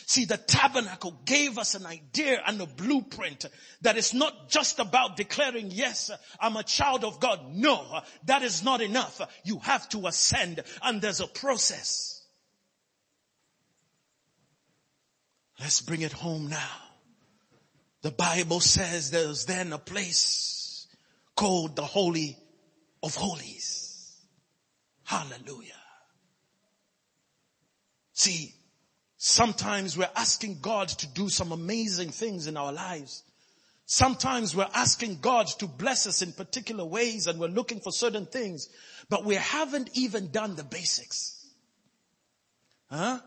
See, 0.09 0.25
the 0.25 0.39
tabernacle 0.39 1.21
gave 1.27 1.59
us 1.59 1.75
an 1.75 1.85
idea 1.85 2.41
and 2.47 2.59
a 2.63 2.67
blueprint 2.67 3.45
that 3.83 3.99
is 3.99 4.15
not 4.15 4.49
just 4.49 4.79
about 4.79 5.19
declaring, 5.19 5.71
yes, 5.71 6.11
I'm 6.41 6.57
a 6.57 6.63
child 6.63 7.05
of 7.05 7.21
God. 7.21 7.41
No, 7.53 8.01
that 8.25 8.43
is 8.43 8.65
not 8.65 8.81
enough. 8.81 9.21
You 9.45 9.59
have 9.59 9.87
to 9.91 10.07
ascend 10.07 10.63
and 10.83 11.03
there's 11.03 11.21
a 11.21 11.27
process. 11.27 12.25
Let's 15.61 15.83
bring 15.83 16.01
it 16.01 16.13
home 16.13 16.49
now. 16.49 16.77
The 18.01 18.11
Bible 18.11 18.61
says 18.61 19.11
there's 19.11 19.45
then 19.45 19.75
a 19.75 19.79
place 19.79 20.87
called 21.37 21.77
the 21.77 21.85
Holy 21.85 22.39
of 23.03 23.15
Holies. 23.15 24.17
Hallelujah. 25.05 25.73
See, 28.15 28.55
sometimes 29.19 29.99
we're 29.99 30.09
asking 30.17 30.61
God 30.61 30.89
to 30.89 31.07
do 31.09 31.29
some 31.29 31.53
amazing 31.53 32.11
things 32.11 32.47
in 32.47 32.57
our 32.57 32.73
lives. 32.73 33.23
Sometimes 33.85 34.55
we're 34.55 34.69
asking 34.75 35.19
God 35.21 35.47
to 35.59 35.67
bless 35.67 36.07
us 36.07 36.23
in 36.23 36.33
particular 36.33 36.85
ways 36.85 37.27
and 37.27 37.39
we're 37.39 37.49
looking 37.49 37.81
for 37.81 37.91
certain 37.91 38.27
things, 38.27 38.69
but 39.09 39.25
we 39.25 39.35
haven't 39.35 39.91
even 39.95 40.31
done 40.31 40.57
the 40.57 40.65
basics. 40.65 41.47
Huh? 42.91 43.21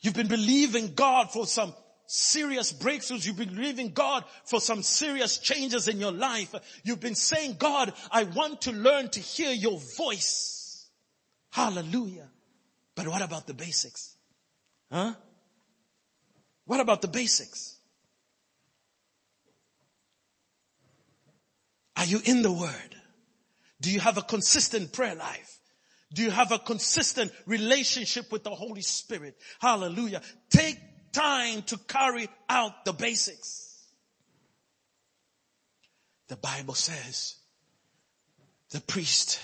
You've 0.00 0.14
been 0.14 0.28
believing 0.28 0.94
God 0.94 1.30
for 1.30 1.46
some 1.46 1.74
serious 2.06 2.72
breakthroughs. 2.72 3.26
You've 3.26 3.36
been 3.36 3.54
believing 3.54 3.90
God 3.92 4.24
for 4.44 4.60
some 4.60 4.82
serious 4.82 5.38
changes 5.38 5.88
in 5.88 5.98
your 5.98 6.12
life. 6.12 6.54
You've 6.84 7.00
been 7.00 7.14
saying, 7.14 7.56
God, 7.58 7.92
I 8.10 8.24
want 8.24 8.62
to 8.62 8.72
learn 8.72 9.08
to 9.10 9.20
hear 9.20 9.52
your 9.52 9.80
voice. 9.96 10.88
Hallelujah. 11.50 12.28
But 12.94 13.08
what 13.08 13.22
about 13.22 13.46
the 13.46 13.54
basics? 13.54 14.11
Huh? 14.92 15.14
What 16.66 16.80
about 16.80 17.00
the 17.00 17.08
basics? 17.08 17.78
Are 21.96 22.04
you 22.04 22.20
in 22.24 22.42
the 22.42 22.52
word? 22.52 22.96
Do 23.80 23.90
you 23.90 24.00
have 24.00 24.18
a 24.18 24.22
consistent 24.22 24.92
prayer 24.92 25.14
life? 25.14 25.58
Do 26.12 26.22
you 26.22 26.30
have 26.30 26.52
a 26.52 26.58
consistent 26.58 27.32
relationship 27.46 28.30
with 28.30 28.44
the 28.44 28.50
Holy 28.50 28.82
Spirit? 28.82 29.34
Hallelujah. 29.60 30.20
Take 30.50 30.78
time 31.12 31.62
to 31.62 31.78
carry 31.78 32.28
out 32.50 32.84
the 32.84 32.92
basics. 32.92 33.86
The 36.28 36.36
Bible 36.36 36.74
says 36.74 37.36
the 38.70 38.80
priest 38.80 39.40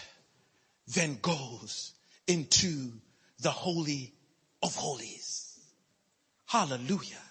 then 0.89 1.19
goes 1.23 1.95
into 2.27 2.93
the 3.41 3.51
Holy 3.51 4.15
of 4.63 4.75
Holies. 4.75 5.59
Hallelujah. 6.47 7.23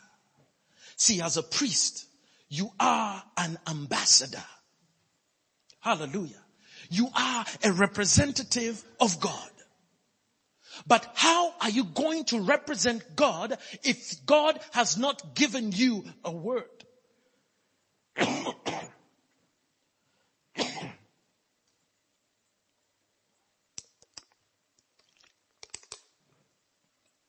See, 0.95 1.21
as 1.21 1.37
a 1.37 1.43
priest, 1.43 2.05
you 2.49 2.71
are 2.79 3.23
an 3.37 3.57
ambassador. 3.67 4.43
Hallelujah. 5.79 6.43
You 6.89 7.09
are 7.15 7.45
a 7.63 7.71
representative 7.71 8.83
of 8.99 9.19
God. 9.19 9.49
But 10.85 11.09
how 11.15 11.53
are 11.61 11.69
you 11.69 11.83
going 11.85 12.25
to 12.25 12.41
represent 12.41 13.15
God 13.15 13.57
if 13.83 14.25
God 14.25 14.59
has 14.73 14.97
not 14.97 15.35
given 15.35 15.71
you 15.71 16.03
a 16.23 16.31
word? 16.31 16.65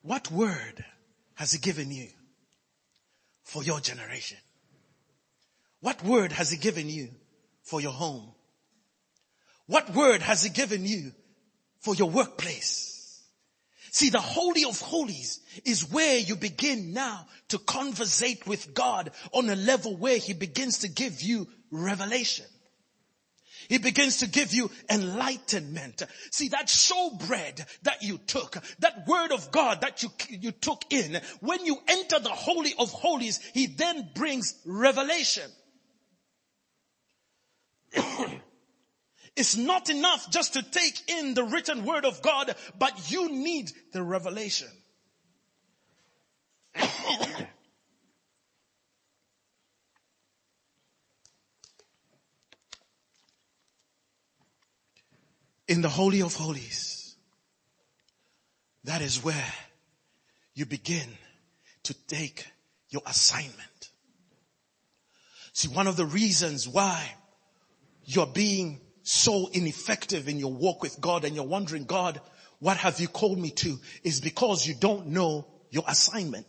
what 0.09 0.31
word 0.31 0.83
has 1.35 1.53
he 1.53 1.59
given 1.59 1.91
you 1.93 2.09
for 3.45 3.63
your 3.63 3.79
generation? 3.79 4.39
What 5.81 6.03
word 6.03 6.33
has 6.33 6.51
he 6.51 6.57
given 6.57 6.89
you 6.89 7.11
for 7.63 7.83
your 7.83 7.93
home? 7.93 8.33
What 9.67 9.95
word 9.95 10.23
has 10.23 10.43
he 10.43 10.49
given 10.49 10.87
you 10.87 11.13
for 11.81 11.95
your 11.95 12.09
workplace? 12.09 13.23
See, 13.91 14.09
the 14.09 14.19
Holy 14.19 14.65
of 14.65 14.81
Holies 14.81 15.41
is 15.67 15.91
where 15.91 16.19
you 16.19 16.37
begin 16.37 16.95
now 16.95 17.27
to 17.49 17.59
conversate 17.59 18.47
with 18.47 18.73
God 18.73 19.11
on 19.35 19.51
a 19.51 19.57
level 19.57 19.95
where 19.95 20.17
He 20.17 20.33
begins 20.33 20.79
to 20.79 20.89
give 20.89 21.21
you 21.21 21.49
revelation. 21.71 22.47
He 23.69 23.79
begins 23.79 24.19
to 24.19 24.27
give 24.27 24.55
you 24.55 24.71
enlightenment. 24.91 26.03
See, 26.31 26.49
that 26.49 26.67
showbread 26.67 27.65
that 27.83 28.03
you 28.03 28.19
took, 28.19 28.57
that 28.79 29.07
word 29.07 29.31
of 29.31 29.51
God 29.51 29.83
that 29.83 30.03
you, 30.03 30.11
you 30.31 30.53
took 30.53 30.85
in, 30.91 31.21
when 31.41 31.65
you 31.67 31.77
enter 31.87 32.19
the 32.19 32.31
Holy 32.31 32.75
of 32.79 32.91
Holies, 32.91 33.41
He 33.53 33.67
then 33.67 34.11
brings 34.15 34.55
revelation. 34.65 35.51
It's 39.37 39.57
not 39.57 39.89
enough 39.89 40.31
just 40.31 40.55
to 40.55 40.63
take 40.65 41.09
in 41.09 41.35
the 41.35 41.45
written 41.45 41.85
word 41.85 42.05
of 42.05 42.23
God, 42.23 42.57
but 42.77 43.09
you 43.09 43.31
need 43.31 43.71
the 43.93 44.03
revelation. 44.03 44.67
in 55.69 55.83
the 55.83 55.89
Holy 55.89 56.23
of 56.23 56.35
Holies, 56.35 57.15
that 58.85 59.03
is 59.03 59.23
where 59.23 59.53
you 60.55 60.65
begin 60.65 61.07
to 61.85 61.95
take 62.07 62.47
your 62.89 63.03
assignment. 63.07 63.91
See, 65.53 65.69
one 65.69 65.87
of 65.87 65.97
the 65.97 66.07
reasons 66.07 66.67
why 66.67 67.15
you're 68.05 68.27
being 68.27 68.81
so 69.03 69.49
ineffective 69.53 70.29
in 70.29 70.39
your 70.39 70.53
walk 70.53 70.83
with 70.83 71.01
God 71.01 71.25
and 71.25 71.35
you're 71.35 71.45
wondering, 71.45 71.85
God, 71.85 72.21
what 72.61 72.79
have 72.79 72.99
you 72.99 73.09
called 73.09 73.39
me 73.39 73.51
to 73.51 73.79
is 74.03 74.21
because 74.21 74.67
you 74.67 74.75
don't 74.75 75.09
know 75.09 75.47
your 75.71 75.85
assignment. 75.87 76.47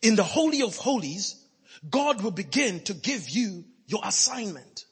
In 0.00 0.16
the 0.16 0.24
Holy 0.24 0.62
of 0.62 0.76
Holies, 0.76 1.36
God 1.88 2.22
will 2.22 2.30
begin 2.30 2.80
to 2.84 2.94
give 2.94 3.28
you 3.28 3.64
your 3.86 4.00
assignment. 4.04 4.84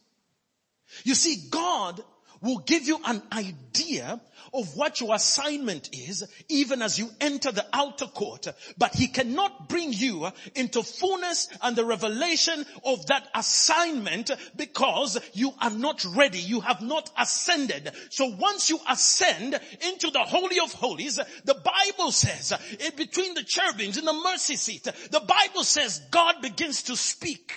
You 1.04 1.14
see, 1.14 1.48
God 1.50 2.02
will 2.42 2.58
give 2.58 2.86
you 2.86 2.98
an 3.04 3.22
idea 3.32 4.20
of 4.52 4.76
what 4.76 5.00
your 5.00 5.14
assignment 5.14 5.90
is 5.92 6.24
even 6.48 6.82
as 6.82 6.98
you 6.98 7.08
enter 7.20 7.52
the 7.52 7.64
outer 7.72 8.06
court. 8.06 8.48
But 8.78 8.94
he 8.94 9.08
cannot 9.08 9.68
bring 9.68 9.92
you 9.92 10.28
into 10.54 10.82
fullness 10.82 11.48
and 11.62 11.76
the 11.76 11.84
revelation 11.84 12.64
of 12.84 13.06
that 13.06 13.28
assignment 13.34 14.30
because 14.56 15.18
you 15.34 15.52
are 15.60 15.70
not 15.70 16.04
ready. 16.16 16.38
You 16.38 16.60
have 16.60 16.80
not 16.80 17.10
ascended. 17.16 17.92
So 18.10 18.26
once 18.26 18.70
you 18.70 18.78
ascend 18.88 19.58
into 19.88 20.10
the 20.10 20.24
Holy 20.24 20.58
of 20.60 20.72
Holies, 20.72 21.20
the 21.44 21.54
Bible 21.54 22.12
says 22.12 22.52
in 22.80 22.96
between 22.96 23.34
the 23.34 23.44
cherubims 23.44 23.98
in 23.98 24.04
the 24.04 24.12
mercy 24.12 24.56
seat, 24.56 24.84
the 24.84 25.20
Bible 25.20 25.64
says 25.64 26.00
God 26.10 26.42
begins 26.42 26.84
to 26.84 26.96
speak 26.96 27.52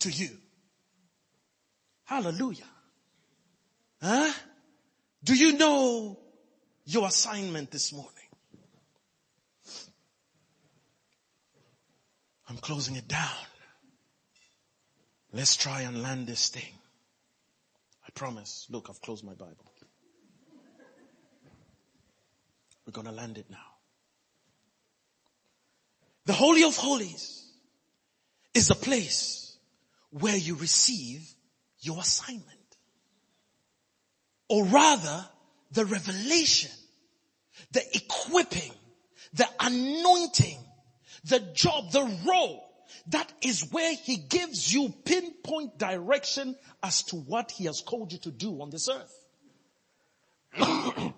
to 0.00 0.10
you. 0.10 0.30
Hallelujah. 2.04 2.69
Huh? 4.02 4.32
Do 5.22 5.34
you 5.34 5.58
know 5.58 6.18
your 6.84 7.06
assignment 7.06 7.70
this 7.70 7.92
morning? 7.92 8.14
I'm 12.48 12.56
closing 12.56 12.96
it 12.96 13.06
down. 13.06 13.46
Let's 15.32 15.56
try 15.56 15.82
and 15.82 16.02
land 16.02 16.26
this 16.26 16.48
thing. 16.48 16.72
I 18.04 18.10
promise. 18.14 18.66
Look, 18.70 18.88
I've 18.90 19.00
closed 19.00 19.24
my 19.24 19.34
Bible. 19.34 19.72
We're 22.86 22.92
going 22.92 23.06
to 23.06 23.12
land 23.12 23.38
it 23.38 23.46
now. 23.48 23.58
The 26.24 26.32
Holy 26.32 26.64
of 26.64 26.76
Holies 26.76 27.44
is 28.52 28.68
the 28.68 28.74
place 28.74 29.56
where 30.10 30.36
you 30.36 30.56
receive 30.56 31.22
your 31.80 32.00
assignment. 32.00 32.59
Or 34.50 34.64
rather, 34.64 35.24
the 35.70 35.84
revelation, 35.84 36.72
the 37.70 37.82
equipping, 37.96 38.72
the 39.32 39.46
anointing, 39.60 40.58
the 41.22 41.38
job, 41.54 41.92
the 41.92 42.02
role. 42.26 42.66
That 43.06 43.32
is 43.42 43.70
where 43.70 43.94
he 43.94 44.16
gives 44.16 44.74
you 44.74 44.92
pinpoint 45.04 45.78
direction 45.78 46.56
as 46.82 47.04
to 47.04 47.16
what 47.16 47.52
he 47.52 47.66
has 47.66 47.80
called 47.80 48.12
you 48.12 48.18
to 48.18 48.32
do 48.32 48.60
on 48.60 48.70
this 48.70 48.88
earth. 48.88 49.24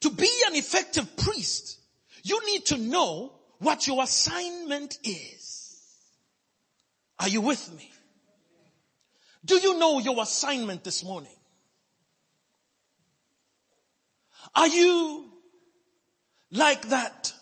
to 0.00 0.10
be 0.10 0.42
an 0.48 0.56
effective 0.56 1.16
priest, 1.16 1.78
you 2.24 2.44
need 2.46 2.66
to 2.66 2.78
know 2.78 3.32
what 3.58 3.86
your 3.86 4.02
assignment 4.02 4.98
is. 5.04 5.78
Are 7.20 7.28
you 7.28 7.42
with 7.42 7.72
me? 7.76 7.92
Do 9.44 9.54
you 9.54 9.78
know 9.78 10.00
your 10.00 10.20
assignment 10.20 10.82
this 10.82 11.04
morning? 11.04 11.30
Are 14.56 14.68
you 14.68 15.24
like 16.50 16.88
that 16.88 17.32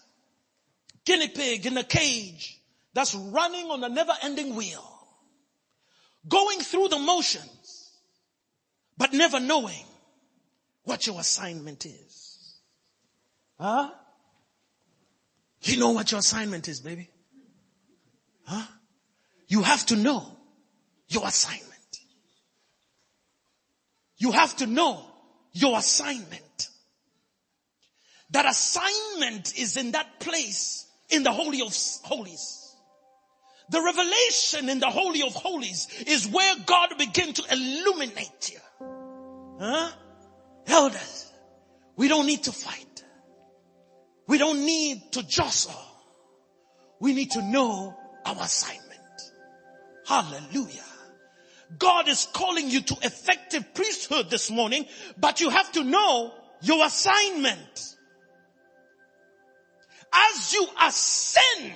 guinea 1.05 1.29
pig 1.29 1.67
in 1.67 1.77
a 1.77 1.85
cage 1.85 2.59
that's 2.95 3.15
running 3.15 3.71
on 3.71 3.83
a 3.85 3.89
never 3.89 4.13
ending 4.23 4.55
wheel, 4.55 4.85
going 6.29 6.61
through 6.61 6.89
the 6.89 6.99
motions, 6.99 7.93
but 8.97 9.13
never 9.13 9.41
knowing 9.41 9.85
what 10.85 11.07
your 11.07 11.21
assignment 11.21 11.87
is? 11.87 12.57
Huh? 13.59 13.91
You 15.63 15.79
know 15.79 15.91
what 15.91 16.11
your 16.11 16.19
assignment 16.19 16.67
is, 16.69 16.81
baby? 16.81 17.09
Huh? 18.45 18.67
You 19.47 19.63
have 19.63 19.87
to 19.87 19.97
know 19.97 20.37
your 21.09 21.27
assignment. 21.27 21.69
You 24.17 24.33
have 24.33 24.57
to 24.57 24.67
know 24.67 25.05
your 25.53 25.79
assignment. 25.79 26.52
That 28.33 28.47
assignment 28.47 29.59
is 29.59 29.77
in 29.77 29.93
that 29.93 30.21
place 30.21 30.87
in 31.11 31.23
the 31.23 31.33
Holy 31.33 31.61
of 31.61 31.75
Holies. 32.03 32.75
The 33.71 33.81
revelation 33.81 34.69
in 34.69 34.81
the 34.81 34.91
Holy 34.91 35.23
of 35.23 35.35
Holies 35.35 35.89
is 36.07 36.27
where 36.27 36.55
God 36.67 36.91
begins 36.99 37.41
to 37.41 37.53
illuminate 37.53 38.51
you. 38.51 38.59
Huh? 39.61 39.91
Elders, 40.67 41.33
we 41.97 42.09
don't 42.09 42.27
need 42.27 42.45
to 42.45 42.53
fight. 42.53 43.05
We 44.27 44.39
don't 44.39 44.65
need 44.65 45.13
to 45.13 45.23
jostle. 45.23 45.81
We 47.01 47.13
need 47.13 47.33
to 47.33 47.43
know 47.43 47.95
our 48.25 48.37
assignment. 48.41 48.81
Hallelujah. 50.07 50.85
God 51.79 52.09
is 52.09 52.29
calling 52.33 52.71
you 52.71 52.81
to 52.83 52.97
effective 53.03 53.75
priesthood 53.75 54.31
this 54.31 54.51
morning, 54.51 54.87
but 55.19 55.41
you 55.41 55.51
have 55.51 55.71
to 55.73 55.85
know 55.85 56.33
your 56.61 56.85
assignment. 56.87 57.97
As 60.13 60.53
you 60.53 60.67
ascend, 60.81 61.73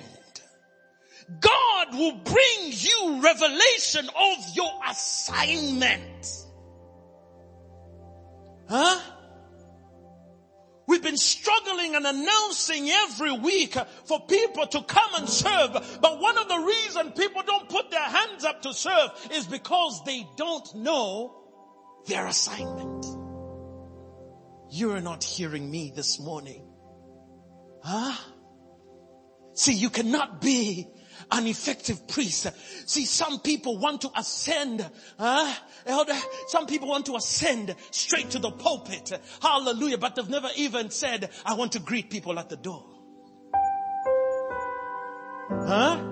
God 1.39 1.93
will 1.93 2.17
bring 2.17 2.71
you 2.71 3.21
revelation 3.23 4.07
of 4.07 4.55
your 4.55 4.71
assignment. 4.87 6.27
Huh? 8.69 8.99
We've 10.87 11.03
been 11.03 11.17
struggling 11.17 11.95
and 11.95 12.05
announcing 12.05 12.89
every 12.89 13.33
week 13.33 13.75
for 14.05 14.21
people 14.25 14.67
to 14.67 14.81
come 14.83 15.15
and 15.17 15.27
serve. 15.27 15.99
But 16.01 16.19
one 16.21 16.37
of 16.37 16.47
the 16.47 16.59
reasons 16.59 17.11
people 17.17 17.41
don't 17.45 17.67
put 17.67 17.91
their 17.91 17.99
hands 17.99 18.45
up 18.45 18.61
to 18.61 18.73
serve 18.73 19.11
is 19.31 19.45
because 19.45 20.01
they 20.05 20.25
don't 20.37 20.75
know 20.75 21.35
their 22.05 22.25
assignment. 22.27 23.05
You're 24.69 25.01
not 25.01 25.25
hearing 25.25 25.69
me 25.69 25.91
this 25.93 26.21
morning. 26.21 26.66
Huh? 27.83 28.15
See, 29.53 29.73
you 29.73 29.89
cannot 29.89 30.41
be 30.41 30.87
an 31.31 31.47
effective 31.47 32.07
priest. 32.07 32.47
See, 32.87 33.05
some 33.05 33.39
people 33.39 33.79
want 33.79 34.01
to 34.01 34.11
ascend, 34.15 34.87
huh? 35.17 35.53
Elder, 35.85 36.13
some 36.47 36.67
people 36.67 36.87
want 36.89 37.07
to 37.07 37.15
ascend 37.15 37.75
straight 37.91 38.29
to 38.31 38.39
the 38.39 38.51
pulpit. 38.51 39.11
Hallelujah. 39.41 39.97
But 39.97 40.15
they've 40.15 40.29
never 40.29 40.49
even 40.55 40.89
said, 40.89 41.29
I 41.45 41.55
want 41.55 41.73
to 41.73 41.79
greet 41.79 42.09
people 42.09 42.37
at 42.39 42.49
the 42.49 42.57
door. 42.57 42.85
Huh? 45.49 46.03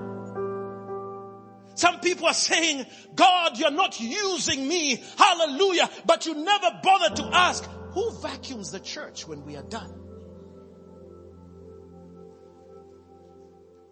Some 1.76 2.00
people 2.00 2.28
are 2.28 2.34
saying, 2.34 2.86
God, 3.16 3.58
you're 3.60 3.70
not 3.70 4.00
using 4.00 4.68
me. 4.68 5.04
Hallelujah. 5.18 5.90
But 6.06 6.26
you 6.26 6.34
never 6.34 6.80
bother 6.82 7.16
to 7.16 7.30
ask, 7.34 7.64
who 7.92 8.12
vacuums 8.22 8.72
the 8.72 8.80
church 8.80 9.28
when 9.28 9.46
we 9.46 9.56
are 9.56 9.64
done? 9.64 10.05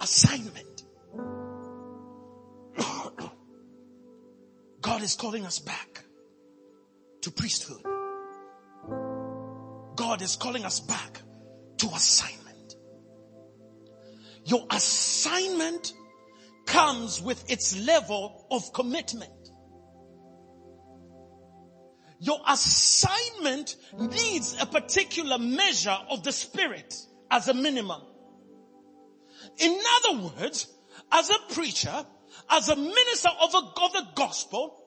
Assignment. 0.03 0.83
God 4.81 5.01
is 5.01 5.15
calling 5.15 5.45
us 5.45 5.59
back 5.59 6.03
to 7.21 7.31
priesthood. 7.31 7.81
God 9.95 10.21
is 10.21 10.35
calling 10.35 10.65
us 10.65 10.81
back 10.81 11.21
to 11.77 11.87
assignment. 11.87 12.75
Your 14.43 14.65
assignment 14.71 15.93
comes 16.65 17.21
with 17.21 17.49
its 17.49 17.79
level 17.79 18.45
of 18.51 18.73
commitment. 18.73 19.31
Your 22.19 22.41
assignment 22.45 23.77
needs 23.97 24.57
a 24.59 24.65
particular 24.65 25.37
measure 25.37 25.97
of 26.09 26.23
the 26.23 26.33
spirit 26.33 26.93
as 27.31 27.47
a 27.47 27.53
minimum. 27.53 28.01
In 29.57 29.79
other 29.97 30.23
words, 30.23 30.67
as 31.11 31.29
a 31.29 31.53
preacher, 31.53 32.05
as 32.49 32.69
a 32.69 32.75
minister 32.75 33.29
of, 33.41 33.53
a, 33.53 33.57
of 33.57 33.93
the 33.93 34.07
gospel, 34.15 34.83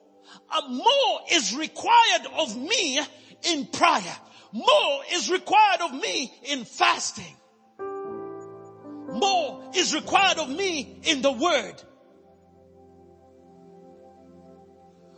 uh, 0.51 0.67
more 0.67 1.19
is 1.31 1.55
required 1.55 2.27
of 2.37 2.57
me 2.57 2.99
in 3.43 3.65
prayer. 3.67 4.17
More 4.51 5.01
is 5.13 5.29
required 5.29 5.81
of 5.81 5.93
me 5.93 6.33
in 6.43 6.65
fasting. 6.65 7.35
More 7.79 9.71
is 9.75 9.93
required 9.93 10.37
of 10.37 10.49
me 10.49 10.99
in 11.03 11.21
the 11.21 11.31
word. 11.31 11.75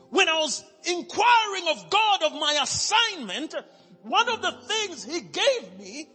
When 0.09 0.27
I 0.27 0.39
was 0.39 0.63
inquiring 0.85 1.67
of 1.69 1.89
God 1.89 2.23
of 2.23 2.33
my 2.33 2.59
assignment, 2.61 3.53
one 4.01 4.29
of 4.29 4.41
the 4.41 4.51
things 4.51 5.03
he 5.03 5.21
gave 5.21 5.79
me 5.79 6.09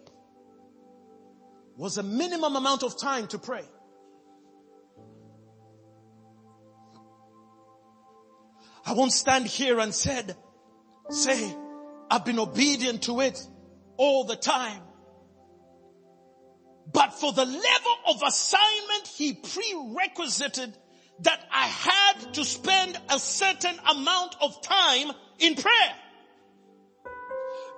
was 1.77 1.99
a 1.99 2.03
minimum 2.03 2.57
amount 2.57 2.83
of 2.83 2.99
time 2.99 3.27
to 3.29 3.39
pray. 3.39 3.64
I 8.87 8.93
won't 8.93 9.12
stand 9.12 9.47
here 9.47 9.81
and 9.81 9.95
said, 9.95 10.37
say, 11.11 11.55
I've 12.11 12.25
been 12.25 12.39
obedient 12.39 13.05
to 13.05 13.20
it 13.20 13.41
all 13.97 14.25
the 14.25 14.37
time. 14.37 14.83
But 16.93 17.14
for 17.14 17.33
the 17.33 17.47
level 17.47 17.97
of 18.09 18.22
assignment, 18.25 19.09
he 19.16 19.33
prerequisited 19.33 20.77
that 21.20 21.45
I 21.51 21.66
had 21.66 22.35
to 22.35 22.45
spend 22.45 22.99
a 23.09 23.18
certain 23.18 23.77
amount 23.91 24.37
of 24.41 24.62
time 24.62 25.11
in 25.39 25.55
prayer. 25.55 25.95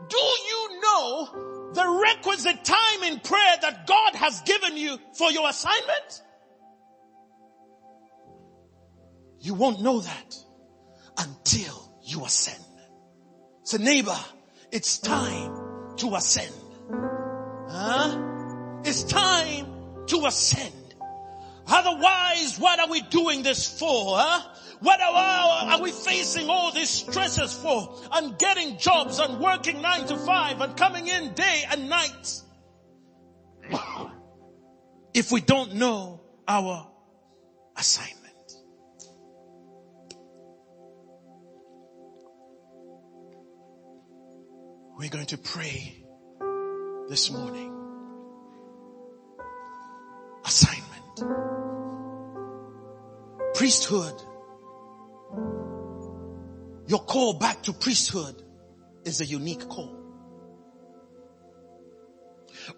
Do 0.08 0.16
you 0.16 0.80
know 0.82 1.55
the 1.74 2.02
requisite 2.02 2.64
time 2.64 3.02
in 3.04 3.20
prayer 3.20 3.56
that 3.62 3.86
God 3.86 4.14
has 4.14 4.40
given 4.42 4.76
you 4.76 4.98
for 5.16 5.30
your 5.30 5.48
assignment? 5.48 6.22
You 9.40 9.54
won't 9.54 9.80
know 9.80 10.00
that 10.00 10.34
until 11.18 11.92
you 12.02 12.24
ascend. 12.24 12.64
So 13.64 13.78
neighbor, 13.78 14.18
it's 14.72 14.98
time 14.98 15.96
to 15.98 16.14
ascend. 16.14 16.54
Huh? 17.68 18.80
It's 18.84 19.04
time 19.04 19.66
to 20.06 20.26
ascend. 20.26 20.94
Otherwise, 21.66 22.58
what 22.58 22.78
are 22.78 22.88
we 22.88 23.00
doing 23.02 23.42
this 23.42 23.78
for? 23.78 24.18
Huh? 24.18 24.42
What 24.80 25.00
are 25.00 25.80
we 25.80 25.90
facing 25.90 26.48
all 26.48 26.72
these 26.72 26.90
stresses 26.90 27.52
for 27.54 28.02
and 28.12 28.38
getting 28.38 28.78
jobs 28.78 29.18
and 29.18 29.40
working 29.40 29.80
nine 29.80 30.06
to 30.06 30.16
five 30.18 30.60
and 30.60 30.76
coming 30.76 31.08
in 31.08 31.32
day 31.34 31.64
and 31.70 31.88
night? 31.88 32.42
if 35.14 35.32
we 35.32 35.40
don't 35.40 35.74
know 35.74 36.20
our 36.46 36.86
assignment. 37.76 38.22
We're 44.98 45.10
going 45.10 45.26
to 45.26 45.38
pray 45.38 46.04
this 47.08 47.30
morning. 47.30 47.72
Assignment. 50.44 50.86
Priesthood 53.54 54.14
your 56.88 57.00
call 57.00 57.34
back 57.34 57.64
to 57.64 57.72
priesthood 57.72 58.42
is 59.04 59.20
a 59.20 59.24
unique 59.24 59.68
call. 59.68 59.96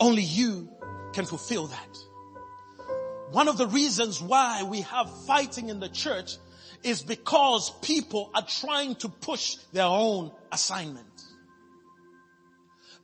Only 0.00 0.22
you 0.22 0.70
can 1.12 1.24
fulfill 1.24 1.66
that. 1.68 1.98
One 3.32 3.48
of 3.48 3.58
the 3.58 3.66
reasons 3.66 4.22
why 4.22 4.62
we 4.62 4.82
have 4.82 5.10
fighting 5.26 5.68
in 5.68 5.80
the 5.80 5.88
church 5.88 6.36
is 6.82 7.02
because 7.02 7.70
people 7.82 8.30
are 8.34 8.46
trying 8.46 8.94
to 8.96 9.08
push 9.08 9.56
their 9.72 9.86
own 9.86 10.30
assignment. 10.50 11.06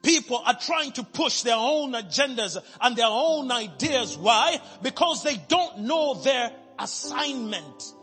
People 0.02 0.42
are 0.44 0.58
trying 0.58 0.92
to 0.92 1.02
push 1.02 1.42
their 1.42 1.56
own 1.56 1.92
agendas 1.92 2.58
and 2.80 2.94
their 2.94 3.08
own 3.08 3.50
ideas. 3.50 4.16
Why? 4.16 4.60
Because 4.82 5.22
they 5.22 5.36
don't 5.48 5.80
know 5.80 6.14
their 6.14 6.52
assignment. 6.78 7.93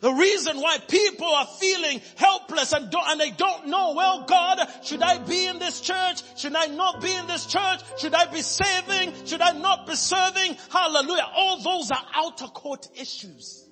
The 0.00 0.12
reason 0.12 0.58
why 0.60 0.78
people 0.78 1.26
are 1.26 1.46
feeling 1.46 2.00
helpless 2.16 2.72
and, 2.72 2.92
and 2.92 3.20
they 3.20 3.30
don't 3.30 3.66
know, 3.66 3.92
well, 3.94 4.24
God, 4.24 4.58
should 4.82 5.02
I 5.02 5.18
be 5.18 5.46
in 5.46 5.58
this 5.58 5.82
church? 5.82 6.22
Should 6.38 6.56
I 6.56 6.66
not 6.66 7.02
be 7.02 7.12
in 7.12 7.26
this 7.26 7.44
church? 7.44 7.80
Should 7.98 8.14
I 8.14 8.24
be 8.26 8.40
saving? 8.40 9.26
Should 9.26 9.42
I 9.42 9.52
not 9.52 9.86
be 9.86 9.94
serving? 9.94 10.56
Hallelujah. 10.70 11.28
All 11.34 11.62
those 11.62 11.90
are 11.90 12.02
outer 12.14 12.46
court 12.46 12.88
issues. 12.98 13.66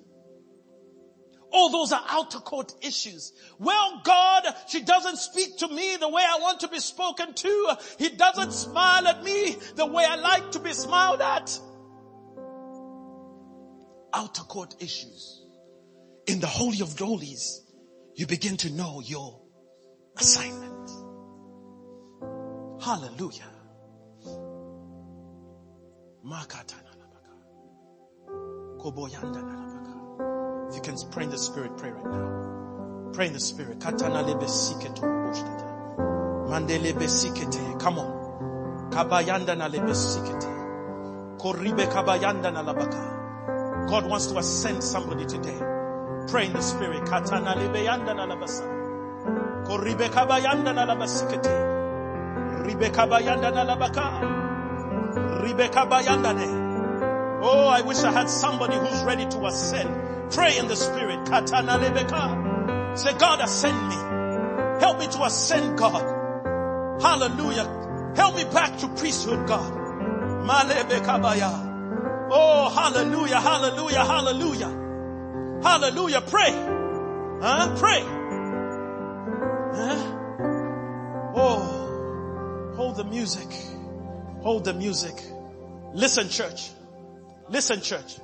All 1.51 1.71
those 1.71 1.91
are 1.91 2.03
outer 2.07 2.37
court 2.37 2.73
issues. 2.83 3.33
Well, 3.57 4.01
God, 4.03 4.43
she 4.67 4.81
doesn't 4.81 5.17
speak 5.17 5.57
to 5.57 5.67
me 5.67 5.97
the 5.99 6.09
way 6.09 6.21
I 6.23 6.37
want 6.41 6.59
to 6.59 6.67
be 6.67 6.79
spoken 6.79 7.33
to. 7.33 7.77
He 7.97 8.09
doesn't 8.09 8.53
smile 8.53 9.07
at 9.07 9.23
me 9.23 9.57
the 9.75 9.87
way 9.87 10.05
I 10.05 10.15
like 10.17 10.51
to 10.51 10.59
be 10.59 10.73
smiled 10.73 11.21
at. 11.21 11.59
Outer 14.13 14.43
court 14.43 14.75
issues 14.79 15.38
in 16.29 16.39
the 16.39 16.47
Holy 16.47 16.79
of 16.81 16.97
Holies, 16.97 17.65
you 18.15 18.27
begin 18.27 18.55
to 18.57 18.69
know 18.69 19.01
your 19.03 19.41
assignment. 20.17 20.89
Hallelujah. 22.81 23.49
If 30.69 30.75
you 30.75 30.81
can 30.81 30.95
pray 31.11 31.23
in 31.23 31.29
the 31.31 31.37
spirit, 31.37 31.77
pray 31.77 31.89
right 31.89 32.05
now. 32.05 33.11
Pray 33.13 33.27
in 33.27 33.33
the 33.33 33.39
spirit. 33.39 33.79
Come 33.81 33.95
on. 37.99 38.89
Na. 38.91 39.03
God 43.87 44.05
wants 44.07 44.27
to 44.27 44.37
ascend 44.37 44.83
somebody 44.83 45.25
today. 45.25 45.78
Pray 46.29 46.45
in 46.45 46.53
the 46.53 46.61
spirit. 46.61 47.05
Katana 47.05 47.55
libeyanda 47.55 48.15
na 48.15 48.27
labasa. 48.27 48.63
Koribe 49.65 50.09
kabayanda 50.09 50.73
na 50.75 50.85
labasikete. 50.85 51.49
Ribe 52.65 52.89
kabayanda 52.91 53.51
na 53.51 53.65
labaka. 53.65 54.21
Ribe 55.41 55.69
kabayanda 55.69 56.35
ne. 56.35 57.39
Oh, 57.41 57.67
I 57.67 57.81
wish 57.81 58.03
I 58.03 58.11
had 58.11 58.29
somebody 58.29 58.75
who's 58.75 59.03
ready 59.03 59.25
to 59.25 59.45
ascend. 59.47 60.31
Pray 60.31 60.57
in 60.57 60.67
the 60.67 60.75
spirit. 60.75 61.25
Katana 61.25 61.79
lebeka. 61.79 62.97
Say, 62.97 63.13
God, 63.17 63.41
ascend 63.41 63.89
me. 63.89 63.95
Help 64.79 64.99
me 64.99 65.07
to 65.07 65.23
ascend, 65.23 65.77
God. 65.77 67.01
Hallelujah. 67.01 68.13
Help 68.15 68.35
me 68.35 68.43
back 68.43 68.77
to 68.79 68.87
priesthood, 68.89 69.47
God. 69.47 69.71
Malebe 70.45 70.99
kabaya. 71.05 72.29
Oh, 72.31 72.69
hallelujah, 72.69 73.39
hallelujah, 73.39 74.05
hallelujah. 74.05 74.88
Hallelujah. 75.63 76.21
Pray. 76.21 76.51
Huh? 77.41 77.75
Pray. 77.77 78.01
Huh? 79.75 80.15
Oh, 81.35 82.73
hold 82.75 82.95
the 82.95 83.03
music. 83.03 83.47
Hold 84.41 84.65
the 84.65 84.73
music. 84.73 85.15
Listen, 85.93 86.29
church. 86.29 86.69
Listen, 87.49 87.81
church. 87.81 88.19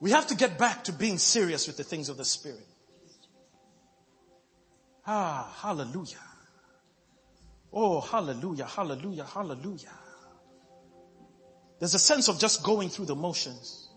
We 0.00 0.12
have 0.12 0.28
to 0.28 0.34
get 0.34 0.58
back 0.58 0.84
to 0.84 0.92
being 0.92 1.18
serious 1.18 1.66
with 1.66 1.76
the 1.76 1.84
things 1.84 2.08
of 2.08 2.16
the 2.16 2.24
Spirit. 2.24 2.66
Ah, 5.06 5.54
hallelujah. 5.60 6.16
Oh, 7.72 8.00
hallelujah, 8.00 8.64
hallelujah, 8.64 9.24
hallelujah. 9.24 9.99
There's 11.80 11.94
a 11.94 11.98
sense 11.98 12.28
of 12.28 12.38
just 12.38 12.62
going 12.62 12.90
through 12.90 13.06
the 13.06 13.16
motions. 13.16 13.88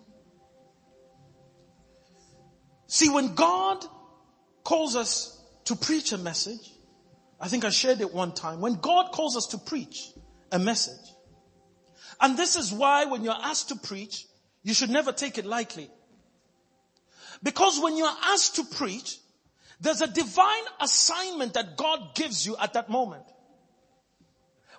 See, 2.87 3.09
when 3.09 3.35
God 3.35 3.85
calls 4.63 4.95
us 4.95 5.39
to 5.65 5.75
preach 5.75 6.13
a 6.13 6.17
message, 6.17 6.71
I 7.39 7.49
think 7.49 7.65
I 7.65 7.69
shared 7.69 7.99
it 7.99 8.13
one 8.13 8.31
time, 8.31 8.61
when 8.61 8.75
God 8.75 9.11
calls 9.11 9.35
us 9.35 9.47
to 9.47 9.57
preach 9.57 10.11
a 10.51 10.59
message, 10.59 11.11
and 12.21 12.37
this 12.37 12.55
is 12.55 12.71
why 12.71 13.05
when 13.05 13.23
you're 13.23 13.33
asked 13.33 13.69
to 13.69 13.75
preach, 13.75 14.25
you 14.63 14.73
should 14.73 14.89
never 14.89 15.11
take 15.11 15.37
it 15.37 15.45
lightly. 15.45 15.89
Because 17.41 17.81
when 17.81 17.97
you're 17.97 18.07
asked 18.07 18.55
to 18.55 18.63
preach, 18.63 19.17
there's 19.81 20.01
a 20.01 20.07
divine 20.07 20.63
assignment 20.79 21.55
that 21.55 21.75
God 21.75 22.15
gives 22.15 22.45
you 22.45 22.55
at 22.55 22.73
that 22.73 22.89
moment. 22.89 23.25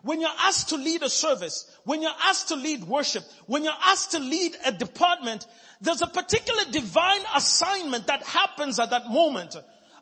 When 0.05 0.20
you're 0.20 0.28
asked 0.42 0.68
to 0.68 0.76
lead 0.76 1.02
a 1.02 1.09
service, 1.09 1.66
when 1.84 2.02
you're 2.02 2.11
asked 2.26 2.48
to 2.48 2.57
lead 2.57 2.84
worship, 2.84 3.24
when 3.46 3.64
you're 3.64 3.72
asked 3.86 4.11
to 4.11 4.18
lead 4.18 4.55
a 4.66 4.70
department, 4.70 5.46
there's 5.80 6.02
a 6.02 6.07
particular 6.07 6.62
divine 6.70 7.22
assignment 7.34 8.07
that 8.09 8.22
happens 8.22 8.78
at 8.78 8.90
that 8.90 9.09
moment. 9.09 9.57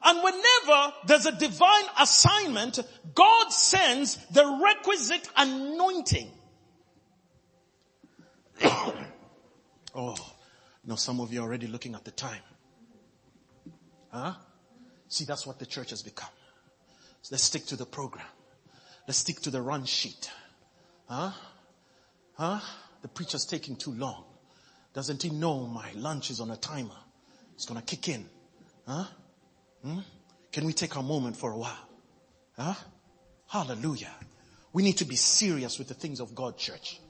And 0.05 0.19
whenever 0.25 0.93
there's 1.07 1.27
a 1.27 1.39
divine 1.39 1.85
assignment, 2.01 2.81
God 3.15 3.53
sends 3.53 4.17
the 4.33 4.45
requisite 4.61 5.29
anointing. 5.37 6.33
oh, 8.65 10.17
now 10.85 10.97
some 10.97 11.21
of 11.21 11.33
you 11.33 11.43
are 11.43 11.45
already 11.45 11.69
looking 11.69 11.95
at 11.95 12.05
the 12.05 12.11
time. 12.11 12.43
Huh? 14.11 14.35
See, 15.07 15.27
that's 15.27 15.47
what 15.47 15.61
the 15.61 15.67
church 15.67 15.91
has 15.91 16.03
become. 16.03 16.31
So 17.23 17.35
let's 17.35 17.45
stick 17.45 17.67
to 17.67 17.77
the 17.77 17.87
program. 17.87 18.27
Let's 19.07 19.19
stick 19.19 19.41
to 19.41 19.51
the 19.51 19.61
run 19.61 19.85
sheet. 19.85 20.31
Huh? 21.09 21.33
Huh? 22.35 22.61
The 23.03 23.09
preacher's 23.09 23.45
taking 23.45 23.77
too 23.77 23.93
long. 23.93 24.25
Doesn't 24.95 25.23
he 25.23 25.31
know 25.31 25.67
my 25.67 25.91
lunch 25.95 26.31
is 26.31 26.41
on 26.41 26.51
a 26.51 26.57
timer? 26.57 26.97
It's 27.55 27.65
gonna 27.65 27.83
kick 27.83 28.09
in. 28.09 28.29
Huh? 28.87 29.05
Hmm? 29.83 29.99
Can 30.53 30.67
we 30.67 30.73
take 30.73 30.95
a 30.95 31.03
moment 31.03 31.37
for 31.37 31.53
a 31.53 31.57
while? 31.57 31.89
Huh? 32.57 32.75
Hallelujah. 33.49 34.15
We 34.73 34.83
need 34.83 34.99
to 34.99 35.05
be 35.05 35.17
serious 35.17 35.79
with 35.79 35.89
the 35.89 35.95
things 35.95 36.21
of 36.21 36.35
God, 36.35 36.57
church. 36.57 37.01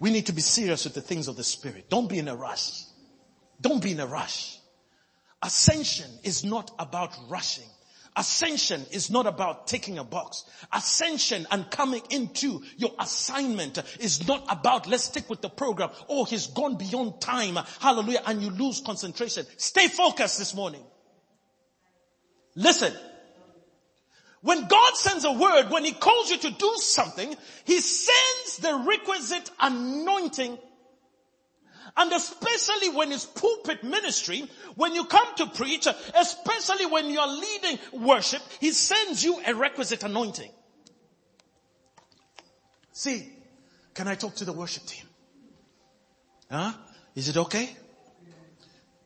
We 0.00 0.10
need 0.10 0.26
to 0.26 0.32
be 0.32 0.42
serious 0.42 0.84
with 0.84 0.94
the 0.94 1.00
things 1.00 1.28
of 1.28 1.36
the 1.36 1.44
Spirit. 1.44 1.88
Don't 1.88 2.08
be 2.08 2.18
in 2.18 2.28
a 2.28 2.34
rush. 2.34 2.82
Don't 3.60 3.82
be 3.82 3.92
in 3.92 4.00
a 4.00 4.06
rush. 4.06 4.58
Ascension 5.42 6.10
is 6.22 6.44
not 6.44 6.70
about 6.78 7.16
rushing. 7.28 7.68
Ascension 8.16 8.86
is 8.92 9.10
not 9.10 9.26
about 9.26 9.66
taking 9.66 9.98
a 9.98 10.04
box. 10.04 10.44
Ascension 10.72 11.46
and 11.50 11.68
coming 11.68 12.02
into 12.10 12.62
your 12.76 12.92
assignment 13.00 13.78
is 13.98 14.28
not 14.28 14.44
about 14.48 14.86
let's 14.86 15.04
stick 15.04 15.28
with 15.28 15.40
the 15.40 15.48
program. 15.48 15.90
Oh, 16.08 16.24
he's 16.24 16.46
gone 16.46 16.76
beyond 16.76 17.20
time. 17.20 17.58
Hallelujah. 17.80 18.22
And 18.24 18.40
you 18.40 18.50
lose 18.50 18.80
concentration. 18.80 19.46
Stay 19.56 19.88
focused 19.88 20.38
this 20.38 20.54
morning. 20.54 20.82
Listen. 22.54 22.94
When 24.42 24.68
God 24.68 24.94
sends 24.96 25.24
a 25.24 25.32
word, 25.32 25.70
when 25.70 25.86
he 25.86 25.92
calls 25.92 26.30
you 26.30 26.36
to 26.36 26.50
do 26.50 26.72
something, 26.76 27.34
he 27.64 27.80
sends 27.80 28.58
the 28.58 28.74
requisite 28.86 29.50
anointing 29.58 30.58
and 31.96 32.12
especially 32.12 32.90
when 32.90 33.12
it's 33.12 33.24
pulpit 33.24 33.84
ministry, 33.84 34.44
when 34.74 34.94
you 34.94 35.04
come 35.04 35.34
to 35.36 35.46
preach, 35.46 35.86
especially 36.18 36.86
when 36.86 37.08
you're 37.10 37.26
leading 37.26 37.78
worship, 37.92 38.42
he 38.60 38.72
sends 38.72 39.22
you 39.22 39.40
a 39.46 39.54
requisite 39.54 40.02
anointing. 40.02 40.50
See, 42.92 43.32
can 43.94 44.08
I 44.08 44.16
talk 44.16 44.34
to 44.36 44.44
the 44.44 44.52
worship 44.52 44.86
team? 44.86 45.04
Huh? 46.50 46.72
Is 47.14 47.28
it 47.28 47.36
okay? 47.36 47.70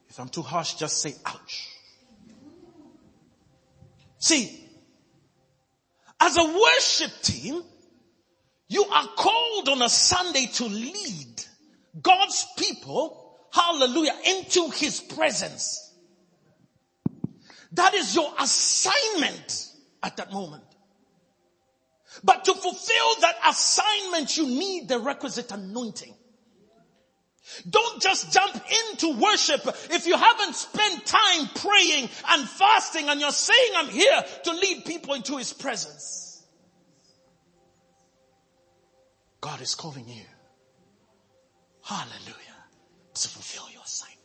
If 0.08 0.18
I'm 0.18 0.28
too 0.28 0.42
harsh, 0.42 0.74
just 0.74 1.02
say 1.02 1.14
ouch. 1.26 1.68
See, 4.18 4.64
as 6.20 6.36
a 6.36 6.44
worship 6.44 7.22
team, 7.22 7.62
you 8.68 8.84
are 8.84 9.06
called 9.16 9.68
on 9.68 9.82
a 9.82 9.88
Sunday 9.88 10.46
to 10.54 10.64
lead. 10.64 11.37
God's 12.00 12.46
people, 12.56 13.36
hallelujah, 13.52 14.14
into 14.26 14.70
his 14.70 15.00
presence. 15.00 15.84
That 17.72 17.94
is 17.94 18.14
your 18.14 18.32
assignment 18.38 19.66
at 20.02 20.16
that 20.16 20.32
moment. 20.32 20.64
But 22.24 22.44
to 22.44 22.54
fulfill 22.54 23.20
that 23.20 23.36
assignment, 23.46 24.36
you 24.36 24.46
need 24.46 24.88
the 24.88 24.98
requisite 24.98 25.50
anointing. 25.52 26.14
Don't 27.68 28.02
just 28.02 28.32
jump 28.32 28.54
into 28.90 29.18
worship 29.18 29.62
if 29.90 30.06
you 30.06 30.16
haven't 30.16 30.54
spent 30.54 31.06
time 31.06 31.48
praying 31.54 32.08
and 32.28 32.48
fasting 32.48 33.08
and 33.08 33.20
you're 33.20 33.30
saying 33.30 33.70
I'm 33.74 33.88
here 33.88 34.24
to 34.44 34.52
lead 34.52 34.84
people 34.84 35.14
into 35.14 35.36
his 35.36 35.52
presence. 35.52 36.46
God 39.40 39.60
is 39.60 39.74
calling 39.74 40.08
you. 40.08 40.24
Hallelujah. 41.88 42.58
To 43.14 43.28
fulfill 43.28 43.70
your 43.72 43.82
assignment. 43.82 44.18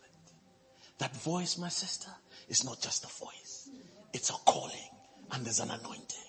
That 0.98 1.16
voice, 1.16 1.58
my 1.58 1.70
sister, 1.70 2.10
is 2.50 2.66
not 2.66 2.82
just 2.82 3.06
a 3.06 3.08
voice. 3.08 3.70
It's 4.12 4.30
a 4.30 4.34
calling 4.46 4.90
and 5.32 5.46
there's 5.46 5.62
an 5.62 5.72
anointing. 5.72 6.28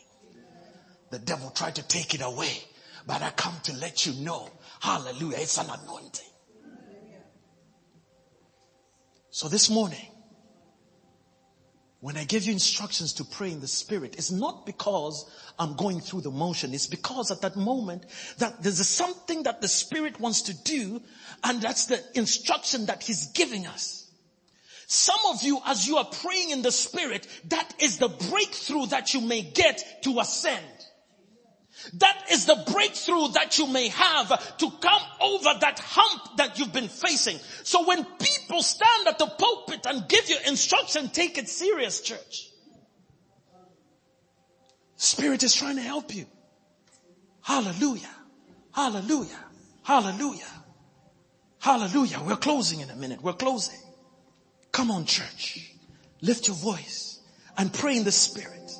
The 1.10 1.18
devil 1.18 1.50
tried 1.50 1.74
to 1.74 1.82
take 1.82 2.14
it 2.14 2.22
away, 2.22 2.52
but 3.04 3.20
I 3.20 3.30
come 3.30 3.54
to 3.64 3.72
let 3.74 4.06
you 4.06 4.12
know, 4.24 4.48
hallelujah, 4.80 5.38
it's 5.40 5.58
an 5.58 5.66
anointing. 5.70 6.30
So 9.30 9.48
this 9.48 9.68
morning, 9.68 10.06
when 12.04 12.18
I 12.18 12.24
give 12.24 12.44
you 12.44 12.52
instructions 12.52 13.14
to 13.14 13.24
pray 13.24 13.50
in 13.50 13.60
the 13.60 13.66
spirit, 13.66 14.16
it's 14.18 14.30
not 14.30 14.66
because 14.66 15.24
I'm 15.58 15.74
going 15.74 16.00
through 16.00 16.20
the 16.20 16.30
motion. 16.30 16.74
It's 16.74 16.86
because 16.86 17.30
at 17.30 17.40
that 17.40 17.56
moment 17.56 18.04
that 18.36 18.62
there's 18.62 18.86
something 18.86 19.44
that 19.44 19.62
the 19.62 19.68
spirit 19.68 20.20
wants 20.20 20.42
to 20.42 20.54
do 20.64 21.00
and 21.42 21.62
that's 21.62 21.86
the 21.86 21.98
instruction 22.12 22.84
that 22.86 23.02
he's 23.02 23.28
giving 23.28 23.66
us. 23.66 24.06
Some 24.86 25.18
of 25.30 25.42
you, 25.44 25.58
as 25.64 25.88
you 25.88 25.96
are 25.96 26.04
praying 26.04 26.50
in 26.50 26.60
the 26.60 26.72
spirit, 26.72 27.26
that 27.48 27.72
is 27.78 27.96
the 27.96 28.08
breakthrough 28.08 28.84
that 28.88 29.14
you 29.14 29.22
may 29.22 29.40
get 29.40 30.02
to 30.02 30.20
ascend. 30.20 30.83
That 31.94 32.26
is 32.30 32.46
the 32.46 32.62
breakthrough 32.72 33.28
that 33.28 33.58
you 33.58 33.66
may 33.66 33.88
have 33.88 34.56
to 34.58 34.70
come 34.80 35.02
over 35.20 35.50
that 35.60 35.78
hump 35.78 36.36
that 36.38 36.58
you've 36.58 36.72
been 36.72 36.88
facing. 36.88 37.38
So 37.62 37.86
when 37.86 38.04
people 38.04 38.62
stand 38.62 39.08
at 39.08 39.18
the 39.18 39.26
pulpit 39.26 39.86
and 39.86 40.08
give 40.08 40.28
you 40.28 40.36
instruction, 40.46 41.10
take 41.10 41.38
it 41.38 41.48
serious, 41.48 42.00
church. 42.00 42.50
Spirit 44.96 45.42
is 45.42 45.54
trying 45.54 45.76
to 45.76 45.82
help 45.82 46.14
you. 46.14 46.26
Hallelujah. 47.42 48.14
Hallelujah. 48.72 49.44
Hallelujah. 49.82 50.44
Hallelujah. 51.58 52.20
We're 52.24 52.36
closing 52.36 52.80
in 52.80 52.90
a 52.90 52.96
minute. 52.96 53.22
We're 53.22 53.34
closing. 53.34 53.78
Come 54.72 54.90
on, 54.90 55.04
church. 55.04 55.72
Lift 56.20 56.48
your 56.48 56.56
voice 56.56 57.20
and 57.56 57.72
pray 57.72 57.96
in 57.96 58.04
the 58.04 58.12
spirit. 58.12 58.72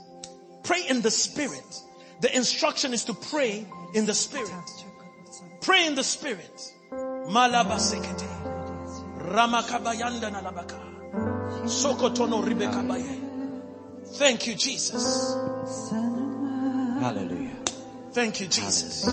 Pray 0.65 0.83
in 0.89 1.03
the 1.03 1.11
spirit. 1.11 1.81
The 2.21 2.35
instruction 2.35 2.93
is 2.93 3.05
to 3.05 3.15
pray 3.15 3.67
in 3.95 4.07
the 4.07 4.15
spirit. 4.15 4.51
Pray 5.61 5.87
in 5.87 5.95
the 5.95 6.05
spirit. 6.05 6.73
Malabasekete. 6.93 8.29
Ramakabayanda 9.19 10.31
nalabaka. 10.31 10.81
Sokotono 11.67 12.43
ribekabaye. 12.43 13.21
Thank 14.19 14.47
you, 14.47 14.55
Jesus. 14.55 15.35
Hallelujah. 17.01 17.57
Thank 18.13 18.41
you, 18.41 18.47
Jesus. 18.47 19.13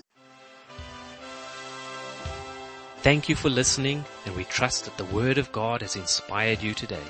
Thank 3.01 3.29
you 3.29 3.35
for 3.35 3.49
listening 3.49 4.05
and 4.25 4.35
we 4.35 4.43
trust 4.43 4.85
that 4.85 4.97
the 4.97 5.05
Word 5.05 5.39
of 5.39 5.51
God 5.51 5.81
has 5.81 5.95
inspired 5.95 6.61
you 6.61 6.75
today. 6.75 7.07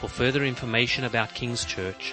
For 0.00 0.08
further 0.08 0.44
information 0.44 1.04
about 1.04 1.32
King's 1.32 1.64
Church 1.64 2.12